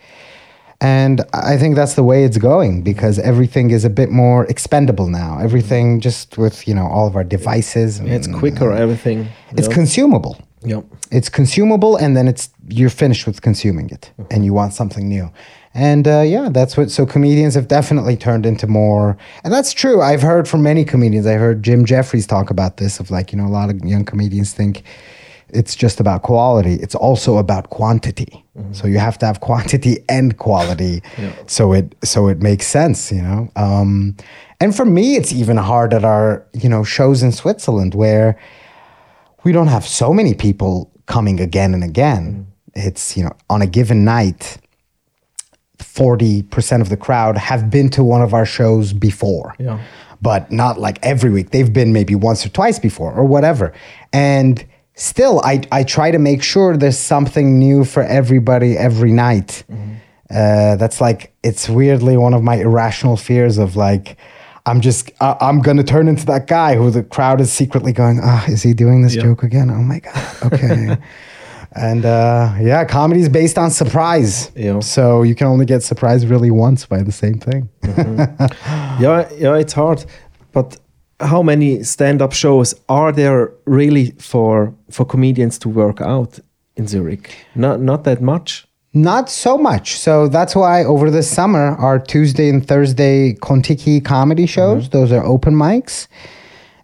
And 0.81 1.25
I 1.33 1.57
think 1.57 1.75
that's 1.75 1.95
the 1.95 2.03
way 2.03 2.23
it's 2.23 2.37
going 2.37 2.83
because 2.83 3.19
everything 3.19 3.71
is 3.71 3.83
a 3.83 3.89
bit 3.89 4.11
more 4.11 4.45
expendable 4.45 5.09
now. 5.09 5.37
Everything 5.39 5.99
just 5.99 6.37
with, 6.37 6.67
you 6.69 6.73
know, 6.73 6.87
all 6.87 7.05
of 7.05 7.17
our 7.17 7.23
devices. 7.25 7.99
Yeah, 7.99 8.13
it's 8.13 8.27
and, 8.27 8.35
quicker 8.37 8.71
everything. 8.71 9.27
It's 9.51 9.67
yeah. 9.67 9.73
consumable. 9.73 10.37
yeah. 10.63 10.81
It's 11.11 11.27
consumable 11.27 11.97
and 11.97 12.15
then 12.15 12.29
it's 12.29 12.49
you're 12.69 12.89
finished 12.89 13.27
with 13.27 13.41
consuming 13.41 13.89
it 13.89 14.11
and 14.31 14.45
you 14.45 14.53
want 14.53 14.73
something 14.73 15.09
new. 15.09 15.29
And 15.73 16.07
uh, 16.07 16.21
yeah, 16.21 16.47
that's 16.49 16.77
what 16.77 16.91
so 16.91 17.05
comedians 17.05 17.55
have 17.55 17.67
definitely 17.67 18.15
turned 18.15 18.45
into 18.45 18.65
more 18.65 19.17
and 19.43 19.53
that's 19.53 19.73
true. 19.73 20.01
I've 20.01 20.21
heard 20.21 20.47
from 20.47 20.63
many 20.63 20.85
comedians. 20.85 21.25
I 21.25 21.33
heard 21.33 21.61
Jim 21.61 21.83
Jeffries 21.83 22.25
talk 22.25 22.49
about 22.49 22.77
this 22.77 23.01
of 23.01 23.11
like, 23.11 23.33
you 23.33 23.37
know, 23.37 23.47
a 23.47 23.51
lot 23.51 23.69
of 23.69 23.83
young 23.83 24.05
comedians 24.05 24.53
think 24.53 24.83
it's 25.53 25.75
just 25.75 25.99
about 25.99 26.21
quality. 26.23 26.73
It's 26.75 26.95
also 26.95 27.37
about 27.37 27.69
quantity. 27.69 28.43
So 28.73 28.87
you 28.87 28.99
have 28.99 29.17
to 29.19 29.25
have 29.25 29.39
quantity 29.39 29.97
and 30.09 30.37
quality. 30.37 31.01
So 31.47 31.71
it 31.73 31.95
so 32.03 32.27
it 32.27 32.41
makes 32.41 32.67
sense, 32.67 33.09
you 33.11 33.21
know. 33.21 33.49
Um, 33.55 34.15
and 34.59 34.75
for 34.75 34.83
me, 34.85 35.15
it's 35.15 35.31
even 35.31 35.55
hard 35.57 35.93
at 35.93 36.03
our 36.03 36.45
you 36.53 36.67
know 36.69 36.83
shows 36.83 37.23
in 37.23 37.31
Switzerland 37.31 37.95
where 37.95 38.37
we 39.45 39.51
don't 39.53 39.67
have 39.67 39.85
so 39.87 40.13
many 40.13 40.33
people 40.33 40.91
coming 41.05 41.39
again 41.39 41.73
and 41.73 41.83
again. 41.83 42.47
It's 42.75 43.15
you 43.15 43.23
know 43.23 43.31
on 43.49 43.61
a 43.61 43.67
given 43.67 44.03
night. 44.03 44.57
40% 45.79 46.81
of 46.81 46.89
the 46.89 46.97
crowd 46.97 47.37
have 47.37 47.69
been 47.69 47.89
to 47.91 48.03
one 48.03 48.21
of 48.21 48.33
our 48.33 48.45
shows 48.45 48.91
before 48.93 49.55
Yeah. 49.59 49.79
but 50.21 50.51
not 50.51 50.77
like 50.77 50.99
every 51.03 51.29
week. 51.29 51.51
They've 51.51 51.71
been 51.71 51.93
maybe 51.93 52.15
once 52.15 52.45
or 52.45 52.49
twice 52.49 52.79
before 52.79 53.13
or 53.13 53.23
whatever. 53.23 53.71
And 54.11 54.63
still, 54.99 55.41
I, 55.43 55.61
I 55.71 55.83
try 55.83 56.11
to 56.11 56.19
make 56.19 56.43
sure 56.43 56.77
there's 56.77 56.99
something 56.99 57.57
new 57.57 57.85
for 57.85 58.03
everybody 58.03 58.77
every 58.77 59.11
night. 59.11 59.63
Uh, 60.29 60.75
that's 60.75 60.99
like, 61.01 61.33
it's 61.43 61.67
weirdly 61.67 62.15
one 62.17 62.33
of 62.35 62.43
my 62.43 62.55
irrational 62.57 63.17
fears 63.17 63.57
of 63.57 63.75
like, 63.75 64.17
I'm 64.65 64.81
just, 64.81 65.09
I 65.19 65.35
I'm 65.41 65.61
going 65.61 65.77
to 65.77 65.83
turn 65.83 66.07
into 66.07 66.25
that 66.27 66.45
guy 66.47 66.75
who 66.75 66.91
the 66.91 67.01
crowd 67.01 67.41
is 67.41 67.51
secretly 67.51 67.93
going, 67.93 68.19
ah, 68.21 68.45
is 68.47 68.61
he 68.61 68.73
doing 68.73 69.01
this 69.01 69.15
Yeah. 69.15 69.23
joke 69.23 69.41
again? 69.43 69.69
Oh 69.71 69.81
my 69.81 69.99
God. 69.99 70.35
Okay. 70.53 70.97
and 71.75 72.05
uh, 72.05 72.53
yeah, 72.61 72.83
comedy 72.85 73.21
is 73.21 73.29
based 73.29 73.57
on 73.57 73.71
surprise. 73.71 74.51
Yeah. 74.55 74.79
So 74.81 75.23
you 75.23 75.33
can 75.33 75.47
only 75.47 75.65
get 75.65 75.81
surprised 75.81 76.27
really 76.29 76.51
once 76.51 76.85
by 76.85 77.01
the 77.01 77.11
same 77.11 77.39
thing. 77.39 77.69
yeah, 78.99 79.27
yeah, 79.35 79.55
it's 79.55 79.73
hard, 79.73 80.05
but 80.51 80.77
how 81.19 81.41
many 81.43 81.83
stand-up 81.83 82.33
shows 82.33 82.73
are 82.87 83.11
there 83.11 83.51
really 83.65 84.11
for 84.19 84.73
for 84.89 85.05
comedians 85.05 85.57
to 85.59 85.69
work 85.69 86.01
out 86.01 86.39
in 86.75 86.87
Zurich? 86.87 87.35
Not 87.55 87.79
not 87.81 88.03
that 88.03 88.21
much. 88.21 88.65
Not 88.93 89.29
so 89.29 89.55
much. 89.57 89.99
So 89.99 90.27
that's 90.27 90.55
why 90.55 90.83
over 90.83 91.11
the 91.11 91.21
summer, 91.21 91.75
our 91.77 91.99
Tuesday 91.99 92.49
and 92.49 92.65
Thursday 92.67 93.33
Kontiki 93.35 94.03
comedy 94.03 94.47
shows, 94.47 94.83
Mm-hmm. 94.87 94.97
those 94.97 95.11
are 95.11 95.23
open 95.23 95.53
mics. 95.53 96.07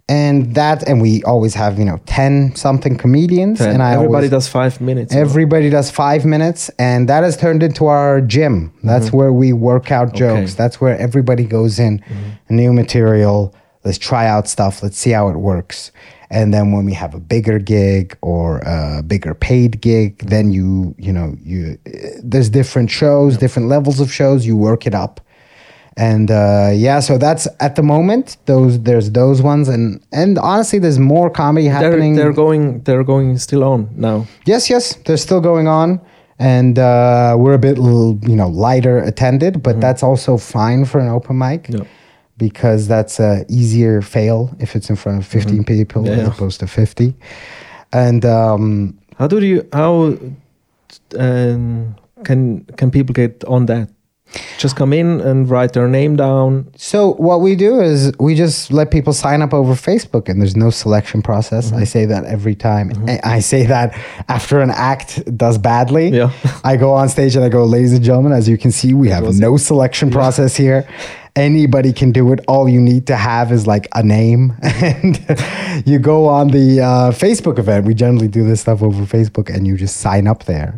And 0.08 0.54
that, 0.54 0.88
and 0.88 1.02
we 1.02 1.24
always 1.24 1.56
have, 1.56 1.80
you 1.80 1.86
know, 1.86 2.00
10 2.06 2.56
something 2.56 2.96
comedians. 2.96 3.60
And 3.60 3.82
I 3.82 3.94
everybody 3.94 4.16
always, 4.28 4.30
does 4.30 4.48
five 4.48 4.80
minutes. 4.80 5.16
Everybody 5.16 5.72
does 5.72 5.90
five 5.90 6.26
minutes, 6.26 6.70
and 6.78 7.10
that 7.10 7.24
has 7.24 7.36
turned 7.38 7.64
into 7.64 7.88
our 7.88 8.22
gym. 8.22 8.72
That's 8.84 9.12
where 9.12 9.34
we 9.34 9.52
work 9.52 9.92
out 9.92 10.14
jokes. 10.14 10.20
Mm-hmm. 10.20 10.32
Okay. 10.32 10.44
Mm-hmm. 10.46 10.58
That's 10.58 10.80
where 10.80 10.96
everybody 11.00 11.44
goes 11.46 11.80
in, 11.80 12.04
new 12.50 12.72
material. 12.72 13.52
Let's 13.86 13.98
try 14.00 14.26
out 14.28 14.48
stuff. 14.48 14.82
Let's 14.84 14.98
see 14.98 15.12
how 15.12 15.30
it 15.30 15.38
works. 15.38 15.92
And 16.32 16.52
then 16.54 16.72
when 16.72 16.86
we 16.86 16.94
have 16.94 17.14
a 17.14 17.20
bigger 17.20 17.60
gig 17.60 18.18
or 18.22 18.58
a 18.66 19.04
bigger 19.04 19.34
paid 19.36 19.80
gig, 19.82 20.18
Mm-hmm. 20.18 20.30
then 20.30 20.52
you 20.52 20.96
you 20.98 21.14
know 21.14 21.36
you 21.44 21.78
there's 22.24 22.50
different 22.50 22.90
shows, 22.90 23.38
different 23.38 23.70
levels 23.70 24.00
of 24.00 24.12
shows. 24.12 24.46
You 24.46 24.58
work 24.58 24.86
it 24.88 24.96
up. 24.96 25.22
And 25.98 26.30
uh, 26.30 26.72
yeah, 26.74 27.00
so 27.00 27.18
that's 27.18 27.48
at 27.62 27.76
the 27.76 27.84
moment. 27.84 28.36
Those 28.48 28.82
there's 28.82 29.12
those 29.12 29.42
ones, 29.42 29.70
and 29.70 30.04
and 30.12 30.38
honestly, 30.40 30.80
there's 30.80 31.00
more 31.00 31.30
comedy 31.30 31.68
they're, 31.68 31.84
happening. 31.84 32.16
they're 32.16 32.34
going 32.34 32.82
they're 32.84 33.04
going 33.06 33.38
still 33.38 33.64
on 33.64 33.88
now. 33.96 34.26
Yes, 34.46 34.70
yes, 34.70 34.96
they're 35.06 35.16
still 35.28 35.40
going 35.40 35.68
on, 35.70 36.02
and 36.38 36.78
uh, 36.78 37.36
we're 37.40 37.54
a 37.54 37.60
bit, 37.60 37.78
you 37.78 38.36
know, 38.36 38.50
lighter 38.50 38.98
attended, 38.98 39.64
but 39.64 39.80
that's 39.80 40.04
also 40.04 40.38
fine 40.38 40.84
for 40.86 41.00
an 41.00 41.08
open 41.08 41.38
mic 41.38 41.68
Yeah. 41.70 41.86
Because 42.38 42.88
that's 42.88 43.20
a 43.20 43.46
easier 43.50 44.02
fail 44.02 44.56
if 44.60 44.76
it's 44.76 44.90
in 44.90 44.96
front 44.96 45.20
of 45.20 45.26
15 45.26 45.64
people 45.64 46.06
Yeah, 46.06 46.14
as 46.14 46.28
opposed 46.28 46.60
to 46.60 46.68
50. 46.68 47.14
And 47.94 48.26
um, 48.26 49.00
How 49.18 49.28
do 49.28 49.40
you 49.46 49.68
how 49.72 50.18
um, 51.18 51.96
can 52.24 52.66
can 52.78 52.92
people 52.92 53.14
get 53.14 53.44
on 53.46 53.66
that? 53.68 53.90
Just 54.58 54.76
come 54.76 54.92
in 54.92 55.22
and 55.22 55.50
write 55.50 55.74
their 55.74 55.88
name 55.88 56.16
down. 56.18 56.70
so 56.76 57.14
what 57.14 57.40
we 57.42 57.56
do 57.56 57.80
is 57.80 58.12
we 58.20 58.36
just 58.36 58.72
let 58.72 58.92
people 58.92 59.14
sign 59.14 59.42
up 59.42 59.54
over 59.54 59.74
Facebook, 59.76 60.28
and 60.28 60.42
there's 60.42 60.58
no 60.58 60.72
selection 60.72 61.22
process. 61.22 61.68
Mm-hmm. 61.68 61.78
I 61.78 61.84
say 61.86 62.06
that 62.06 62.26
every 62.26 62.56
time. 62.56 62.92
I 63.08 63.20
I 63.24 63.40
say 63.40 63.66
that 63.68 63.94
after 64.28 64.60
an 64.60 64.72
act 64.72 65.24
does 65.38 65.58
badly. 65.58 66.10
Yeah. 66.10 66.32
I 66.64 66.76
go 66.76 66.92
on 66.92 67.08
stage 67.08 67.36
and 67.36 67.46
I 67.46 67.50
go, 67.50 67.64
ladies 67.66 67.94
and 67.94 68.04
gentlemen, 68.04 68.34
as 68.34 68.50
you 68.50 68.58
can 68.58 68.72
see, 68.72 68.94
we 68.94 69.10
have 69.10 69.24
no 69.36 69.58
selection 69.58 70.10
process 70.10 70.56
here. 70.58 70.86
Anybody 71.36 71.92
can 71.92 72.12
do 72.14 72.32
it. 72.32 72.40
All 72.48 72.70
you 72.70 72.80
need 72.80 73.08
to 73.08 73.16
have 73.18 73.52
is 73.52 73.68
like 73.68 73.88
a 73.94 74.02
name, 74.02 74.54
and 74.62 75.20
you 75.86 76.00
go 76.00 76.28
on 76.30 76.48
the 76.48 76.80
uh, 76.80 77.12
Facebook 77.12 77.60
event. 77.60 77.86
We 77.86 77.94
generally 77.94 78.30
do 78.30 78.48
this 78.48 78.62
stuff 78.62 78.82
over 78.82 79.04
Facebook, 79.04 79.54
and 79.54 79.68
you 79.68 79.76
just 79.76 79.98
sign 79.98 80.28
up 80.28 80.46
there, 80.46 80.78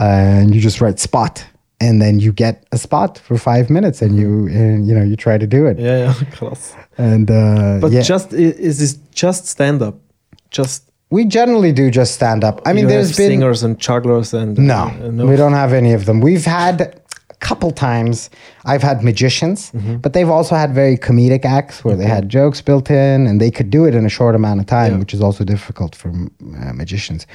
and 0.00 0.52
you 0.52 0.60
just 0.60 0.80
write 0.80 0.98
spot, 0.98 1.46
and 1.80 2.02
then 2.02 2.18
you 2.18 2.32
get 2.32 2.66
a 2.72 2.78
spot 2.78 3.18
for 3.18 3.38
five 3.38 3.70
minutes, 3.70 4.02
and 4.02 4.16
you 4.16 4.48
and 4.48 4.88
you 4.88 4.94
know 4.96 5.04
you 5.04 5.14
try 5.14 5.38
to 5.38 5.46
do 5.46 5.66
it, 5.66 5.78
Yeah, 5.78 5.98
yeah, 6.12 6.30
class. 6.32 6.74
and 6.98 7.30
uh, 7.30 7.78
But 7.80 7.92
yeah. 7.92 8.02
just 8.02 8.32
is 8.32 8.78
this 8.80 8.94
just 9.14 9.46
stand 9.46 9.80
up? 9.80 9.94
Just 10.50 10.90
we 11.10 11.24
generally 11.24 11.70
do 11.72 11.90
just 11.92 12.14
stand 12.14 12.42
up. 12.42 12.60
I 12.66 12.72
mean, 12.72 12.82
you 12.82 12.88
there's 12.88 13.16
been 13.16 13.30
singers 13.30 13.62
and 13.62 13.78
jugglers 13.78 14.34
and 14.34 14.58
No, 14.58 14.74
uh, 14.90 15.10
no. 15.12 15.26
we 15.26 15.36
don't 15.36 15.52
have 15.52 15.72
any 15.72 15.92
of 15.92 16.06
them. 16.06 16.20
We've 16.20 16.44
had 16.44 17.00
couple 17.50 17.70
times. 17.70 18.30
I've 18.72 18.82
had 18.90 18.96
magicians, 19.10 19.70
Mm-hmm. 19.72 19.96
but 20.02 20.12
they've 20.14 20.32
also 20.38 20.54
had 20.62 20.70
very 20.74 20.96
comedic 21.08 21.44
acts 21.58 21.84
where 21.84 21.96
they 22.00 22.06
had 22.16 22.24
jokes 22.38 22.60
built 22.68 22.90
in, 22.90 23.26
and 23.28 23.40
they 23.40 23.50
could 23.56 23.70
do 23.70 23.84
it 23.88 23.94
in 23.94 24.04
a 24.06 24.08
short 24.18 24.34
amount 24.34 24.60
of 24.62 24.66
time, 24.66 24.92
Yeah. 24.92 24.98
which 25.02 25.14
is 25.14 25.20
also 25.20 25.44
difficult 25.44 25.94
for 26.00 26.08
uh, 26.10 26.72
magicians, 26.82 27.26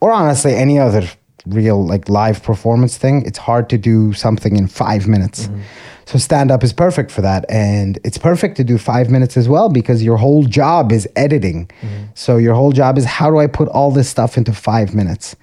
or 0.00 0.10
honestly 0.12 0.54
any 0.66 0.78
other 0.86 1.02
real 1.46 1.80
like 1.92 2.04
live 2.08 2.38
performance 2.42 2.94
thing. 2.98 3.16
It's 3.28 3.38
hard 3.38 3.68
to 3.70 3.78
do 3.78 4.12
something 4.12 4.56
in 4.60 4.66
five 4.68 5.02
minutes. 5.14 5.38
Mm-hmm. 5.46 5.60
So 6.10 6.18
stand 6.18 6.50
up 6.50 6.62
is 6.64 6.72
perfect 6.72 7.10
for 7.16 7.22
that, 7.22 7.42
and 7.48 7.98
it's 8.04 8.18
perfect 8.18 8.56
to 8.56 8.64
do 8.64 8.76
five 8.78 9.06
minutes 9.10 9.36
as 9.36 9.46
well 9.48 9.68
because 9.68 9.98
your 10.08 10.18
whole 10.18 10.44
job 10.60 10.92
is 10.92 11.04
editing. 11.16 11.60
Mm-hmm. 11.82 12.04
So 12.14 12.36
your 12.46 12.54
whole 12.60 12.72
job 12.72 12.98
is 12.98 13.04
how 13.18 13.30
do 13.32 13.38
I 13.44 13.46
put 13.46 13.68
all 13.68 13.90
this 13.92 14.08
stuff 14.08 14.36
into 14.36 14.52
five 14.52 14.88
minutes? 14.94 15.36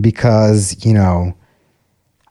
Because 0.00 0.62
you 0.84 0.92
know 0.94 1.34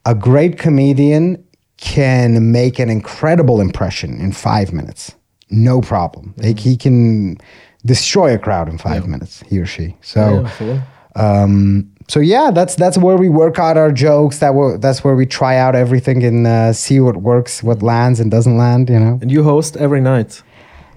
a 0.06 0.16
great 0.16 0.58
comedian 0.58 1.43
can 1.78 2.52
make 2.52 2.80
an 2.80 2.89
incredible 2.89 3.62
impression 3.62 4.20
in 4.20 4.32
five 4.32 4.74
minutes. 4.74 5.16
No 5.50 5.82
problem. 5.82 6.34
Like 6.38 6.60
he 6.60 6.76
can 6.78 7.38
destroy 7.86 8.34
a 8.34 8.38
crowd 8.38 8.70
in 8.70 8.78
five 8.78 9.08
minutes, 9.08 9.43
he 9.47 9.60
or 9.60 9.66
she. 9.66 9.95
So, 10.02 10.45
Yeah, 10.60 10.82
um, 11.16 11.91
so 12.08 12.20
yeah, 12.20 12.52
that's 12.52 12.76
that's 12.76 12.97
where 12.97 13.18
we 13.18 13.30
work 13.30 13.60
out 13.60 13.78
our 13.78 13.91
jokes. 13.91 14.39
That 14.39 14.56
we 14.56 14.78
that's 14.78 15.04
where 15.04 15.16
we 15.16 15.26
try 15.26 15.58
out 15.58 15.76
everything 15.76 16.24
and 16.24 16.47
uh, 16.47 16.74
see 16.74 17.00
what 17.00 17.18
works, 17.18 17.64
what 17.64 17.82
lands 17.82 18.20
and 18.20 18.32
doesn't 18.32 18.58
land. 18.58 18.89
You 18.89 19.00
know. 19.00 19.20
And 19.22 19.32
you 19.32 19.43
host 19.43 19.78
every 19.78 20.02
night. 20.02 20.41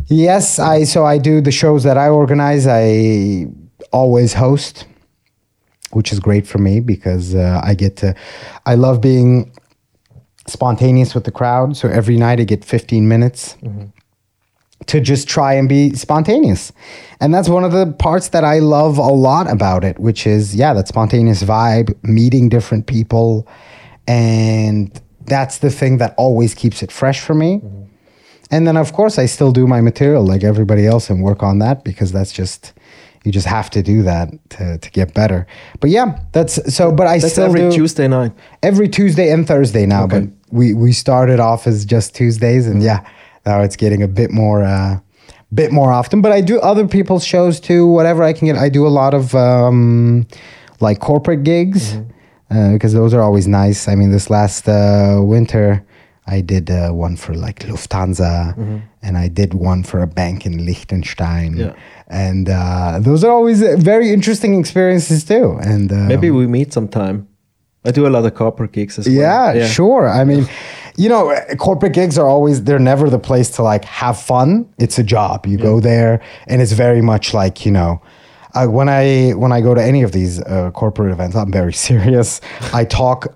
Yes, 0.06 0.58
I 0.58 0.84
so 0.84 1.04
I 1.04 1.18
do 1.18 1.40
the 1.40 1.52
shows 1.52 1.82
that 1.84 1.98
I 1.98 2.08
organize. 2.08 2.66
I 2.66 3.46
always 3.92 4.32
host, 4.34 4.86
which 5.92 6.12
is 6.12 6.20
great 6.20 6.46
for 6.46 6.58
me 6.58 6.80
because 6.80 7.34
uh, 7.34 7.60
I 7.62 7.74
get 7.74 7.96
to. 7.98 8.14
I 8.66 8.74
love 8.74 9.00
being 9.00 9.52
spontaneous 10.46 11.14
with 11.14 11.24
the 11.24 11.30
crowd. 11.30 11.76
So 11.76 11.88
every 11.88 12.16
night 12.16 12.40
I 12.40 12.44
get 12.44 12.64
15 12.64 13.06
minutes 13.06 13.56
to 14.86 15.00
just 15.00 15.28
try 15.28 15.54
and 15.54 15.68
be 15.68 15.94
spontaneous. 15.94 16.72
And 17.20 17.32
that's 17.32 17.48
one 17.48 17.64
of 17.64 17.72
the 17.72 17.92
parts 17.98 18.28
that 18.28 18.44
I 18.44 18.58
love 18.58 18.98
a 18.98 19.02
lot 19.02 19.50
about 19.50 19.84
it, 19.84 19.98
which 19.98 20.26
is, 20.26 20.54
yeah, 20.54 20.74
that 20.74 20.88
spontaneous 20.88 21.42
vibe, 21.42 21.96
meeting 22.02 22.48
different 22.48 22.86
people. 22.86 23.46
And 24.08 25.00
that's 25.24 25.58
the 25.58 25.70
thing 25.70 25.98
that 25.98 26.14
always 26.18 26.54
keeps 26.54 26.82
it 26.82 26.90
fresh 26.90 27.20
for 27.20 27.34
me. 27.34 27.60
And 28.50 28.66
then, 28.66 28.76
of 28.76 28.92
course, 28.92 29.18
I 29.18 29.26
still 29.26 29.52
do 29.52 29.66
my 29.66 29.80
material 29.80 30.26
like 30.26 30.44
everybody 30.44 30.86
else 30.86 31.08
and 31.08 31.22
work 31.22 31.42
on 31.42 31.58
that 31.60 31.84
because 31.84 32.12
that's 32.12 32.32
just, 32.32 32.74
you 33.24 33.32
just 33.32 33.46
have 33.46 33.70
to 33.70 33.82
do 33.82 34.02
that 34.02 34.30
to, 34.50 34.78
to 34.78 34.90
get 34.90 35.14
better. 35.14 35.46
But 35.80 35.90
yeah, 35.90 36.18
that's 36.32 36.74
so, 36.74 36.90
but 36.92 37.06
I 37.06 37.18
That's 37.18 37.32
still 37.34 37.44
every 37.46 37.60
do 37.60 37.70
Tuesday 37.72 38.08
night. 38.08 38.32
every 38.62 38.88
Tuesday 38.88 39.30
and 39.30 39.46
Thursday 39.46 39.86
now, 39.86 40.04
Okay. 40.04 40.20
but 40.20 40.28
we 40.50 40.74
we 40.74 40.92
started 40.92 41.38
off 41.40 41.66
as 41.66 41.84
just 41.84 42.14
Tuesdays, 42.14 42.66
and 42.66 42.82
yeah, 42.82 43.06
now 43.46 43.60
it's 43.62 43.76
getting 43.76 44.02
a 44.02 44.08
bit 44.08 44.30
more 44.30 44.62
uh, 44.64 44.98
bit 45.54 45.70
more 45.72 45.92
often. 45.92 46.20
But 46.22 46.32
I 46.32 46.40
do 46.40 46.58
other 46.60 46.86
people's 46.88 47.24
shows 47.24 47.60
too, 47.60 47.86
whatever 47.86 48.22
I 48.22 48.32
can 48.32 48.46
get. 48.46 48.56
I 48.56 48.68
do 48.68 48.86
a 48.86 48.90
lot 48.90 49.14
of 49.14 49.34
um, 49.34 50.26
like 50.80 50.98
corporate 51.00 51.44
gigs 51.44 51.94
uh, 52.50 52.72
because 52.72 52.92
those 52.92 53.14
are 53.14 53.22
always 53.22 53.46
nice. 53.46 53.88
I 53.88 53.94
mean, 53.94 54.10
this 54.10 54.28
last 54.30 54.68
uh, 54.68 55.18
winter. 55.22 55.84
I 56.26 56.40
did 56.40 56.70
uh, 56.70 56.90
one 56.90 57.16
for 57.16 57.34
like 57.34 57.60
Lufthansa, 57.66 58.54
and 59.02 59.18
I 59.18 59.28
did 59.28 59.54
one 59.54 59.82
for 59.82 60.02
a 60.02 60.06
bank 60.06 60.46
in 60.46 60.64
Liechtenstein, 60.64 61.56
Yeah. 61.56 61.72
and 62.08 62.48
uh, 62.48 62.98
those 63.00 63.24
are 63.24 63.30
always 63.32 63.62
uh, 63.62 63.74
very 63.78 64.12
interesting 64.12 64.58
experiences 64.60 65.24
too. 65.24 65.58
And 65.62 65.90
uh, 65.92 65.96
Maybe 66.06 66.30
we 66.30 66.46
meet 66.46 66.72
sometime. 66.72 67.26
I 67.84 67.90
do 67.90 68.06
a 68.06 68.10
lot 68.10 68.24
of 68.24 68.34
corporate 68.34 68.70
gigs 68.72 68.98
as 68.98 69.06
well. 69.08 69.16
yeah, 69.56 69.66
sure. 69.66 70.08
I 70.08 70.22
mean, 70.24 70.46
you 70.96 71.08
know, 71.08 71.34
corporate 71.58 71.92
gigs 71.94 72.16
are 72.16 72.28
always 72.28 72.62
they're 72.62 72.78
never 72.78 73.10
the 73.10 73.18
place 73.18 73.50
to 73.56 73.62
like 73.64 73.84
have 73.86 74.16
fun. 74.16 74.68
It's 74.78 74.98
a 75.00 75.02
job. 75.02 75.46
You 75.46 75.58
go 75.58 75.80
there 75.80 76.20
and 76.46 76.62
it's 76.62 76.72
very 76.72 77.02
much 77.02 77.34
like, 77.34 77.66
you 77.66 77.72
know, 77.72 78.00
uh, 78.54 78.66
when 78.68 78.88
I 78.88 79.30
when 79.30 79.50
I 79.50 79.60
go 79.60 79.74
to 79.74 79.82
any 79.82 80.02
of 80.04 80.12
these 80.12 80.40
uh, 80.42 80.70
corporate 80.70 81.10
events, 81.10 81.34
I'm 81.34 81.50
very 81.50 81.72
serious. 81.88 82.40
I 82.72 82.84
talk 82.84 83.26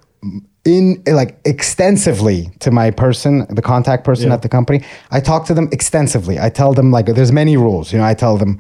in 0.67 1.03
like 1.07 1.39
extensively 1.45 2.51
to 2.61 2.71
my 2.71 2.91
person, 2.91 3.47
the 3.55 3.63
contact 3.63 4.05
person 4.05 4.29
Yeah. 4.29 4.35
at 4.35 4.43
the 4.43 4.49
company. 4.49 4.83
I 5.11 5.21
talk 5.21 5.47
to 5.47 5.55
them 5.55 5.69
extensively. 5.73 6.39
I 6.41 6.49
tell 6.51 6.73
them 6.75 6.91
like 6.91 7.07
there's 7.07 7.33
many 7.33 7.57
rules, 7.57 7.93
you 7.93 7.99
know, 7.99 8.05
I 8.05 8.15
tell 8.15 8.37
them 8.37 8.59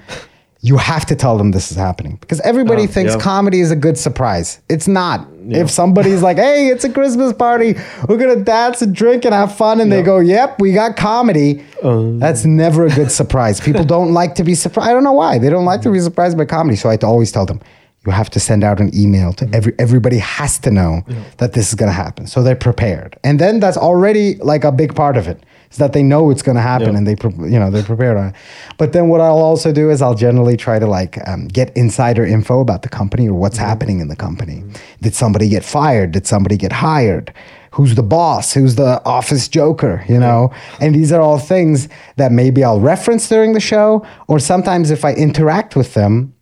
you 0.62 0.76
have 0.78 1.04
to 1.06 1.14
tell 1.14 1.36
them 1.38 1.52
this 1.52 1.70
is 1.70 1.76
happening 1.76 2.16
because 2.20 2.40
everybody 2.40 2.84
Ah, 2.84 2.86
thinks 2.86 3.12
yeah. 3.14 3.20
comedy 3.20 3.60
is 3.60 3.70
a 3.70 3.76
good 3.76 3.96
surprise. 3.96 4.58
It's 4.68 4.88
not. 4.88 5.28
If 5.48 5.70
somebody's 5.70 6.22
like, 6.22 6.38
"Hey, 6.38 6.68
it's 6.72 6.82
a 6.84 6.88
Christmas 6.88 7.32
party. 7.32 7.76
We're 8.08 8.16
going 8.16 8.36
to 8.36 8.42
dance 8.44 8.82
and 8.82 8.92
drink 8.92 9.24
and 9.24 9.32
have 9.32 9.54
fun." 9.54 9.80
And 9.80 9.92
they 9.92 10.02
go, 10.02 10.18
"Yep, 10.18 10.60
we 10.60 10.72
got 10.72 10.96
comedy." 10.96 11.62
Uh. 11.84 12.18
That's 12.24 12.44
never 12.44 12.84
a 12.86 12.90
good 12.90 13.12
surprise. 13.12 13.60
People 13.60 13.84
don't 13.84 14.12
like 14.12 14.34
to 14.36 14.44
be 14.44 14.54
surprised. 14.56 14.88
I 14.88 14.92
don't 14.92 15.04
know 15.04 15.12
why. 15.12 15.38
They 15.38 15.50
don't 15.50 15.66
like 15.72 15.82
to 15.82 15.90
be 15.92 16.00
surprised 16.00 16.36
by 16.36 16.46
comedy. 16.46 16.76
So 16.76 16.88
I 16.90 16.96
always 17.12 17.30
tell 17.30 17.46
them, 17.46 17.60
you 18.06 18.12
have 18.12 18.30
to 18.30 18.40
send 18.40 18.64
out 18.64 18.80
an 18.80 18.90
email 18.94 19.32
to 19.34 19.44
mm-hmm. 19.44 19.54
every 19.54 19.74
everybody 19.78 20.18
has 20.18 20.58
to 20.60 20.70
know 20.70 21.02
that 21.38 21.52
this 21.52 21.68
is 21.68 21.74
going 21.74 21.88
to 21.88 21.92
happen. 21.92 22.26
So 22.26 22.42
they're 22.42 22.56
prepared. 22.56 23.18
And 23.24 23.38
then 23.38 23.60
that's 23.60 23.76
already 23.76 24.36
like 24.36 24.64
a 24.64 24.72
big 24.72 24.94
part 24.94 25.16
of 25.16 25.28
it 25.28 25.42
is 25.70 25.78
that 25.78 25.92
they 25.92 26.02
know 26.02 26.30
it's 26.30 26.42
going 26.42 26.56
to 26.56 26.62
happen 26.62 26.92
Yeah. 26.92 26.98
and 26.98 27.06
they 27.06 27.16
you 27.52 27.58
know 27.58 27.70
they're 27.70 27.82
prepared 27.82 28.16
on 28.16 28.28
it. 28.28 28.34
But 28.78 28.92
then 28.92 29.08
what 29.08 29.20
i'll 29.20 29.38
also 29.38 29.72
do 29.72 29.90
is 29.90 30.00
i'll 30.02 30.14
generally 30.14 30.56
try 30.56 30.78
to 30.78 30.86
like 30.86 31.18
um, 31.28 31.48
get 31.48 31.76
insider 31.76 32.24
info 32.24 32.60
about 32.60 32.82
the 32.82 32.88
company 32.88 33.28
or 33.28 33.34
what's 33.34 33.56
mm-hmm. 33.56 33.66
happening 33.66 34.00
in 34.00 34.08
the 34.08 34.16
company. 34.16 34.58
Mm-hmm. 34.60 35.02
Did 35.02 35.14
somebody 35.14 35.48
get 35.48 35.64
fired? 35.64 36.12
Did 36.12 36.26
somebody 36.26 36.56
get 36.56 36.72
hired? 36.72 37.32
Who's 37.72 37.94
the 37.94 38.02
boss, 38.02 38.54
who's 38.54 38.76
the 38.76 39.04
office 39.04 39.48
joker, 39.48 40.02
you 40.08 40.18
know? 40.18 40.50
And 40.80 40.94
these 40.94 41.12
are 41.12 41.20
all 41.20 41.38
things 41.38 41.90
that 42.16 42.32
maybe 42.32 42.64
I'll 42.64 42.80
reference 42.80 43.28
during 43.28 43.52
the 43.52 43.60
show, 43.60 44.06
or 44.28 44.38
sometimes 44.38 44.90
if 44.90 45.04
I 45.04 45.12
interact 45.12 45.76
with 45.76 45.92
them, 45.92 46.32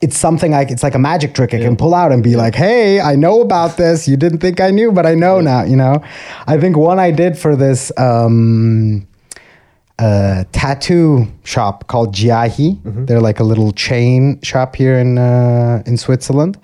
it's 0.00 0.16
something 0.16 0.52
like 0.52 0.70
it's 0.70 0.82
like 0.82 0.94
a 0.94 0.98
magic 0.98 1.34
trick 1.34 1.54
I 1.54 1.58
can 1.58 1.76
pull 1.76 1.94
out 1.94 2.12
and 2.12 2.22
be 2.22 2.36
like, 2.36 2.54
"Hey, 2.54 3.00
I 3.00 3.16
know 3.16 3.40
about 3.40 3.76
this. 3.76 4.06
You 4.06 4.16
didn't 4.16 4.38
think 4.38 4.60
I 4.60 4.70
knew, 4.70 4.92
but 4.92 5.06
I 5.06 5.14
know 5.14 5.40
now." 5.40 5.64
You 5.64 5.76
know, 5.76 6.02
I 6.46 6.58
think 6.58 6.76
one 6.76 6.98
I 6.98 7.10
did 7.10 7.36
for 7.38 7.56
this 7.56 7.90
um, 7.98 9.06
uh, 9.98 10.44
tattoo 10.52 11.26
shop 11.42 11.88
called 11.88 12.14
Giahi. 12.14 12.78
They're 13.06 13.20
like 13.20 13.40
a 13.40 13.44
little 13.44 13.72
chain 13.72 14.40
shop 14.42 14.76
here 14.76 14.98
in 14.98 15.18
uh, 15.18 15.82
in 15.86 15.96
Switzerland. 15.96 16.58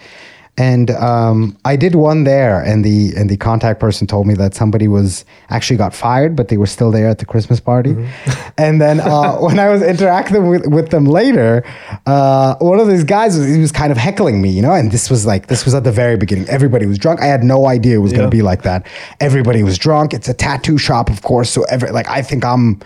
And 0.57 0.91
um, 0.93 1.57
I 1.65 1.75
did 1.75 1.97
one 1.97 2.23
there, 2.23 2.63
and 2.63 2.85
the 2.85 3.13
and 3.17 3.29
the 3.29 3.37
contact 3.37 3.81
person 3.81 4.07
told 4.07 4.29
me 4.29 4.35
that 4.35 4.55
somebody 4.55 4.87
was 4.87 5.25
actually 5.51 5.77
got 5.77 5.93
fired, 5.93 6.37
but 6.37 6.47
they 6.47 6.57
were 6.57 6.67
still 6.67 6.93
there 6.93 7.09
at 7.09 7.19
the 7.19 7.27
Christmas 7.27 7.59
party. 7.61 7.97
And 8.57 8.81
then 8.81 9.01
uh, 9.01 9.37
when 9.39 9.59
I 9.59 9.69
was 9.69 9.83
interacting 9.83 10.47
with, 10.47 10.65
with 10.69 10.91
them 10.91 11.07
later, 11.07 11.65
uh, 12.07 12.55
one 12.61 12.79
of 12.79 12.87
these 12.87 13.03
guys 13.03 13.37
was, 13.37 13.49
he 13.49 13.59
was 13.59 13.73
kind 13.73 13.91
of 13.91 13.99
heckling 13.99 14.41
me, 14.41 14.49
you 14.49 14.63
know. 14.63 14.73
And 14.73 14.93
this 14.93 15.11
was 15.11 15.27
like 15.27 15.49
this 15.49 15.65
was 15.65 15.75
at 15.75 15.83
the 15.83 15.91
very 15.91 16.17
beginning. 16.17 16.49
Everybody 16.49 16.87
was 16.87 16.97
drunk. 16.97 17.21
I 17.21 17.27
had 17.27 17.43
no 17.43 17.67
idea 17.67 17.97
it 17.97 17.99
was 17.99 18.13
going 18.13 18.31
to 18.31 18.31
be 18.31 18.43
like 18.43 18.63
that. 18.63 18.87
Everybody 19.19 19.65
was 19.65 19.77
drunk. 19.77 20.15
It's 20.15 20.29
a 20.29 20.35
tattoo 20.35 20.79
shop, 20.79 21.11
of 21.11 21.23
course. 21.23 21.51
So 21.51 21.65
every 21.65 21.91
like 21.91 22.09
I 22.09 22.23
think 22.23 22.45
I'm 22.45 22.81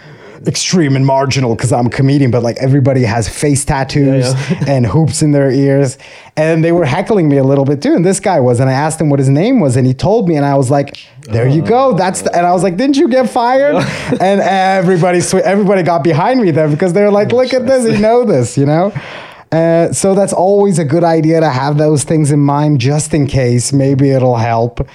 extreme 0.47 0.97
and 0.97 1.05
marginal 1.05 1.55
because 1.55 1.73
I'm 1.73 1.87
a 1.87 1.91
comedian, 1.91 2.31
but 2.31 2.43
like 2.43 2.57
everybody 2.59 3.03
has 3.03 3.29
face 3.29 3.65
tattoos 3.65 4.33
Yeah, 4.33 4.65
and 4.69 4.87
hoops 4.87 5.23
in 5.23 5.33
their 5.33 5.51
ears. 5.51 5.99
And 6.37 6.63
they 6.65 6.73
were 6.73 6.85
heckling 6.85 7.29
me 7.29 7.39
a 7.39 7.45
little 7.45 7.65
bit 7.65 7.83
too. 7.83 7.95
And 7.95 8.05
this 8.05 8.21
guy 8.21 8.39
was, 8.41 8.61
and 8.61 8.71
I 8.71 8.73
asked 8.75 9.01
him 9.01 9.09
what 9.11 9.19
his 9.19 9.29
name 9.29 9.61
was, 9.61 9.77
and 9.77 9.87
he 9.87 9.95
told 9.95 10.29
me, 10.29 10.37
and 10.37 10.47
I 10.47 10.55
was 10.55 10.71
like, 10.71 10.97
"There 11.23 11.49
you 11.49 11.63
go, 11.63 11.95
that's." 11.95 12.23
The, 12.23 12.35
and 12.37 12.47
I 12.47 12.53
was 12.53 12.63
like, 12.63 12.77
"Didn't 12.77 12.97
you 12.97 13.09
get 13.09 13.29
fired?" 13.29 13.75
and 14.21 14.41
everybody, 14.41 15.21
sw- 15.21 15.35
everybody 15.35 15.83
got 15.83 16.05
behind 16.05 16.41
me 16.41 16.51
there 16.53 16.69
because 16.69 16.93
they 16.93 17.03
were 17.03 17.11
like, 17.11 17.33
"Look 17.33 17.53
at 17.55 17.67
this, 17.67 17.91
you 17.93 17.99
know 17.99 18.25
this, 18.25 18.57
you 18.57 18.67
know." 18.67 18.93
Uh, 19.51 19.91
so 19.93 20.15
that's 20.15 20.35
always 20.35 20.79
a 20.79 20.85
good 20.85 21.05
idea 21.05 21.41
to 21.41 21.49
have 21.49 21.79
those 21.79 22.05
things 22.05 22.31
in 22.31 22.39
mind 22.39 22.81
just 22.81 23.15
in 23.15 23.27
case. 23.27 23.73
Maybe 23.73 24.11
it'll 24.11 24.37
help, 24.37 24.87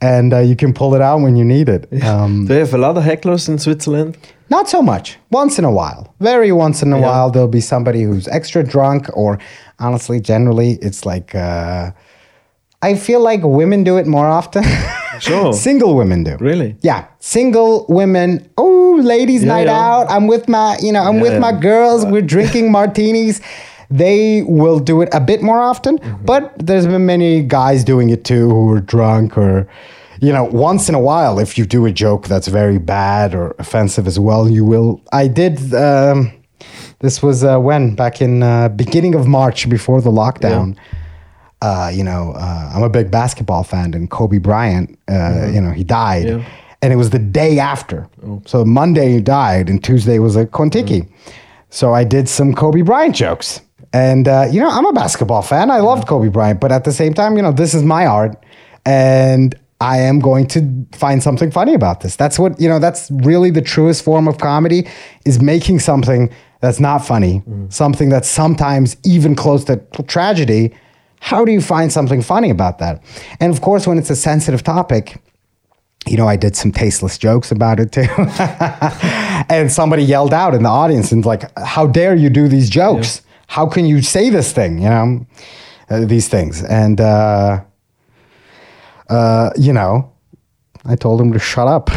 and 0.00 0.34
uh, 0.34 0.38
you 0.40 0.54
can 0.54 0.72
pull 0.74 0.94
it 0.94 1.00
out 1.00 1.20
when 1.20 1.34
you 1.34 1.44
need 1.44 1.68
it. 1.68 1.88
Um, 2.04 2.46
Do 2.46 2.52
you 2.54 2.60
have 2.60 2.74
a 2.74 2.78
lot 2.78 2.96
of 2.98 3.04
hecklers 3.04 3.48
in 3.48 3.58
Switzerland? 3.58 4.16
Not 4.56 4.68
so 4.74 4.80
much. 4.92 5.06
Once 5.40 5.54
in 5.60 5.64
a 5.72 5.74
while. 5.80 6.02
Very 6.30 6.52
once 6.64 6.78
in 6.84 6.90
a 6.92 6.98
Yeah. 6.98 7.06
while, 7.08 7.28
there'll 7.32 7.56
be 7.60 7.64
somebody 7.74 8.02
who's 8.06 8.26
extra 8.38 8.62
drunk, 8.74 9.02
or 9.22 9.30
honestly, 9.86 10.18
generally, 10.32 10.70
it's 10.86 11.00
like, 11.12 11.28
uh, 11.34 11.90
I 12.90 12.90
feel 13.06 13.20
like 13.30 13.40
women 13.60 13.80
do 13.90 13.94
it 14.00 14.06
more 14.16 14.28
often. 14.40 14.64
Sure. 15.20 15.52
Single 15.52 15.92
women 16.00 16.24
do. 16.24 16.34
Really? 16.40 16.70
Yeah. 16.80 17.04
Single 17.20 17.72
women. 17.88 18.28
Oh, 18.56 18.98
ladies' 19.14 19.42
Yeah, 19.44 19.54
night 19.54 19.68
yeah. 19.68 19.90
out. 19.90 20.04
I'm 20.14 20.26
with 20.26 20.44
my, 20.48 20.68
you 20.86 20.90
know, 20.94 21.02
I'm 21.08 21.16
Yeah, 21.18 21.22
with 21.26 21.36
my 21.46 21.52
girls. 21.70 22.00
We're 22.12 22.28
drinking 22.36 22.72
martinis. 22.72 23.40
They 24.04 24.42
will 24.60 24.80
do 24.80 24.96
it 25.02 25.08
a 25.12 25.20
bit 25.20 25.40
more 25.42 25.60
often, 25.70 25.94
Mm-hmm. 25.98 26.24
but 26.32 26.42
there's 26.68 26.86
been 26.92 27.06
many 27.14 27.32
guys 27.58 27.84
doing 27.92 28.08
it 28.10 28.22
too 28.24 28.44
who 28.54 28.62
are 28.74 28.80
drunk 28.94 29.28
or, 29.38 29.54
you 30.22 30.32
know, 30.32 30.44
once 30.44 30.88
in 30.88 30.94
a 30.94 31.00
while, 31.00 31.40
if 31.40 31.58
you 31.58 31.66
do 31.66 31.84
a 31.84 31.90
joke 31.90 32.28
that's 32.28 32.46
very 32.46 32.78
bad 32.78 33.34
or 33.34 33.56
offensive 33.58 34.06
as 34.06 34.18
well, 34.20 34.48
you 34.48 34.64
will. 34.64 35.00
I 35.12 35.26
did. 35.26 35.74
Um, 35.74 36.32
this 37.00 37.20
was 37.20 37.42
uh, 37.42 37.58
when 37.58 37.96
back 37.96 38.22
in 38.22 38.42
uh, 38.44 38.68
beginning 38.68 39.16
of 39.16 39.26
March 39.26 39.68
before 39.68 40.00
the 40.00 40.12
lockdown. 40.12 40.76
Uh, 41.60 41.90
you 41.92 42.04
know, 42.04 42.32
uh, 42.36 42.70
I'm 42.74 42.84
a 42.84 42.88
big 42.88 43.10
basketball 43.10 43.64
fan, 43.64 43.94
and 43.94 44.08
Kobe 44.10 44.38
Bryant, 44.38 44.96
uh, 45.08 45.48
you 45.52 45.60
know, 45.60 45.70
he 45.70 45.84
died, 45.84 46.26
Yeah. 46.26 46.44
and 46.82 46.92
it 46.92 46.96
was 46.96 47.10
the 47.10 47.18
day 47.20 47.58
after. 47.58 48.08
So 48.46 48.64
Monday 48.64 49.12
he 49.12 49.20
died, 49.20 49.68
and 49.70 49.82
Tuesday 49.82 50.18
was 50.20 50.36
a 50.36 50.44
Kontiki. 50.46 51.08
So 51.70 51.94
I 51.94 52.04
did 52.04 52.28
some 52.28 52.52
Kobe 52.54 52.82
Bryant 52.82 53.14
jokes, 53.16 53.60
and 53.92 54.26
uh, 54.28 54.46
you 54.50 54.60
know, 54.60 54.70
I'm 54.70 54.86
a 54.86 54.92
basketball 54.92 55.42
fan. 55.42 55.70
I 55.70 55.78
loved 55.80 56.06
Kobe 56.08 56.28
Bryant, 56.28 56.60
but 56.60 56.70
at 56.72 56.84
the 56.84 56.92
same 56.92 57.12
time, 57.14 57.36
you 57.36 57.42
know, 57.42 57.52
this 57.52 57.74
is 57.74 57.82
my 57.82 58.06
art, 58.06 58.36
and 58.84 59.54
I 59.82 59.98
am 59.98 60.20
going 60.20 60.46
to 60.48 60.86
find 60.92 61.20
something 61.20 61.50
funny 61.50 61.74
about 61.74 62.02
this. 62.02 62.14
That's 62.14 62.38
what 62.38 62.60
you 62.60 62.68
know. 62.68 62.78
That's 62.78 63.10
really 63.10 63.50
the 63.50 63.60
truest 63.60 64.04
form 64.04 64.28
of 64.28 64.38
comedy 64.38 64.86
is 65.24 65.42
making 65.42 65.80
something 65.80 66.32
that's 66.60 66.78
not 66.78 67.04
funny, 67.04 67.42
something 67.68 68.08
that's 68.08 68.28
sometimes 68.28 68.96
even 69.04 69.34
close 69.34 69.64
to 69.64 69.78
tragedy. 70.06 70.72
How 71.18 71.44
do 71.44 71.50
you 71.50 71.60
find 71.60 71.92
something 71.92 72.22
funny 72.22 72.48
about 72.48 72.78
that? 72.78 73.02
And 73.40 73.52
of 73.52 73.60
course, 73.60 73.84
when 73.84 73.98
it's 73.98 74.10
a 74.10 74.14
sensitive 74.14 74.62
topic, 74.62 75.20
you 76.06 76.16
know, 76.16 76.28
I 76.28 76.36
did 76.36 76.54
some 76.54 76.70
tasteless 76.70 77.18
jokes 77.18 77.50
about 77.50 77.80
it 77.80 77.90
too. 77.90 78.06
and 79.52 79.70
somebody 79.70 80.04
yelled 80.04 80.32
out 80.32 80.54
in 80.54 80.62
the 80.62 80.68
audience 80.68 81.10
and 81.10 81.26
like, 81.26 81.42
how 81.58 81.88
dare 81.88 82.14
you 82.14 82.30
do 82.30 82.46
these 82.46 82.70
jokes? 82.70 83.22
How 83.48 83.66
can 83.66 83.84
you 83.86 84.00
say 84.00 84.30
this 84.30 84.52
thing? 84.52 84.78
You 84.78 84.88
know, 84.88 85.26
uh, 85.90 86.04
these 86.04 86.28
things. 86.28 86.62
And, 86.62 87.00
uh, 87.00 87.64
uh, 89.12 89.50
you 89.56 89.74
know, 89.74 90.10
I 90.84 90.96
told 90.96 91.20
him 91.20 91.32
to 91.32 91.38
shut 91.38 91.68
up. 91.68 91.90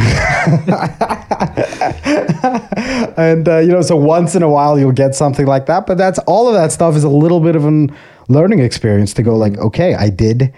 and, 3.18 3.48
uh, 3.48 3.58
you 3.58 3.68
know, 3.68 3.80
so 3.80 3.96
once 3.96 4.34
in 4.34 4.42
a 4.42 4.48
while 4.48 4.78
you'll 4.78 4.92
get 4.92 5.14
something 5.14 5.46
like 5.46 5.66
that. 5.66 5.86
But 5.86 5.96
that's 5.96 6.18
all 6.20 6.46
of 6.46 6.54
that 6.54 6.72
stuff 6.72 6.94
is 6.94 7.04
a 7.04 7.08
little 7.08 7.40
bit 7.40 7.56
of 7.56 7.64
an 7.64 7.96
learning 8.28 8.60
experience 8.60 9.14
to 9.14 9.22
go 9.22 9.36
like, 9.36 9.56
okay, 9.58 9.94
I 9.94 10.10
did 10.10 10.52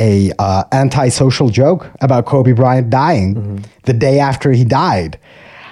a 0.00 0.32
uh, 0.38 0.64
antisocial 0.72 1.50
joke 1.50 1.90
about 2.00 2.26
Kobe 2.26 2.52
Bryant 2.52 2.90
dying 2.90 3.64
the 3.84 3.92
day 3.92 4.20
after 4.20 4.52
he 4.52 4.64
died. 4.64 5.18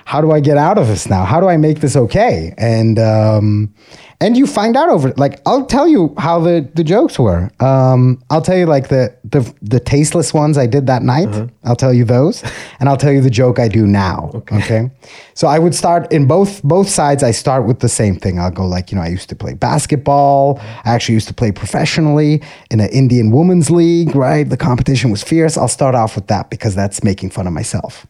How 0.05 0.21
do 0.21 0.33
I 0.33 0.41
get 0.41 0.57
out 0.57 0.79
of 0.79 0.89
this 0.89 1.09
now? 1.09 1.25
How 1.25 1.41
do 1.41 1.49
I 1.49 1.57
make 1.57 1.81
this 1.81 1.97
okay? 1.97 2.55
And 2.59 2.99
um, 2.99 3.75
and 4.23 4.37
you 4.37 4.47
find 4.47 4.77
out 4.77 4.89
over 4.89 5.13
like 5.17 5.41
I'll 5.47 5.67
tell 5.67 5.89
you 5.89 6.15
how 6.17 6.39
the 6.39 6.69
the 6.75 6.85
jokes 6.85 7.19
were. 7.19 7.51
Um, 7.59 8.23
I'll 8.31 8.41
tell 8.41 8.57
you 8.57 8.67
like 8.67 8.89
the 8.89 9.17
the 9.25 9.53
the 9.63 9.81
tasteless 9.81 10.33
ones 10.33 10.57
I 10.57 10.67
did 10.67 10.87
that 10.87 11.03
night. 11.03 11.29
I'll 11.65 11.77
tell 11.77 11.93
you 11.93 12.05
those, 12.05 12.45
and 12.79 12.89
I'll 12.89 12.97
tell 12.97 13.13
you 13.13 13.21
the 13.21 13.31
joke 13.31 13.59
I 13.59 13.67
do 13.69 13.87
now. 13.87 14.31
Okay. 14.35 14.91
So 15.35 15.49
I 15.49 15.59
would 15.59 15.75
start 15.75 16.13
in 16.13 16.27
both 16.27 16.63
both 16.63 16.89
sides. 16.89 17.23
I 17.25 17.33
start 17.33 17.67
with 17.67 17.81
the 17.81 17.89
same 17.89 18.17
thing. 18.17 18.39
I'll 18.39 18.51
go 18.51 18.67
like 18.67 18.93
you 18.93 18.97
know 18.97 19.03
I 19.03 19.09
used 19.09 19.29
to 19.31 19.37
play 19.37 19.55
basketball. 19.55 20.61
I 20.85 20.95
actually 20.95 21.15
used 21.15 21.29
to 21.29 21.35
play 21.35 21.51
professionally 21.51 22.43
in 22.71 22.81
an 22.81 22.91
Indian 22.91 23.33
women's 23.33 23.71
league. 23.71 24.15
Right, 24.15 24.49
the 24.49 24.57
competition 24.57 25.11
was 25.11 25.23
fierce. 25.25 25.57
I'll 25.57 25.69
start 25.69 25.97
off 25.97 26.15
with 26.15 26.29
that 26.29 26.49
because 26.49 26.77
that's 26.77 27.03
making 27.03 27.31
fun 27.31 27.47
of 27.49 27.53
myself. 27.53 28.07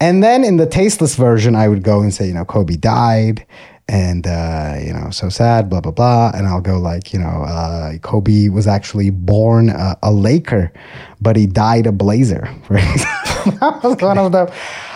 And 0.00 0.22
then 0.22 0.44
in 0.44 0.56
the 0.56 0.66
tasteless 0.66 1.14
version, 1.14 1.54
I 1.54 1.68
would 1.68 1.82
go 1.82 2.00
and 2.00 2.12
say, 2.12 2.26
you 2.26 2.34
know, 2.34 2.44
Kobe 2.46 2.76
died 2.76 3.46
and, 3.86 4.26
uh, 4.26 4.76
you 4.82 4.92
know, 4.92 5.10
so 5.10 5.28
sad, 5.28 5.68
blah, 5.68 5.80
blah, 5.80 5.92
blah. 5.92 6.30
And 6.34 6.46
I'll 6.46 6.60
go 6.60 6.78
like, 6.78 7.12
you 7.12 7.18
know, 7.18 7.44
uh, 7.46 7.98
Kobe 7.98 8.48
was 8.48 8.66
actually 8.66 9.10
born 9.10 9.68
a, 9.68 9.98
a 10.02 10.12
Laker, 10.12 10.72
but 11.20 11.36
he 11.36 11.46
died 11.46 11.86
a 11.86 11.92
Blazer. 11.92 12.48
Example. 12.70 13.52
that 13.58 13.80
was 13.82 14.00
one 14.00 14.16
of 14.16 14.32
them. 14.32 14.48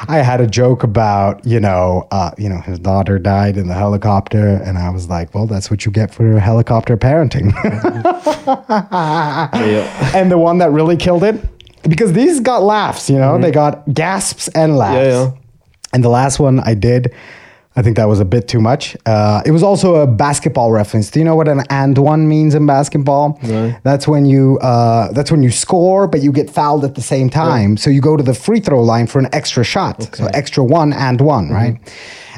I 0.08 0.18
had 0.18 0.40
a 0.40 0.46
joke 0.46 0.84
about, 0.84 1.44
you 1.44 1.60
know, 1.60 2.06
uh, 2.10 2.30
you 2.38 2.48
know, 2.48 2.60
his 2.60 2.78
daughter 2.78 3.18
died 3.18 3.56
in 3.56 3.68
the 3.68 3.74
helicopter. 3.74 4.56
And 4.64 4.78
I 4.78 4.90
was 4.90 5.08
like, 5.08 5.34
well, 5.34 5.46
that's 5.46 5.70
what 5.70 5.84
you 5.84 5.92
get 5.92 6.14
for 6.14 6.38
helicopter 6.38 6.96
parenting. 6.96 7.52
Yeah. 8.46 10.12
and 10.14 10.30
the 10.30 10.38
one 10.38 10.58
that 10.58 10.70
really 10.70 10.96
killed 10.96 11.24
it 11.24 11.40
because 11.88 12.12
these 12.12 12.40
got 12.40 12.62
laughs 12.62 13.08
you 13.10 13.18
know? 13.18 13.38
They 13.38 13.50
got 13.50 13.92
gasps 13.92 14.48
and 14.48 14.76
laughs. 14.76 14.94
Yeah, 14.94 15.24
yeah. 15.24 15.30
and 15.92 16.02
the 16.02 16.08
last 16.08 16.38
one 16.38 16.60
i 16.60 16.74
did 16.74 17.12
i 17.76 17.82
think 17.82 17.96
that 17.96 18.06
was 18.06 18.20
a 18.20 18.24
bit 18.24 18.48
too 18.48 18.60
much 18.60 18.96
uh, 19.06 19.42
it 19.44 19.50
was 19.50 19.62
also 19.62 19.96
a 19.96 20.06
basketball 20.06 20.70
reference. 20.72 21.10
Do 21.10 21.18
you 21.18 21.24
know 21.24 21.36
what 21.36 21.48
an 21.48 21.62
and 21.70 21.96
one 21.98 22.28
means 22.28 22.54
in 22.54 22.66
basketball? 22.66 23.38
No. 23.42 23.74
that's 23.82 24.06
when 24.08 24.26
you 24.26 24.58
uh, 24.60 25.12
that's 25.12 25.30
when 25.30 25.42
you 25.42 25.50
score 25.50 26.06
but 26.06 26.22
you 26.22 26.32
get 26.32 26.48
fouled 26.50 26.84
at 26.84 26.94
the 26.94 27.02
same 27.02 27.28
time. 27.30 27.76
So 27.76 27.90
you 27.90 28.00
go 28.00 28.16
to 28.16 28.22
the 28.22 28.34
free 28.34 28.60
throw 28.60 28.82
line 28.82 29.06
for 29.06 29.18
an 29.18 29.28
extra 29.32 29.64
shot. 29.64 30.14
So 30.16 30.26
extra 30.34 30.62
one 30.64 30.92
and 30.92 31.20
one 31.20 31.50
right 31.50 31.78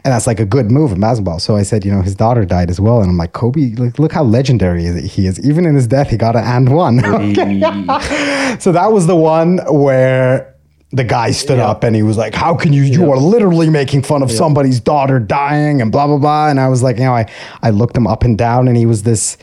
and 0.07 0.13
that's 0.13 0.29
like 0.29 0.39
a 0.39 0.47
good 0.47 0.71
move 0.71 0.93
in 0.93 1.01
basketball. 1.01 1.41
So 1.41 1.57
I 1.57 1.65
said, 1.65 1.85
you 1.85 1.91
know, 1.91 2.01
his 2.01 2.15
daughter 2.15 2.45
died 2.45 2.71
as 2.71 2.79
well, 2.81 3.01
and 3.01 3.11
I'm 3.11 3.17
like, 3.17 3.33
Kobe, 3.33 3.73
look, 3.75 3.99
look 3.99 4.13
how 4.13 4.23
legendary 4.23 4.85
he 5.03 5.27
is. 5.27 5.41
Even 5.45 5.67
in 5.67 5.75
his 5.75 5.89
death, 5.89 6.11
he 6.11 6.17
got 6.17 6.37
an 6.37 6.45
and 6.45 6.69
one. 6.73 6.97
So 8.61 8.71
that 8.73 8.93
was 8.93 9.07
the 9.09 9.17
one 9.17 9.59
where 9.69 10.55
the 10.93 11.03
guy 11.05 11.33
stood 11.33 11.59
Yeah. 11.59 11.69
up 11.71 11.83
and 11.83 11.97
he 11.97 12.03
was 12.05 12.17
like, 12.17 12.35
"How 12.35 12.55
can 12.55 12.73
you? 12.73 12.83
You 12.83 13.11
are 13.11 13.19
literally 13.19 13.69
making 13.69 14.03
fun 14.03 14.23
of 14.23 14.31
somebody's 14.31 14.79
daughter 14.81 15.19
dying 15.19 15.83
and 15.83 15.91
blah 15.91 16.07
blah 16.07 16.19
blah." 16.19 16.49
And 16.49 16.61
I 16.61 16.69
was 16.69 16.83
like, 16.83 16.97
you 16.99 17.05
know, 17.05 17.15
I 17.15 17.27
I 17.63 17.71
looked 17.71 17.97
him 17.97 18.07
up 18.07 18.23
and 18.25 18.39
down, 18.39 18.69
and 18.69 18.77
he 18.77 18.87
was 18.87 19.03
this. 19.03 19.37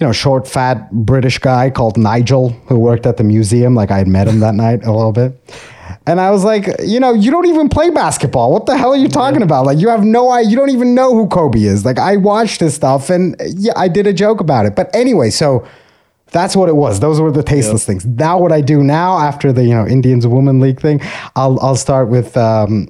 You 0.00 0.06
know, 0.08 0.12
short, 0.12 0.48
fat 0.48 0.90
British 0.90 1.38
guy 1.38 1.70
called 1.70 1.96
Nigel 1.96 2.48
who 2.66 2.76
worked 2.80 3.06
at 3.06 3.16
the 3.16 3.22
museum. 3.24 3.76
Like 3.76 3.92
I 3.92 3.98
had 3.98 4.08
met 4.08 4.26
him 4.26 4.40
that 4.40 4.54
night 4.66 4.82
a 4.84 4.90
little 4.90 5.12
bit. 5.12 5.38
And 6.06 6.20
I 6.20 6.30
was 6.30 6.44
like, 6.44 6.68
you 6.84 7.00
know, 7.00 7.12
you 7.14 7.30
don't 7.30 7.46
even 7.46 7.68
play 7.68 7.90
basketball. 7.90 8.52
What 8.52 8.66
the 8.66 8.76
hell 8.76 8.92
are 8.92 8.96
you 8.96 9.08
talking 9.08 9.42
about? 9.42 9.64
Like, 9.66 9.78
you 9.78 9.88
have 9.88 10.04
no 10.04 10.30
idea. 10.30 10.50
You 10.50 10.56
don't 10.56 10.70
even 10.70 10.94
know 10.94 11.14
who 11.14 11.26
Kobe 11.28 11.60
is. 11.62 11.84
Like, 11.84 11.98
I 11.98 12.16
watched 12.16 12.60
this 12.60 12.74
stuff 12.74 13.08
and 13.10 13.36
yeah, 13.56 13.72
I 13.76 13.88
did 13.88 14.06
a 14.06 14.12
joke 14.12 14.40
about 14.40 14.66
it. 14.66 14.74
But 14.76 14.94
anyway, 14.94 15.30
so 15.30 15.66
That's 16.32 16.56
what 16.56 16.68
it 16.68 16.74
was. 16.76 16.98
Those 16.98 17.20
were 17.20 17.30
the 17.30 17.44
tasteless 17.44 17.86
things. 17.86 18.04
Now, 18.04 18.38
what 18.40 18.50
I 18.50 18.60
do 18.60 18.82
now 18.82 19.18
after 19.18 19.52
the 19.52 19.62
you 19.62 19.72
know 19.74 19.86
Indians 19.86 20.26
Women 20.26 20.58
League 20.58 20.80
thing, 20.80 21.00
I'll 21.36 21.60
I'll 21.60 21.76
start 21.76 22.08
with. 22.08 22.36
Um, 22.36 22.88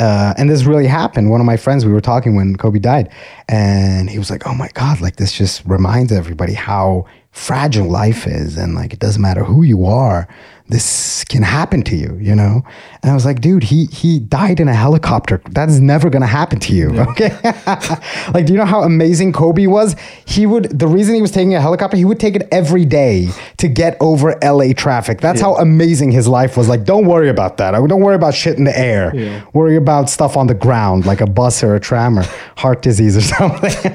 uh, 0.00 0.34
and 0.36 0.50
this 0.50 0.64
really 0.64 0.86
happened. 0.88 1.30
One 1.30 1.40
of 1.40 1.46
my 1.46 1.56
friends, 1.56 1.86
we 1.86 1.92
were 1.92 2.00
talking 2.00 2.34
when 2.34 2.56
Kobe 2.56 2.78
died, 2.80 3.10
and 3.48 4.08
he 4.10 4.18
was 4.18 4.30
like, 4.30 4.46
"Oh 4.46 4.54
my 4.54 4.68
god, 4.74 5.00
like 5.00 5.16
this 5.16 5.32
just 5.32 5.62
reminds 5.66 6.10
everybody 6.10 6.54
how 6.54 7.04
fragile 7.32 7.88
life 7.88 8.26
is, 8.26 8.56
and 8.56 8.74
like 8.74 8.92
it 8.92 8.98
doesn't 8.98 9.22
matter 9.22 9.44
who 9.44 9.62
you 9.62 9.84
are, 9.84 10.26
this 10.68 11.24
can 11.24 11.42
happen 11.42 11.82
to 11.82 11.96
you, 11.96 12.16
you 12.20 12.34
know." 12.34 12.62
And 13.02 13.10
I 13.10 13.14
was 13.14 13.24
like, 13.24 13.40
"Dude, 13.40 13.64
he 13.64 13.86
he 13.86 14.18
died 14.18 14.60
in 14.60 14.68
a 14.68 14.74
helicopter. 14.74 15.42
That 15.50 15.68
is 15.68 15.80
never 15.80 16.10
gonna 16.10 16.26
happen 16.26 16.58
to 16.60 16.74
you, 16.74 16.90
okay?" 17.00 17.36
like, 18.34 18.46
do 18.46 18.52
you 18.52 18.58
know 18.58 18.64
how 18.64 18.82
amazing 18.82 19.32
Kobe 19.32 19.66
was? 19.66 19.96
He 20.24 20.46
would. 20.46 20.78
The 20.78 20.86
reason 20.86 21.14
he 21.14 21.22
was 21.22 21.30
taking 21.30 21.54
a 21.54 21.60
helicopter, 21.60 21.96
he 21.96 22.04
would 22.04 22.20
take 22.20 22.36
it 22.36 22.48
every 22.50 22.84
day 22.84 23.28
to 23.58 23.68
get 23.68 23.96
over 24.00 24.36
LA 24.42 24.72
traffic. 24.72 25.20
That's 25.20 25.40
how 25.40 25.56
amazing 25.56 26.12
his 26.12 26.28
life 26.28 26.56
was. 26.56 26.68
Like, 26.68 26.84
don't 26.84 27.06
worry 27.06 27.28
about 27.28 27.56
that. 27.58 27.72
Don't 27.72 28.00
worry 28.00 28.16
about 28.16 28.34
shit 28.34 28.56
in 28.58 28.64
the 28.64 28.78
air. 28.78 29.12
Yeah. 29.14 29.44
Worry 29.52 29.76
about 29.76 30.10
stuff 30.10 30.36
on 30.36 30.46
the 30.46 30.54
ground, 30.54 31.06
like 31.06 31.20
a 31.20 31.26
bus 31.26 31.62
or 31.62 31.74
a 31.74 31.80
tram 31.80 32.18
or 32.18 32.24
heart 32.56 32.82
disease 32.82 33.16
or 33.16 33.20
something. 33.34 33.92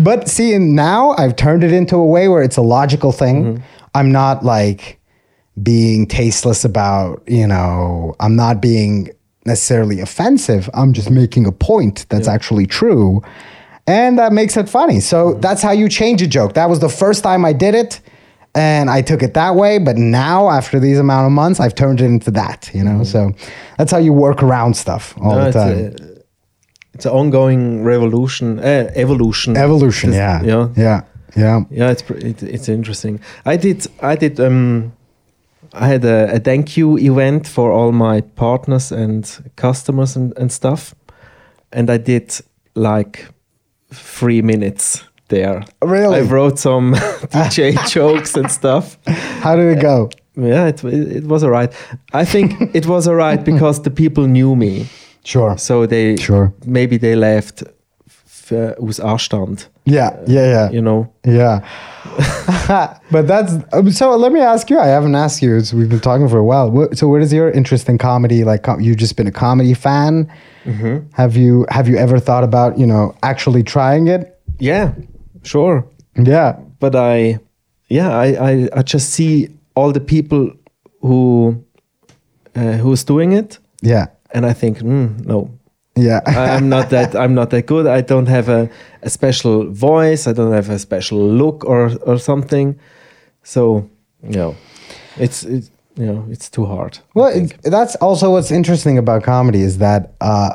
but 0.00 0.28
see, 0.28 0.54
and 0.54 0.74
now 0.74 1.14
I've 1.18 1.36
turned 1.36 1.64
it 1.64 1.72
into 1.72 1.96
a 1.96 2.04
way 2.04 2.28
where 2.28 2.42
it's 2.42 2.56
a 2.56 2.62
logical 2.62 3.12
thing. 3.12 3.44
Mm-hmm. 3.44 3.62
I'm 3.94 4.12
not 4.12 4.44
like 4.44 4.98
being 5.62 6.06
tasteless 6.06 6.64
about, 6.64 7.22
you 7.26 7.46
know, 7.46 8.14
I'm 8.20 8.36
not 8.36 8.60
being 8.60 9.10
necessarily 9.46 10.00
offensive. 10.00 10.68
I'm 10.74 10.92
just 10.92 11.10
making 11.10 11.46
a 11.46 11.52
point 11.52 12.06
that's 12.10 12.28
actually 12.28 12.66
true. 12.66 13.22
And 13.86 14.18
that 14.18 14.32
makes 14.32 14.56
it 14.56 14.68
funny. 14.68 15.00
So 15.00 15.34
that's 15.34 15.62
how 15.62 15.70
you 15.72 15.88
change 15.88 16.20
a 16.20 16.26
joke. 16.26 16.52
That 16.54 16.68
was 16.68 16.80
the 16.80 16.90
first 16.90 17.22
time 17.22 17.44
I 17.44 17.52
did 17.54 17.74
it. 17.74 18.00
And 18.54 18.90
I 18.90 19.02
took 19.02 19.22
it 19.22 19.34
that 19.34 19.54
way, 19.54 19.78
but 19.78 19.96
now 19.96 20.48
after 20.50 20.80
these 20.80 20.98
amount 20.98 21.26
of 21.26 21.32
months, 21.32 21.60
I've 21.60 21.74
turned 21.74 22.00
it 22.00 22.06
into 22.06 22.30
that, 22.32 22.70
you 22.74 22.82
know. 22.82 23.04
So 23.04 23.32
that's 23.76 23.92
how 23.92 23.98
you 23.98 24.12
work 24.12 24.42
around 24.42 24.74
stuff 24.74 25.14
all 25.20 25.36
No, 25.36 25.44
the 25.44 25.52
time. 25.52 26.20
it's 26.94 27.04
an 27.06 27.12
ongoing 27.12 27.84
revolution, 27.84 28.58
uh, 28.58 28.90
evolution. 28.96 29.56
Evolution, 29.56 30.10
This- 30.10 30.16
yeah, 30.18 30.42
yeah, 30.42 30.68
yeah, 30.76 31.00
yeah. 31.36 31.60
yeah. 31.70 31.90
It's 31.90 32.02
pr- 32.02 32.14
it, 32.16 32.42
it's 32.42 32.68
interesting. 32.68 33.20
I 33.46 33.56
did 33.56 33.86
I 34.02 34.16
did 34.16 34.40
um, 34.40 34.92
I 35.72 35.86
had 35.88 36.04
a, 36.04 36.34
a 36.34 36.38
thank 36.38 36.76
you 36.76 36.98
event 36.98 37.46
for 37.46 37.72
all 37.72 37.92
my 37.92 38.20
partners 38.22 38.92
and 38.92 39.52
customers 39.56 40.16
and, 40.16 40.36
and 40.38 40.50
stuff, 40.52 40.94
and 41.72 41.90
I 41.90 41.98
did 41.98 42.40
like 42.74 43.26
three 43.92 44.42
minutes 44.42 45.04
there. 45.28 45.64
Really? 45.82 46.18
I 46.18 46.22
wrote 46.22 46.58
some 46.58 46.94
DJ 47.32 47.72
jokes 47.94 48.36
and 48.36 48.50
stuff. 48.50 48.98
How 49.42 49.56
did 49.56 49.78
it 49.78 49.82
go? 49.82 50.10
Yeah, 50.36 50.68
it, 50.68 50.84
it, 50.84 51.16
it 51.16 51.24
was 51.24 51.42
alright. 51.44 51.72
I 52.12 52.24
think 52.24 52.74
it 52.74 52.86
was 52.86 53.08
alright 53.08 53.44
because 53.44 53.82
the 53.82 53.90
people 53.90 54.26
knew 54.26 54.54
me. 54.56 54.86
Sure. 55.24 55.58
So 55.58 55.86
they 55.86 56.16
Sure. 56.16 56.52
maybe 56.64 56.96
they 56.98 57.16
left 57.16 57.62
uh, 58.52 58.72
aus 58.80 59.00
Anstand, 59.00 59.66
Yeah, 59.90 60.10
yeah, 60.26 60.46
yeah. 60.54 60.70
you 60.70 60.82
know. 60.82 61.12
Yeah. 61.24 61.60
but 63.10 63.26
that's 63.26 63.52
um, 63.72 63.90
so. 63.90 64.16
Let 64.16 64.32
me 64.32 64.40
ask 64.40 64.68
you. 64.70 64.78
I 64.78 64.86
haven't 64.86 65.14
asked 65.14 65.40
you. 65.42 65.56
It's, 65.56 65.72
we've 65.72 65.88
been 65.88 66.00
talking 66.00 66.28
for 66.28 66.38
a 66.38 66.44
while. 66.44 66.66
So, 66.94 67.08
what 67.08 67.22
is 67.22 67.32
your 67.32 67.50
interest 67.50 67.88
in 67.88 67.96
comedy? 67.98 68.44
Like, 68.44 68.66
you've 68.80 68.96
just 68.96 69.16
been 69.16 69.26
a 69.26 69.32
comedy 69.32 69.74
fan. 69.74 70.30
Have 71.14 71.36
you 71.36 71.64
Have 71.70 71.88
you 71.88 71.96
ever 71.96 72.18
thought 72.18 72.44
about 72.44 72.78
you 72.78 72.86
know 72.86 73.14
actually 73.22 73.62
trying 73.62 74.08
it? 74.08 74.38
Yeah, 74.58 74.92
sure. 75.42 75.84
Yeah. 76.16 76.58
But 76.80 76.94
I, 76.94 77.38
yeah, 77.88 78.10
I, 78.10 78.26
I, 78.50 78.68
I 78.76 78.82
just 78.82 79.10
see 79.10 79.48
all 79.74 79.92
the 79.92 80.00
people 80.00 80.52
who 81.00 81.64
uh, 82.54 82.72
who's 82.82 83.04
doing 83.04 83.32
it, 83.32 83.58
Yeah. 83.82 84.06
and 84.34 84.44
I 84.44 84.52
think, 84.52 84.78
mm, 84.78 85.24
no, 85.24 85.48
Yeah. 85.98 86.20
I'm 86.26 86.68
not 86.68 86.90
that 86.90 87.14
I'm 87.16 87.34
not 87.34 87.50
that 87.50 87.66
good. 87.66 87.86
I 87.86 88.00
don't 88.00 88.28
have 88.28 88.48
a, 88.48 88.70
a 89.02 89.10
special 89.10 89.70
voice. 89.70 90.26
I 90.26 90.32
don't 90.32 90.52
have 90.52 90.70
a 90.70 90.78
special 90.78 91.18
look 91.18 91.64
or 91.64 91.90
or 92.02 92.18
something. 92.18 92.78
So, 93.42 93.88
you 94.22 94.36
know, 94.36 94.56
it's 95.16 95.44
it's 95.44 95.70
you 95.96 96.06
know 96.06 96.24
it's 96.30 96.48
too 96.48 96.66
hard. 96.66 96.98
Well, 97.14 97.28
it, 97.28 97.56
that's 97.62 97.96
also 97.96 98.30
what's 98.30 98.50
interesting 98.50 98.98
about 98.98 99.22
comedy 99.24 99.62
is 99.62 99.78
that, 99.78 100.12
uh, 100.20 100.54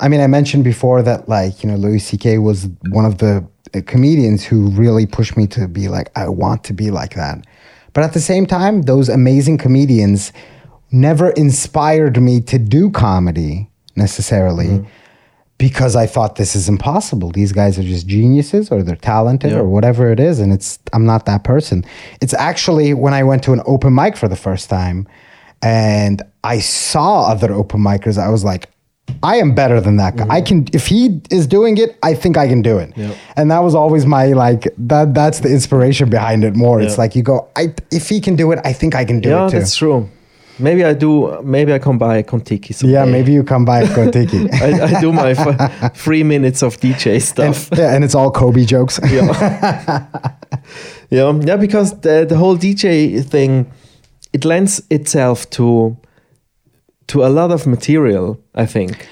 I 0.00 0.08
mean, 0.08 0.20
I 0.20 0.26
mentioned 0.26 0.64
before 0.64 1.02
that, 1.02 1.28
like, 1.28 1.62
you 1.62 1.70
know, 1.70 1.76
Louis 1.76 2.00
C.K. 2.00 2.38
was 2.38 2.68
one 2.90 3.06
of 3.06 3.18
the 3.18 3.46
uh, 3.74 3.80
comedians 3.86 4.44
who 4.44 4.68
really 4.70 5.06
pushed 5.06 5.36
me 5.36 5.46
to 5.48 5.68
be 5.68 5.88
like, 5.88 6.10
I 6.16 6.28
want 6.28 6.64
to 6.64 6.74
be 6.74 6.90
like 6.90 7.14
that. 7.14 7.46
But 7.94 8.04
at 8.04 8.12
the 8.12 8.20
same 8.20 8.46
time, 8.46 8.82
those 8.82 9.08
amazing 9.08 9.56
comedians 9.56 10.32
never 10.90 11.30
inspired 11.30 12.20
me 12.20 12.40
to 12.42 12.58
do 12.58 12.90
comedy 12.90 13.70
necessarily. 13.96 14.86
Because 15.58 15.96
I 15.96 16.06
thought 16.06 16.36
this 16.36 16.54
is 16.54 16.68
impossible. 16.68 17.30
These 17.30 17.52
guys 17.52 17.78
are 17.78 17.82
just 17.82 18.06
geniuses, 18.06 18.70
or 18.70 18.82
they're 18.82 18.94
talented, 18.94 19.54
or 19.54 19.64
whatever 19.64 20.12
it 20.12 20.20
is, 20.20 20.38
and 20.38 20.52
it's 20.52 20.78
I'm 20.92 21.06
not 21.06 21.24
that 21.24 21.44
person. 21.44 21.82
It's 22.20 22.34
actually 22.34 22.92
when 22.92 23.14
I 23.14 23.22
went 23.22 23.42
to 23.44 23.54
an 23.54 23.62
open 23.64 23.94
mic 23.94 24.18
for 24.18 24.28
the 24.28 24.36
first 24.36 24.68
time, 24.68 25.08
and 25.62 26.20
I 26.44 26.58
saw 26.58 27.30
other 27.30 27.52
open 27.54 27.80
micers, 27.80 28.18
I 28.18 28.28
was 28.28 28.44
like, 28.44 28.68
I 29.22 29.36
am 29.36 29.54
better 29.54 29.80
than 29.80 29.96
that 29.96 30.16
guy. 30.16 30.26
I 30.28 30.40
can 30.40 30.66
if 30.72 30.86
he 30.86 31.20
is 31.30 31.46
doing 31.46 31.78
it, 31.78 31.98
I 32.02 32.14
think 32.14 32.36
I 32.36 32.48
can 32.48 32.62
do 32.62 32.78
it. 32.78 32.90
Mm-hmm. 32.94 33.12
And 33.36 33.50
that 33.50 33.60
was 33.60 33.74
always 33.74 34.04
my 34.04 34.26
like 34.26 34.68
that. 34.78 35.14
That's 35.14 35.40
the 35.40 35.48
inspiration 35.48 36.10
behind 36.10 36.44
it. 36.44 36.54
More, 36.54 36.80
it's 36.80 36.98
like 36.98 37.16
you 37.16 37.22
go, 37.22 37.48
I 37.56 37.74
if 37.90 38.08
he 38.08 38.20
can 38.20 38.36
do 38.36 38.52
it, 38.52 38.58
I 38.64 38.72
think 38.72 38.94
I 38.94 39.04
can 39.04 39.20
do 39.20 39.30
yeah, 39.30 39.46
it 39.46 39.50
too. 39.50 39.58
that's 39.58 39.76
true. 39.76 40.08
Maybe 40.58 40.84
I 40.84 40.94
do. 40.94 41.40
Maybe 41.42 41.72
I 41.72 41.78
come 41.78 41.98
by 41.98 42.22
Kontiki. 42.22 42.74
Someday. 42.74 42.94
Yeah, 42.94 43.04
maybe 43.04 43.32
you 43.32 43.44
come 43.44 43.64
by 43.64 43.84
Kontiki. 43.84 44.48
I, 44.62 44.96
I 44.96 45.00
do 45.00 45.12
my 45.12 45.30
f- 45.30 45.96
three 45.96 46.22
minutes 46.22 46.62
of 46.62 46.78
DJ 46.78 47.14
and, 47.14 47.22
stuff. 47.22 47.68
yeah, 47.76 47.94
and 47.94 48.04
it's 48.04 48.14
all 48.14 48.30
Kobe 48.30 48.64
jokes. 48.64 48.98
yeah. 49.10 50.06
yeah, 51.10 51.22
um, 51.22 51.42
yeah, 51.42 51.56
because 51.56 52.00
the 52.00 52.24
the 52.28 52.36
whole 52.36 52.56
DJ 52.56 53.22
thing, 53.22 53.70
it 54.32 54.44
lends 54.44 54.82
itself 54.90 55.48
to 55.50 55.96
to 57.08 57.24
a 57.24 57.28
lot 57.28 57.50
of 57.52 57.66
material. 57.66 58.38
I 58.54 58.66
think. 58.66 59.06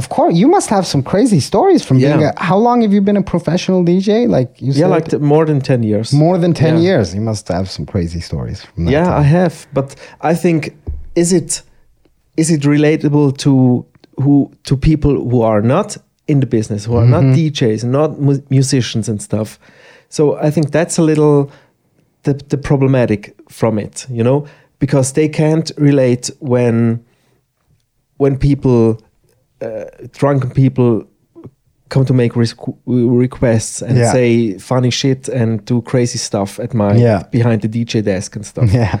Of 0.00 0.08
course, 0.08 0.34
you 0.42 0.48
must 0.56 0.68
have 0.76 0.84
some 0.92 1.02
crazy 1.12 1.40
stories 1.50 1.82
from 1.86 1.96
being. 1.98 2.22
A, 2.28 2.32
how 2.50 2.58
long 2.66 2.76
have 2.84 2.92
you 2.96 3.02
been 3.08 3.18
a 3.24 3.26
professional 3.34 3.80
DJ? 3.90 4.10
Like 4.36 4.50
you 4.66 4.72
Yeah, 4.72 4.84
said, 4.86 4.96
like 4.96 5.06
t- 5.12 5.18
more 5.34 5.44
than 5.50 5.60
ten 5.70 5.80
years. 5.90 6.06
more 6.24 6.36
than 6.42 6.52
ten 6.64 6.74
Yeah. 6.74 6.88
years. 6.88 7.06
You 7.16 7.20
must 7.30 7.44
have 7.48 7.66
some 7.76 7.84
crazy 7.92 8.20
stories. 8.20 8.58
From 8.68 8.84
that 8.84 8.92
Yeah, 8.96 9.04
time. 9.10 9.20
I 9.24 9.24
have, 9.38 9.54
but 9.78 9.88
I 10.32 10.34
think 10.42 10.58
is 11.22 11.32
it 11.40 11.50
is 12.42 12.48
it 12.56 12.62
relatable 12.76 13.28
to 13.44 13.52
who 14.22 14.34
to 14.68 14.76
people 14.90 15.14
who 15.30 15.38
are 15.52 15.62
not 15.74 15.88
in 16.26 16.40
the 16.40 16.46
business, 16.46 16.80
who 16.88 16.96
are 17.00 17.08
not 17.16 17.22
mm-hmm. 17.24 17.46
DJs, 17.48 17.80
not 17.84 18.10
mu- 18.26 18.42
musicians 18.58 19.08
and 19.10 19.18
stuff. 19.28 19.58
So 20.16 20.22
I 20.46 20.50
think 20.54 20.66
that's 20.70 20.98
a 20.98 21.02
little 21.02 21.38
the 22.22 22.32
the 22.52 22.58
problematic 22.58 23.34
from 23.48 23.78
it, 23.78 24.06
you 24.18 24.22
know, 24.28 24.38
because 24.78 25.12
they 25.12 25.28
can't 25.28 25.68
relate 25.90 26.30
when 26.40 27.00
when 28.22 28.38
people 28.38 28.96
uh, 29.62 29.84
drunken 30.12 30.50
people 30.50 31.04
come 31.88 32.04
to 32.04 32.14
make 32.14 32.34
requ- 32.34 32.76
requests 32.86 33.82
and 33.82 33.96
Yeah. 33.98 34.12
say 34.12 34.58
funny 34.58 34.90
shit 34.90 35.28
and 35.28 35.64
do 35.64 35.82
crazy 35.82 36.18
stuff 36.18 36.58
at 36.60 36.72
my 36.74 36.94
Yeah. 36.96 37.22
behind 37.30 37.62
the 37.62 37.68
DJ 37.68 38.02
desk 38.02 38.36
and 38.36 38.44
stuff. 38.46 38.72
yeah. 38.72 38.98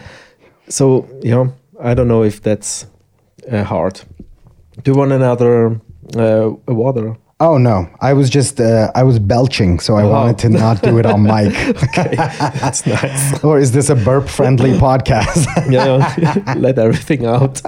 So 0.68 1.06
yeah, 1.22 1.46
I 1.90 1.94
don't 1.94 2.08
know 2.08 2.24
if 2.24 2.40
that's 2.42 2.86
uh, 3.52 3.62
hard. 3.64 4.00
Do 4.82 4.90
you 4.92 4.98
want 4.98 5.12
another 5.12 5.80
uh, 6.16 6.50
a 6.66 6.74
water? 6.74 7.16
Oh 7.42 7.58
no, 7.58 7.86
I 8.00 8.12
was 8.12 8.28
just 8.34 8.60
uh, 8.60 8.90
I 8.94 9.02
was 9.02 9.18
belching, 9.18 9.80
so 9.80 9.94
I 9.98 10.02
Oh. 10.02 10.10
wanted 10.10 10.38
to 10.38 10.48
not 10.48 10.82
do 10.82 10.98
it 10.98 11.06
on 11.06 11.22
mic. 11.22 11.54
Okay, 11.84 12.14
that's 12.60 12.84
nice. 12.86 13.44
or 13.44 13.58
is 13.58 13.70
this 13.72 13.90
a 13.90 13.94
burp-friendly 13.94 14.72
podcast? 14.88 15.46
Yeah. 15.70 16.54
let 16.56 16.78
everything 16.78 17.24
out. 17.26 17.62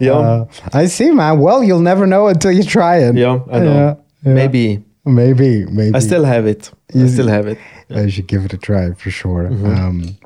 Yeah, 0.00 0.12
Uh, 0.12 0.44
I 0.72 0.86
see, 0.88 1.10
man. 1.10 1.38
Well, 1.40 1.62
you'll 1.64 1.82
never 1.82 2.06
know 2.06 2.28
until 2.28 2.50
you 2.52 2.62
try 2.64 2.96
it. 2.98 3.14
yeah, 3.16 3.40
I 3.52 3.58
know. 3.60 3.74
Yeah, 3.74 3.94
yeah. 4.26 4.34
Maybe 4.34 4.82
maybe, 5.04 5.66
maybe. 5.66 5.94
I 5.94 6.00
still 6.00 6.24
have 6.24 6.46
it. 6.46 6.70
I 6.94 6.98
You- 6.98 7.08
still 7.08 7.28
have 7.28 7.46
it. 7.46 7.58
I 7.90 8.08
should 8.08 8.26
give 8.26 8.44
it 8.46 8.52
a 8.54 8.56
try 8.58 8.92
for 8.94 9.10
sure. 9.10 9.44
Mm-hmm. 9.50 9.66
Um, 9.66 10.16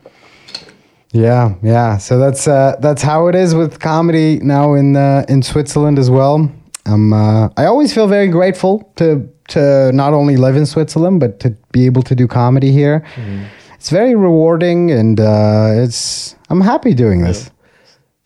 yeah, 1.12 1.54
yeah. 1.62 1.98
So 1.98 2.18
that's 2.18 2.46
uh, 2.46 2.76
that's 2.80 3.02
how 3.02 3.28
it 3.28 3.34
is 3.34 3.54
with 3.54 3.78
comedy 3.80 4.38
now 4.42 4.74
in 4.74 4.96
uh, 4.96 5.24
in 5.28 5.42
Switzerland 5.42 5.98
as 5.98 6.10
well. 6.10 6.50
Um, 6.86 7.12
uh, 7.12 7.48
I 7.56 7.64
always 7.66 7.92
feel 7.94 8.06
very 8.06 8.28
grateful 8.28 8.90
to 8.96 9.28
to 9.48 9.90
not 9.92 10.12
only 10.12 10.36
live 10.36 10.56
in 10.56 10.66
Switzerland 10.66 11.20
but 11.20 11.40
to 11.40 11.50
be 11.72 11.86
able 11.86 12.02
to 12.02 12.14
do 12.14 12.26
comedy 12.26 12.70
here. 12.72 13.00
Mm-hmm. 13.16 13.44
It's 13.74 13.90
very 13.90 14.14
rewarding, 14.14 14.90
and 14.90 15.18
uh, 15.20 15.82
it's 15.84 16.36
I'm 16.50 16.60
happy 16.60 16.94
doing 16.94 17.22
this. 17.22 17.50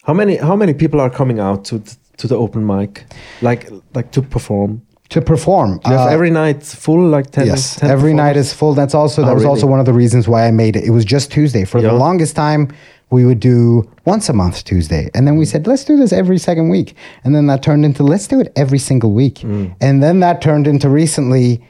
How 0.05 0.13
many 0.15 0.37
how 0.37 0.57
many 0.57 0.75
people 0.75 1.01
are 1.01 1.11
coming 1.11 1.39
out 1.39 1.65
to 1.67 1.81
to 2.19 2.27
the 2.29 2.37
open 2.37 2.67
mic, 2.67 3.05
like 3.41 3.71
like 3.95 4.11
to 4.13 4.23
perform? 4.23 4.83
to 5.09 5.21
perform. 5.21 5.79
Uh, 5.85 6.07
every 6.07 6.31
night 6.31 6.63
full, 6.63 7.07
like 7.07 7.31
10 7.31 7.47
yes, 7.47 7.77
10 7.77 7.91
every 7.91 8.15
night 8.15 8.35
is 8.35 8.55
full. 8.55 8.73
That's 8.73 8.95
also 8.95 9.21
that 9.21 9.29
Oh, 9.31 9.35
was 9.35 9.43
really? 9.43 9.51
also 9.51 9.67
one 9.67 9.79
of 9.79 9.85
the 9.85 9.93
reasons 9.93 10.27
why 10.27 10.47
I 10.49 10.51
made 10.51 10.75
it. 10.75 10.85
It 10.85 10.91
was 10.91 11.05
just 11.05 11.31
Tuesday 11.31 11.67
for 11.67 11.83
the 11.83 11.93
longest 11.93 12.35
time. 12.35 12.69
We 13.11 13.27
would 13.27 13.39
do 13.39 13.83
once 14.07 14.31
a 14.31 14.33
month 14.33 14.65
Tuesday, 14.65 15.11
and 15.15 15.27
then 15.27 15.37
we 15.37 15.45
said 15.45 15.67
let's 15.67 15.85
do 15.85 15.99
this 15.99 16.13
every 16.15 16.39
second 16.39 16.71
week, 16.71 16.95
and 17.25 17.35
then 17.35 17.47
that 17.49 17.63
turned 17.63 17.85
into 17.85 18.03
let's 18.03 18.27
do 18.27 18.41
it 18.41 18.51
every 18.57 18.79
single 18.79 19.13
week, 19.13 19.35
Mm. 19.45 19.75
and 19.83 20.03
then 20.03 20.21
that 20.21 20.41
turned 20.41 20.67
into 20.67 20.89
recently 20.89 21.61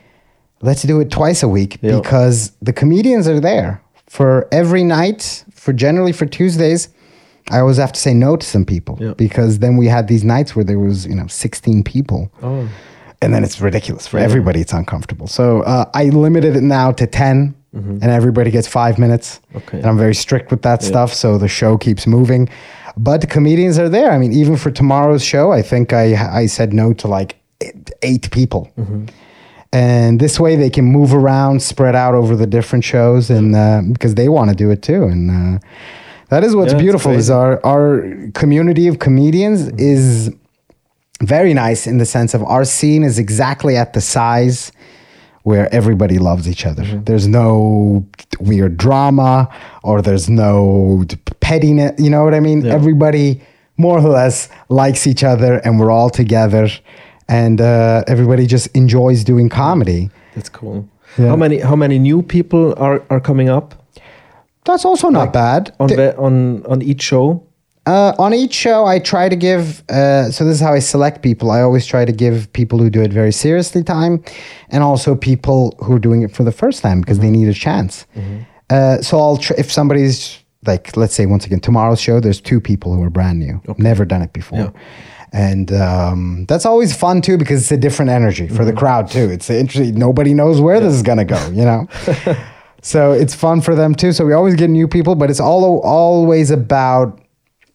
let's 0.61 0.83
do 0.83 1.01
it 1.01 1.11
twice 1.11 1.43
a 1.43 1.49
week 1.49 1.79
Yeah. 1.83 1.97
because 1.99 2.53
the 2.63 2.73
comedians 2.73 3.27
are 3.27 3.41
there 3.41 3.81
for 4.09 4.47
every 4.53 4.85
night. 4.85 5.45
For 5.53 5.73
generally 5.73 6.13
for 6.13 6.27
Tuesdays, 6.27 6.89
I 7.53 7.61
always 7.61 7.77
have 7.79 7.93
to 7.93 8.01
say 8.01 8.15
no 8.15 8.37
to 8.37 8.47
some 8.47 8.65
people 8.65 8.97
Yeah. 9.01 9.15
because 9.17 9.59
then 9.59 9.77
we 9.77 9.87
had 9.89 10.09
these 10.09 10.25
nights 10.25 10.55
where 10.57 10.65
there 10.65 10.79
was 10.79 11.07
you 11.07 11.15
know 11.15 11.27
sixteen 11.29 11.83
people 11.85 12.31
Oh, 12.43 12.69
and 13.23 13.33
then 13.33 13.45
it's 13.45 13.61
ridiculous 13.61 14.07
for 14.09 14.19
Yeah. 14.19 14.25
everybody. 14.25 14.61
It's 14.61 14.73
uncomfortable. 14.73 15.27
So 15.27 15.45
uh, 15.63 15.85
I 15.95 16.05
limited 16.11 16.57
it 16.57 16.63
now 16.63 16.93
to 16.93 17.07
10 17.07 17.55
and 17.75 18.03
everybody 18.05 18.51
gets 18.51 18.69
five 18.69 18.99
minutes. 18.99 19.29
Mm-hmm. 19.39 19.57
Okay. 19.59 19.79
And 19.79 19.87
I'm 19.87 19.97
very 19.97 20.15
strict 20.15 20.51
with 20.51 20.63
that 20.63 20.83
Yeah. 20.83 20.89
stuff, 20.89 21.15
so 21.15 21.39
the 21.39 21.49
show 21.49 21.79
keeps 21.79 22.07
moving. 22.07 22.49
But 22.97 23.29
comedians 23.31 23.79
are 23.79 23.89
there. 23.89 24.11
I 24.11 24.19
mean, 24.19 24.33
even 24.33 24.57
for 24.57 24.71
tomorrow's 24.73 25.25
show, 25.25 25.53
I 25.59 25.63
think 25.63 25.93
I 25.93 26.07
I 26.43 26.47
said 26.49 26.73
no 26.73 26.93
to 26.95 27.09
like 27.19 27.37
eight, 27.61 27.91
eight 28.03 28.31
people. 28.31 28.63
Mm-hmm. 28.77 29.05
And 29.73 30.21
this 30.21 30.39
way 30.39 30.57
they 30.57 30.69
can 30.71 30.85
move 30.85 31.15
around, 31.15 31.63
spread 31.63 31.95
out 31.95 32.15
over 32.15 32.37
the 32.37 32.47
different 32.47 32.85
shows, 32.85 33.31
and 33.31 33.55
uh, 33.57 33.81
because 33.93 34.15
they 34.17 34.29
want 34.29 34.51
to 34.51 34.57
do 34.65 34.71
it 34.71 34.83
too. 34.83 35.05
And 35.05 35.31
uh, 35.31 35.59
that 36.33 36.45
is 36.45 36.57
what's 36.57 36.73
Yeah, 36.73 36.79
beautiful 36.79 37.13
is 37.13 37.29
our 37.31 37.61
our 37.65 37.87
community 38.35 38.89
of 38.89 38.99
comedians 38.99 39.69
is 39.93 40.31
very 41.21 41.53
nice 41.55 41.87
in 41.87 41.99
the 41.99 42.07
sense 42.07 42.33
of 42.35 42.43
our 42.55 42.65
scene 42.65 43.03
is 43.03 43.19
exactly 43.19 43.77
at 43.77 43.93
the 43.93 44.01
size 44.01 44.73
where 45.43 45.73
everybody 45.75 46.19
loves 46.19 46.49
each 46.49 46.65
other. 46.65 46.85
Mm-hmm. 46.85 47.05
There's 47.05 47.27
no 47.27 48.07
weird 48.41 48.77
drama 48.77 49.49
or 49.83 50.01
there's 50.01 50.29
no 50.31 51.05
pettiness. 51.41 51.93
You 51.99 52.11
know 52.11 52.25
what 52.25 52.35
I 52.35 52.41
mean? 52.41 52.65
Yeah. 52.65 52.75
Everybody 52.75 53.43
more 53.77 53.99
or 53.99 54.09
less 54.09 54.49
likes 54.69 55.07
each 55.07 55.25
other 55.25 55.61
and 55.65 55.81
we're 55.81 55.91
all 55.91 56.11
together 56.11 56.69
and 57.29 57.61
uh, 57.61 58.05
everybody 58.07 58.47
just 58.47 58.69
enjoys 58.77 59.25
doing 59.25 59.49
comedy. 59.49 60.11
that's 60.35 60.49
cool. 60.49 60.89
Yeah. 61.19 61.29
How 61.29 61.37
many 61.37 61.59
how 61.59 61.77
many 61.77 61.99
new 61.99 62.23
people 62.23 62.75
are, 62.79 63.03
are 63.11 63.21
coming 63.21 63.51
up 63.51 63.82
That's 64.65 64.85
also 64.85 65.09
not 65.09 65.33
bad. 65.33 65.75
on 65.81 65.89
the, 65.89 66.17
on 66.17 66.65
on 66.67 66.83
each 66.83 67.03
show? 67.03 67.47
Uh, 67.85 68.15
on 68.17 68.33
each 68.33 68.55
show, 68.55 68.85
I 68.85 69.01
try 69.01 69.29
to 69.29 69.35
give. 69.35 69.83
Uh, 69.89 70.31
so 70.31 70.45
this 70.45 70.55
is 70.55 70.61
how 70.61 70.73
I 70.73 70.79
select 70.79 71.21
people. 71.23 71.51
I 71.51 71.63
always 71.63 71.85
try 71.85 72.05
to 72.05 72.13
give 72.13 72.53
people 72.53 72.79
who 72.79 72.89
do 72.91 73.03
it 73.03 73.13
very 73.13 73.33
seriously 73.33 73.83
time, 73.83 74.23
and 74.71 74.85
also 74.85 75.17
people 75.17 75.75
who 75.81 75.95
are 75.97 75.99
doing 75.99 76.23
it 76.23 76.31
for 76.33 76.45
the 76.45 76.53
first 76.53 76.81
time 76.83 77.01
because 77.01 77.19
they 77.19 77.31
need 77.31 77.49
a 77.49 77.55
chance. 77.55 78.07
Uh, 78.71 79.03
so 79.03 79.19
I'll 79.19 79.37
tr- 79.37 79.55
if 79.59 79.71
somebody's 79.73 80.39
like, 80.65 80.97
let's 80.97 81.15
say 81.15 81.27
once 81.27 81.45
again, 81.45 81.59
tomorrow's 81.59 82.01
show, 82.01 82.21
there's 82.21 82.41
two 82.41 82.61
people 82.61 82.95
who 82.95 83.03
are 83.03 83.11
brand 83.11 83.41
new, 83.41 83.61
never 83.79 84.05
done 84.05 84.23
it 84.23 84.33
before. 84.33 84.59
Yeah. 84.61 84.71
And 85.33 85.73
um, 85.73 86.45
that's 86.47 86.65
always 86.67 86.95
fun 86.95 87.21
too 87.21 87.37
because 87.37 87.63
it's 87.63 87.73
a 87.73 87.77
different 87.77 88.11
energy 88.13 88.47
for 88.49 88.65
the 88.65 88.73
crowd 88.73 89.11
too. 89.11 89.29
It's 89.31 89.51
interesting. 89.51 89.99
Nobody 89.99 90.35
knows 90.35 90.61
where 90.61 90.79
this 90.79 90.93
is 90.95 91.03
gonna 91.03 91.25
go, 91.25 91.49
you 91.49 91.65
know. 91.65 91.89
so 92.83 93.13
it's 93.13 93.35
fun 93.35 93.61
for 93.63 93.75
them 93.75 93.95
too. 93.95 94.13
So 94.13 94.27
we 94.27 94.33
always 94.35 94.55
get 94.57 94.69
new 94.69 94.87
people, 94.87 95.15
but 95.15 95.31
it's 95.31 95.41
all 95.41 95.81
always 95.81 96.51
about 96.51 97.21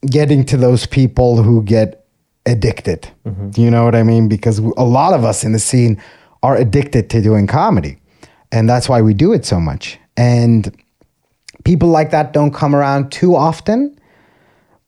getting 0.05 0.45
to 0.45 0.57
those 0.57 0.85
people 0.85 1.41
who 1.41 1.63
get 1.63 2.05
addicted. 2.45 3.09
Do 3.51 3.61
you 3.61 3.71
know 3.71 3.83
what 3.83 3.95
I 3.95 4.03
mean? 4.03 4.27
Because 4.29 4.59
a 4.59 4.83
lot 4.83 5.13
of 5.13 5.23
us 5.25 5.43
in 5.43 5.51
the 5.53 5.59
scene 5.59 5.99
are 6.43 6.55
addicted 6.55 7.09
to 7.09 7.21
doing 7.21 7.47
comedy, 7.47 7.97
and 8.51 8.69
that's 8.69 8.87
why 8.87 9.01
we 9.01 9.13
do 9.13 9.33
it 9.33 9.43
so 9.45 9.59
much. 9.59 9.97
And 10.15 10.71
people 11.63 11.89
like 11.89 12.11
that 12.11 12.31
don't 12.33 12.53
come 12.53 12.75
around 12.75 13.11
too 13.11 13.35
often. 13.35 13.93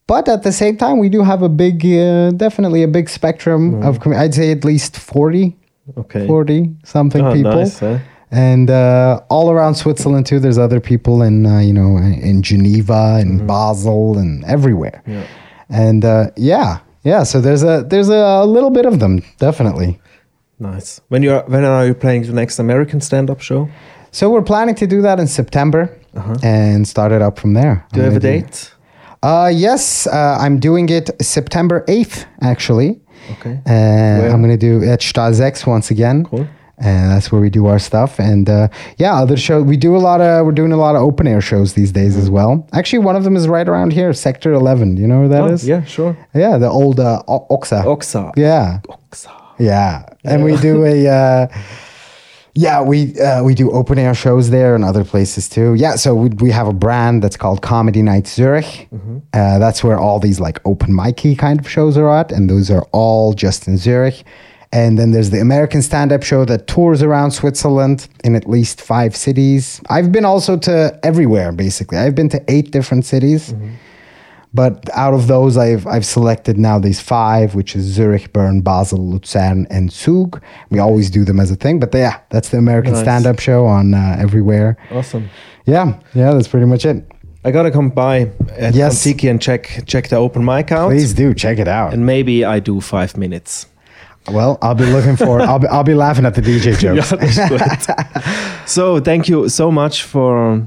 But 0.07 0.27
at 0.27 0.41
the 0.43 0.51
same 0.51 0.75
time, 0.77 0.97
we 0.97 1.07
do 1.09 1.21
have 1.23 1.43
a 1.43 1.49
big, 1.49 1.85
uh, 1.85 2.31
definitely 2.31 2.81
a 2.83 2.87
big 2.87 3.09
spectrum 3.09 3.75
of. 3.83 3.95
Mm-hmm. 3.99 4.03
Com- 4.11 4.13
I'd 4.13 4.33
say 4.33 4.51
at 4.51 4.63
least 4.65 4.97
forty, 4.97 5.55
Okay. 5.97 6.25
40 6.27 6.75
something 6.83 7.25
Oh, 7.25 7.33
people 7.33 7.51
nice, 7.51 7.79
huh? 7.79 7.99
And 8.31 8.69
uh, 8.69 9.21
all 9.29 9.49
around 9.49 9.75
Switzerland 9.75 10.25
too. 10.27 10.39
There's 10.39 10.59
other 10.59 10.79
people 10.79 11.23
in 11.23 11.45
uh, 11.45 11.59
you 11.59 11.73
know 11.73 11.97
in 11.97 12.43
Geneva 12.43 13.17
and 13.19 13.47
Basel 13.47 14.17
and 14.17 14.45
everywhere. 14.45 15.01
Mm-hmm. 15.05 15.11
Yeah. 15.11 15.27
And 15.69 16.05
uh, 16.05 16.31
yeah, 16.35 16.79
yeah. 17.03 17.23
So 17.23 17.41
there's 17.41 17.63
a 17.63 17.83
there's 17.87 18.09
a, 18.09 18.45
little 18.45 18.69
bit 18.69 18.85
of 18.85 18.99
them 18.99 19.23
definitely. 19.37 19.99
Nice. 20.59 21.01
When 21.07 21.23
you 21.23 21.33
are 21.33 21.43
when 21.47 21.65
are 21.65 21.85
you 21.87 21.95
playing 21.95 22.23
the 22.23 22.33
next 22.33 22.59
American 22.59 23.01
stand 23.01 23.29
up 23.29 23.41
show? 23.41 23.69
So 24.11 24.29
we're 24.29 24.43
planning 24.43 24.75
to 24.75 24.87
do 24.87 25.01
that 25.01 25.19
in 25.19 25.27
September 25.27 25.95
and 26.43 26.87
start 26.87 27.11
it 27.11 27.21
up 27.21 27.39
from 27.39 27.53
there. 27.53 27.71
Uh-huh. 27.71 27.87
Do 27.93 27.99
you 27.99 28.05
have 28.05 28.15
a 28.15 28.19
date? 28.19 28.73
Uh, 29.21 29.51
yes, 29.53 30.07
uh, 30.07 30.37
I'm 30.39 30.59
doing 30.59 30.89
it 30.89 31.09
September 31.21 31.83
8th 31.87 32.25
actually. 32.41 33.01
Okay. 33.31 33.61
I'm 33.67 34.41
going 34.41 34.57
to 34.57 34.57
do 34.57 34.83
at 34.83 35.01
Stall 35.01 35.33
6 35.33 35.67
once 35.67 35.91
again. 35.91 36.25
Cool. 36.25 36.47
And 36.81 37.11
that's 37.11 37.31
where 37.31 37.41
we 37.41 37.49
do 37.49 37.65
our 37.67 37.77
stuff. 37.79 38.19
And 38.19 38.49
uh, 38.49 38.69
yeah, 38.97 39.13
other 39.15 39.35
shows. 39.37 39.65
We 39.65 39.75
do 39.77 39.95
a 39.95 39.99
lot 39.99 40.21
of, 40.21 40.45
we're 40.45 40.53
doing 40.53 40.71
a 40.71 40.77
lot 40.77 40.95
of 40.95 41.01
open 41.01 41.27
air 41.27 41.41
shows 41.41 41.73
these 41.73 41.91
days 41.91 42.15
as 42.15 42.29
well. 42.29 42.65
Actually, 42.73 42.99
one 42.99 43.15
of 43.17 43.23
them 43.25 43.35
is 43.35 43.47
right 43.47 43.67
around 43.67 43.91
here, 43.93 44.13
Sector 44.13 44.53
11. 44.53 44.95
Do 44.95 45.01
you 45.01 45.07
know 45.07 45.19
where 45.19 45.27
that 45.29 45.41
Oh, 45.41 45.47
is? 45.47 45.67
yeah, 45.67 45.83
sure. 45.83 46.15
Yeah, 46.33 46.57
the 46.57 46.69
old 46.69 46.99
uh, 46.99 47.21
O- 47.27 47.45
Oxa. 47.49 47.83
Oxa. 47.83 48.31
Yeah. 48.37 48.79
Oxa. 48.87 49.31
Yeah. 49.59 50.05
And 50.23 50.43
we 50.45 50.55
do 50.57 50.85
a, 50.85 51.07
uh, 51.19 51.47
yeah, 52.55 52.81
we 52.81 53.17
uh, 53.19 53.43
we 53.43 53.53
do 53.55 53.71
open 53.71 53.99
air 53.99 54.13
shows 54.15 54.49
there 54.49 54.73
and 54.75 54.83
other 54.83 55.03
places 55.03 55.47
too. 55.47 55.75
Yeah, 55.75 55.95
so 55.95 56.15
we, 56.15 56.29
we 56.29 56.51
have 56.51 56.67
a 56.67 56.73
brand 56.73 57.21
that's 57.23 57.37
called 57.37 57.61
Comedy 57.61 58.01
Night 58.01 58.27
Zurich. 58.27 58.87
Uh, 59.33 59.59
that's 59.59 59.83
where 59.83 59.97
all 59.99 60.19
these 60.19 60.39
like 60.39 60.59
open 60.65 60.89
micy 60.91 61.37
kind 61.37 61.59
of 61.59 61.69
shows 61.69 61.95
are 61.97 62.09
at, 62.09 62.31
and 62.31 62.49
those 62.49 62.71
are 62.71 62.85
all 62.91 63.33
just 63.33 63.67
in 63.67 63.77
Zurich. 63.77 64.23
And 64.71 64.99
then 64.99 65.11
there's 65.11 65.31
the 65.31 65.39
American 65.41 65.81
stand 65.81 66.11
up 66.11 66.21
show 66.21 66.45
that 66.45 66.67
tours 66.67 67.01
around 67.01 67.31
Switzerland 67.31 68.07
in 68.23 68.35
at 68.35 68.47
least 68.47 68.81
five 68.81 69.15
cities. 69.15 69.81
I've 69.89 70.11
been 70.11 70.25
also 70.25 70.57
to 70.57 70.99
everywhere, 71.01 71.51
basically. 71.51 71.97
I've 71.97 72.13
been 72.13 72.29
to 72.29 72.43
eight 72.47 72.69
different 72.71 73.05
cities. 73.05 73.53
But 74.53 74.89
out 74.95 75.13
of 75.13 75.27
those, 75.27 75.57
I've 75.57 75.85
I've 75.85 76.05
selected 76.05 76.57
now 76.57 76.79
these 76.79 76.99
five, 76.99 77.53
which 77.53 77.75
is 77.75 77.83
Zurich, 77.85 78.33
Bern, 78.33 78.61
Basel, 78.61 78.97
Lucerne, 79.11 79.67
and 79.69 79.91
Zug. 79.91 80.41
We 80.71 80.79
always 80.79 81.11
do 81.11 81.23
them 81.23 81.39
as 81.39 81.51
a 81.51 81.55
thing, 81.55 81.79
but 81.79 81.93
yeah, 81.93 82.19
that's 82.31 82.49
the 82.49 82.57
American 82.57 82.93
Nice. 82.93 83.03
stand-up 83.03 83.39
show 83.39 83.67
on 83.67 83.93
uh, 83.93 84.15
everywhere. 84.19 84.75
Awesome. 84.91 85.29
Yeah, 85.67 85.99
yeah, 86.15 86.33
that's 86.33 86.47
pretty 86.47 86.65
much 86.65 86.83
it. 86.85 87.05
I 87.45 87.51
gotta 87.51 87.69
come 87.69 87.89
by 87.89 88.31
at 88.57 88.73
Yes. 88.73 89.05
Kontiki 89.05 89.29
and 89.29 89.39
check 89.39 89.83
check 89.85 90.07
the 90.09 90.15
open 90.15 90.43
mic 90.43 90.71
out. 90.71 90.89
Please 90.89 91.13
do 91.13 91.33
check 91.35 91.59
it 91.59 91.67
out. 91.67 91.93
And 91.93 92.05
maybe 92.07 92.43
I 92.43 92.59
do 92.59 92.81
five 92.81 93.15
minutes. 93.17 93.67
Well, 94.27 94.57
I'll 94.61 94.75
be 94.75 94.85
looking 94.85 95.15
for. 95.15 95.41
I'll 95.41 95.59
be 95.59 95.67
I'll 95.67 95.83
be 95.83 95.95
laughing 95.95 96.25
at 96.25 96.35
the 96.35 96.41
DJ 96.41 96.77
jokes. 96.83 97.11
Ist 97.13 97.89
so, 98.65 98.99
thank 98.99 99.27
you 99.27 99.49
so 99.49 99.71
much 99.71 100.03
for 100.03 100.61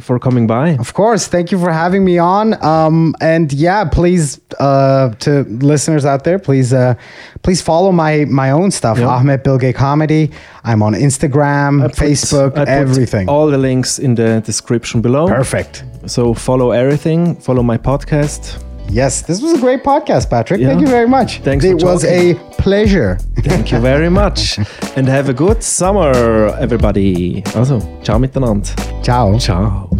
for 0.00 0.18
coming 0.18 0.46
by. 0.46 0.76
Of 0.78 0.92
course. 0.94 1.26
Thank 1.26 1.50
you 1.52 1.58
for 1.58 1.70
having 1.72 2.04
me 2.04 2.18
on. 2.18 2.62
Um, 2.62 3.14
and 3.20 3.52
yeah, 3.52 3.84
please, 3.84 4.40
uh, 4.58 5.10
to 5.20 5.44
listeners 5.44 6.04
out 6.04 6.24
there, 6.24 6.38
please, 6.38 6.72
uh, 6.72 6.94
please 7.42 7.62
follow 7.62 7.92
my 7.92 8.24
my 8.26 8.50
own 8.50 8.70
stuff. 8.70 8.98
Yeah. 8.98 9.06
Ahmet 9.08 9.44
Bilge 9.44 9.74
Comedy. 9.74 10.30
I'm 10.64 10.82
on 10.82 10.94
Instagram, 10.94 11.80
put- 11.82 11.92
Facebook, 11.96 12.56
everything. 12.66 13.28
All 13.28 13.46
the 13.50 13.58
links 13.58 13.98
in 13.98 14.14
the 14.16 14.40
description 14.44 15.00
below. 15.00 15.26
Perfect. 15.28 15.84
So 16.06 16.34
follow 16.34 16.72
everything. 16.72 17.36
Follow 17.36 17.62
my 17.62 17.78
podcast. 17.78 18.65
Yes, 18.88 19.22
this 19.22 19.42
was 19.42 19.54
a 19.54 19.58
great 19.58 19.82
podcast, 19.82 20.30
Patrick. 20.30 20.60
Yeah. 20.60 20.68
Thank 20.68 20.80
you 20.80 20.86
very 20.86 21.08
much. 21.08 21.40
Thanks 21.40 21.64
for 21.64 21.72
It 21.72 21.82
was 21.82 22.04
a 22.04 22.34
pleasure. 22.58 23.18
Thank 23.42 23.72
you 23.72 23.80
very 23.80 24.08
much. 24.08 24.58
And 24.96 25.08
have 25.08 25.28
a 25.28 25.34
good 25.34 25.62
summer, 25.62 26.12
everybody. 26.58 27.42
Also, 27.54 27.80
ciao 28.02 28.18
miteinander. 28.18 28.74
Ciao. 29.02 29.38
Ciao. 29.38 29.90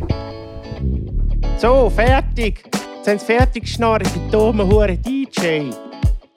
So, 1.58 1.90
fertig. 1.90 2.64
Jetzt 2.96 3.08
haben 3.08 3.18
sie 3.18 3.26
fertig 3.26 3.62
geschnarrt, 3.64 4.06
die 4.14 4.30
dummen 4.30 4.68
Huren 4.70 5.00
DJ. 5.02 5.70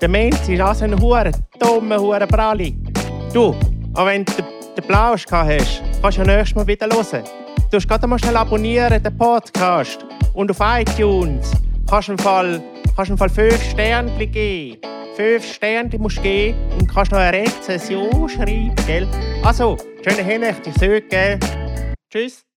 Der 0.02 0.08
Mensch 0.10 0.48
ist 0.48 0.62
also 0.62 0.86
ein 0.86 1.00
Huren, 1.00 1.34
dummer 1.60 2.00
Huren 2.00 2.28
Bralli. 2.28 2.76
Du, 3.34 3.56
auch 3.94 4.06
wenn 4.06 4.26
du 4.26 4.34
den, 4.34 4.46
den 4.76 4.88
Blausch 4.88 5.26
gehabt 5.26 5.50
hast, 5.52 5.84
kannst 6.02 6.18
du 6.18 6.22
ja 6.22 6.28
nächstes 6.28 6.56
Mal 6.56 6.68
wieder 6.68 6.88
hören. 6.88 7.24
Du 7.70 7.78
musst 7.78 7.88
gerade 7.88 8.08
mal 8.08 8.18
schnell 8.18 8.38
abonnieren, 8.38 9.02
den 9.02 9.18
Podcast. 9.18 10.00
Und 10.34 10.52
auf 10.52 10.58
iTunes 10.62 11.52
kannst 11.90 12.10
im 12.10 12.18
Fall, 12.18 12.62
kannst 12.96 13.12
im 13.12 13.18
Fall 13.18 13.30
5 13.30 13.72
Sterne 13.72 14.28
geben. 14.28 14.82
5 15.16 15.54
Sterne 15.54 15.98
musst 15.98 16.18
du 16.18 16.22
geben 16.22 16.58
und 16.80 16.88
kannst 16.88 17.12
noch 17.12 17.20
eine 17.20 17.40
Rezension 17.40 18.30
schreiben, 18.30 18.76
gell? 18.86 19.08
Also, 19.44 19.78
schöne 20.08 20.24
Hinrichtung, 20.24 20.74
gell? 21.10 21.40
Tschüss. 22.12 22.49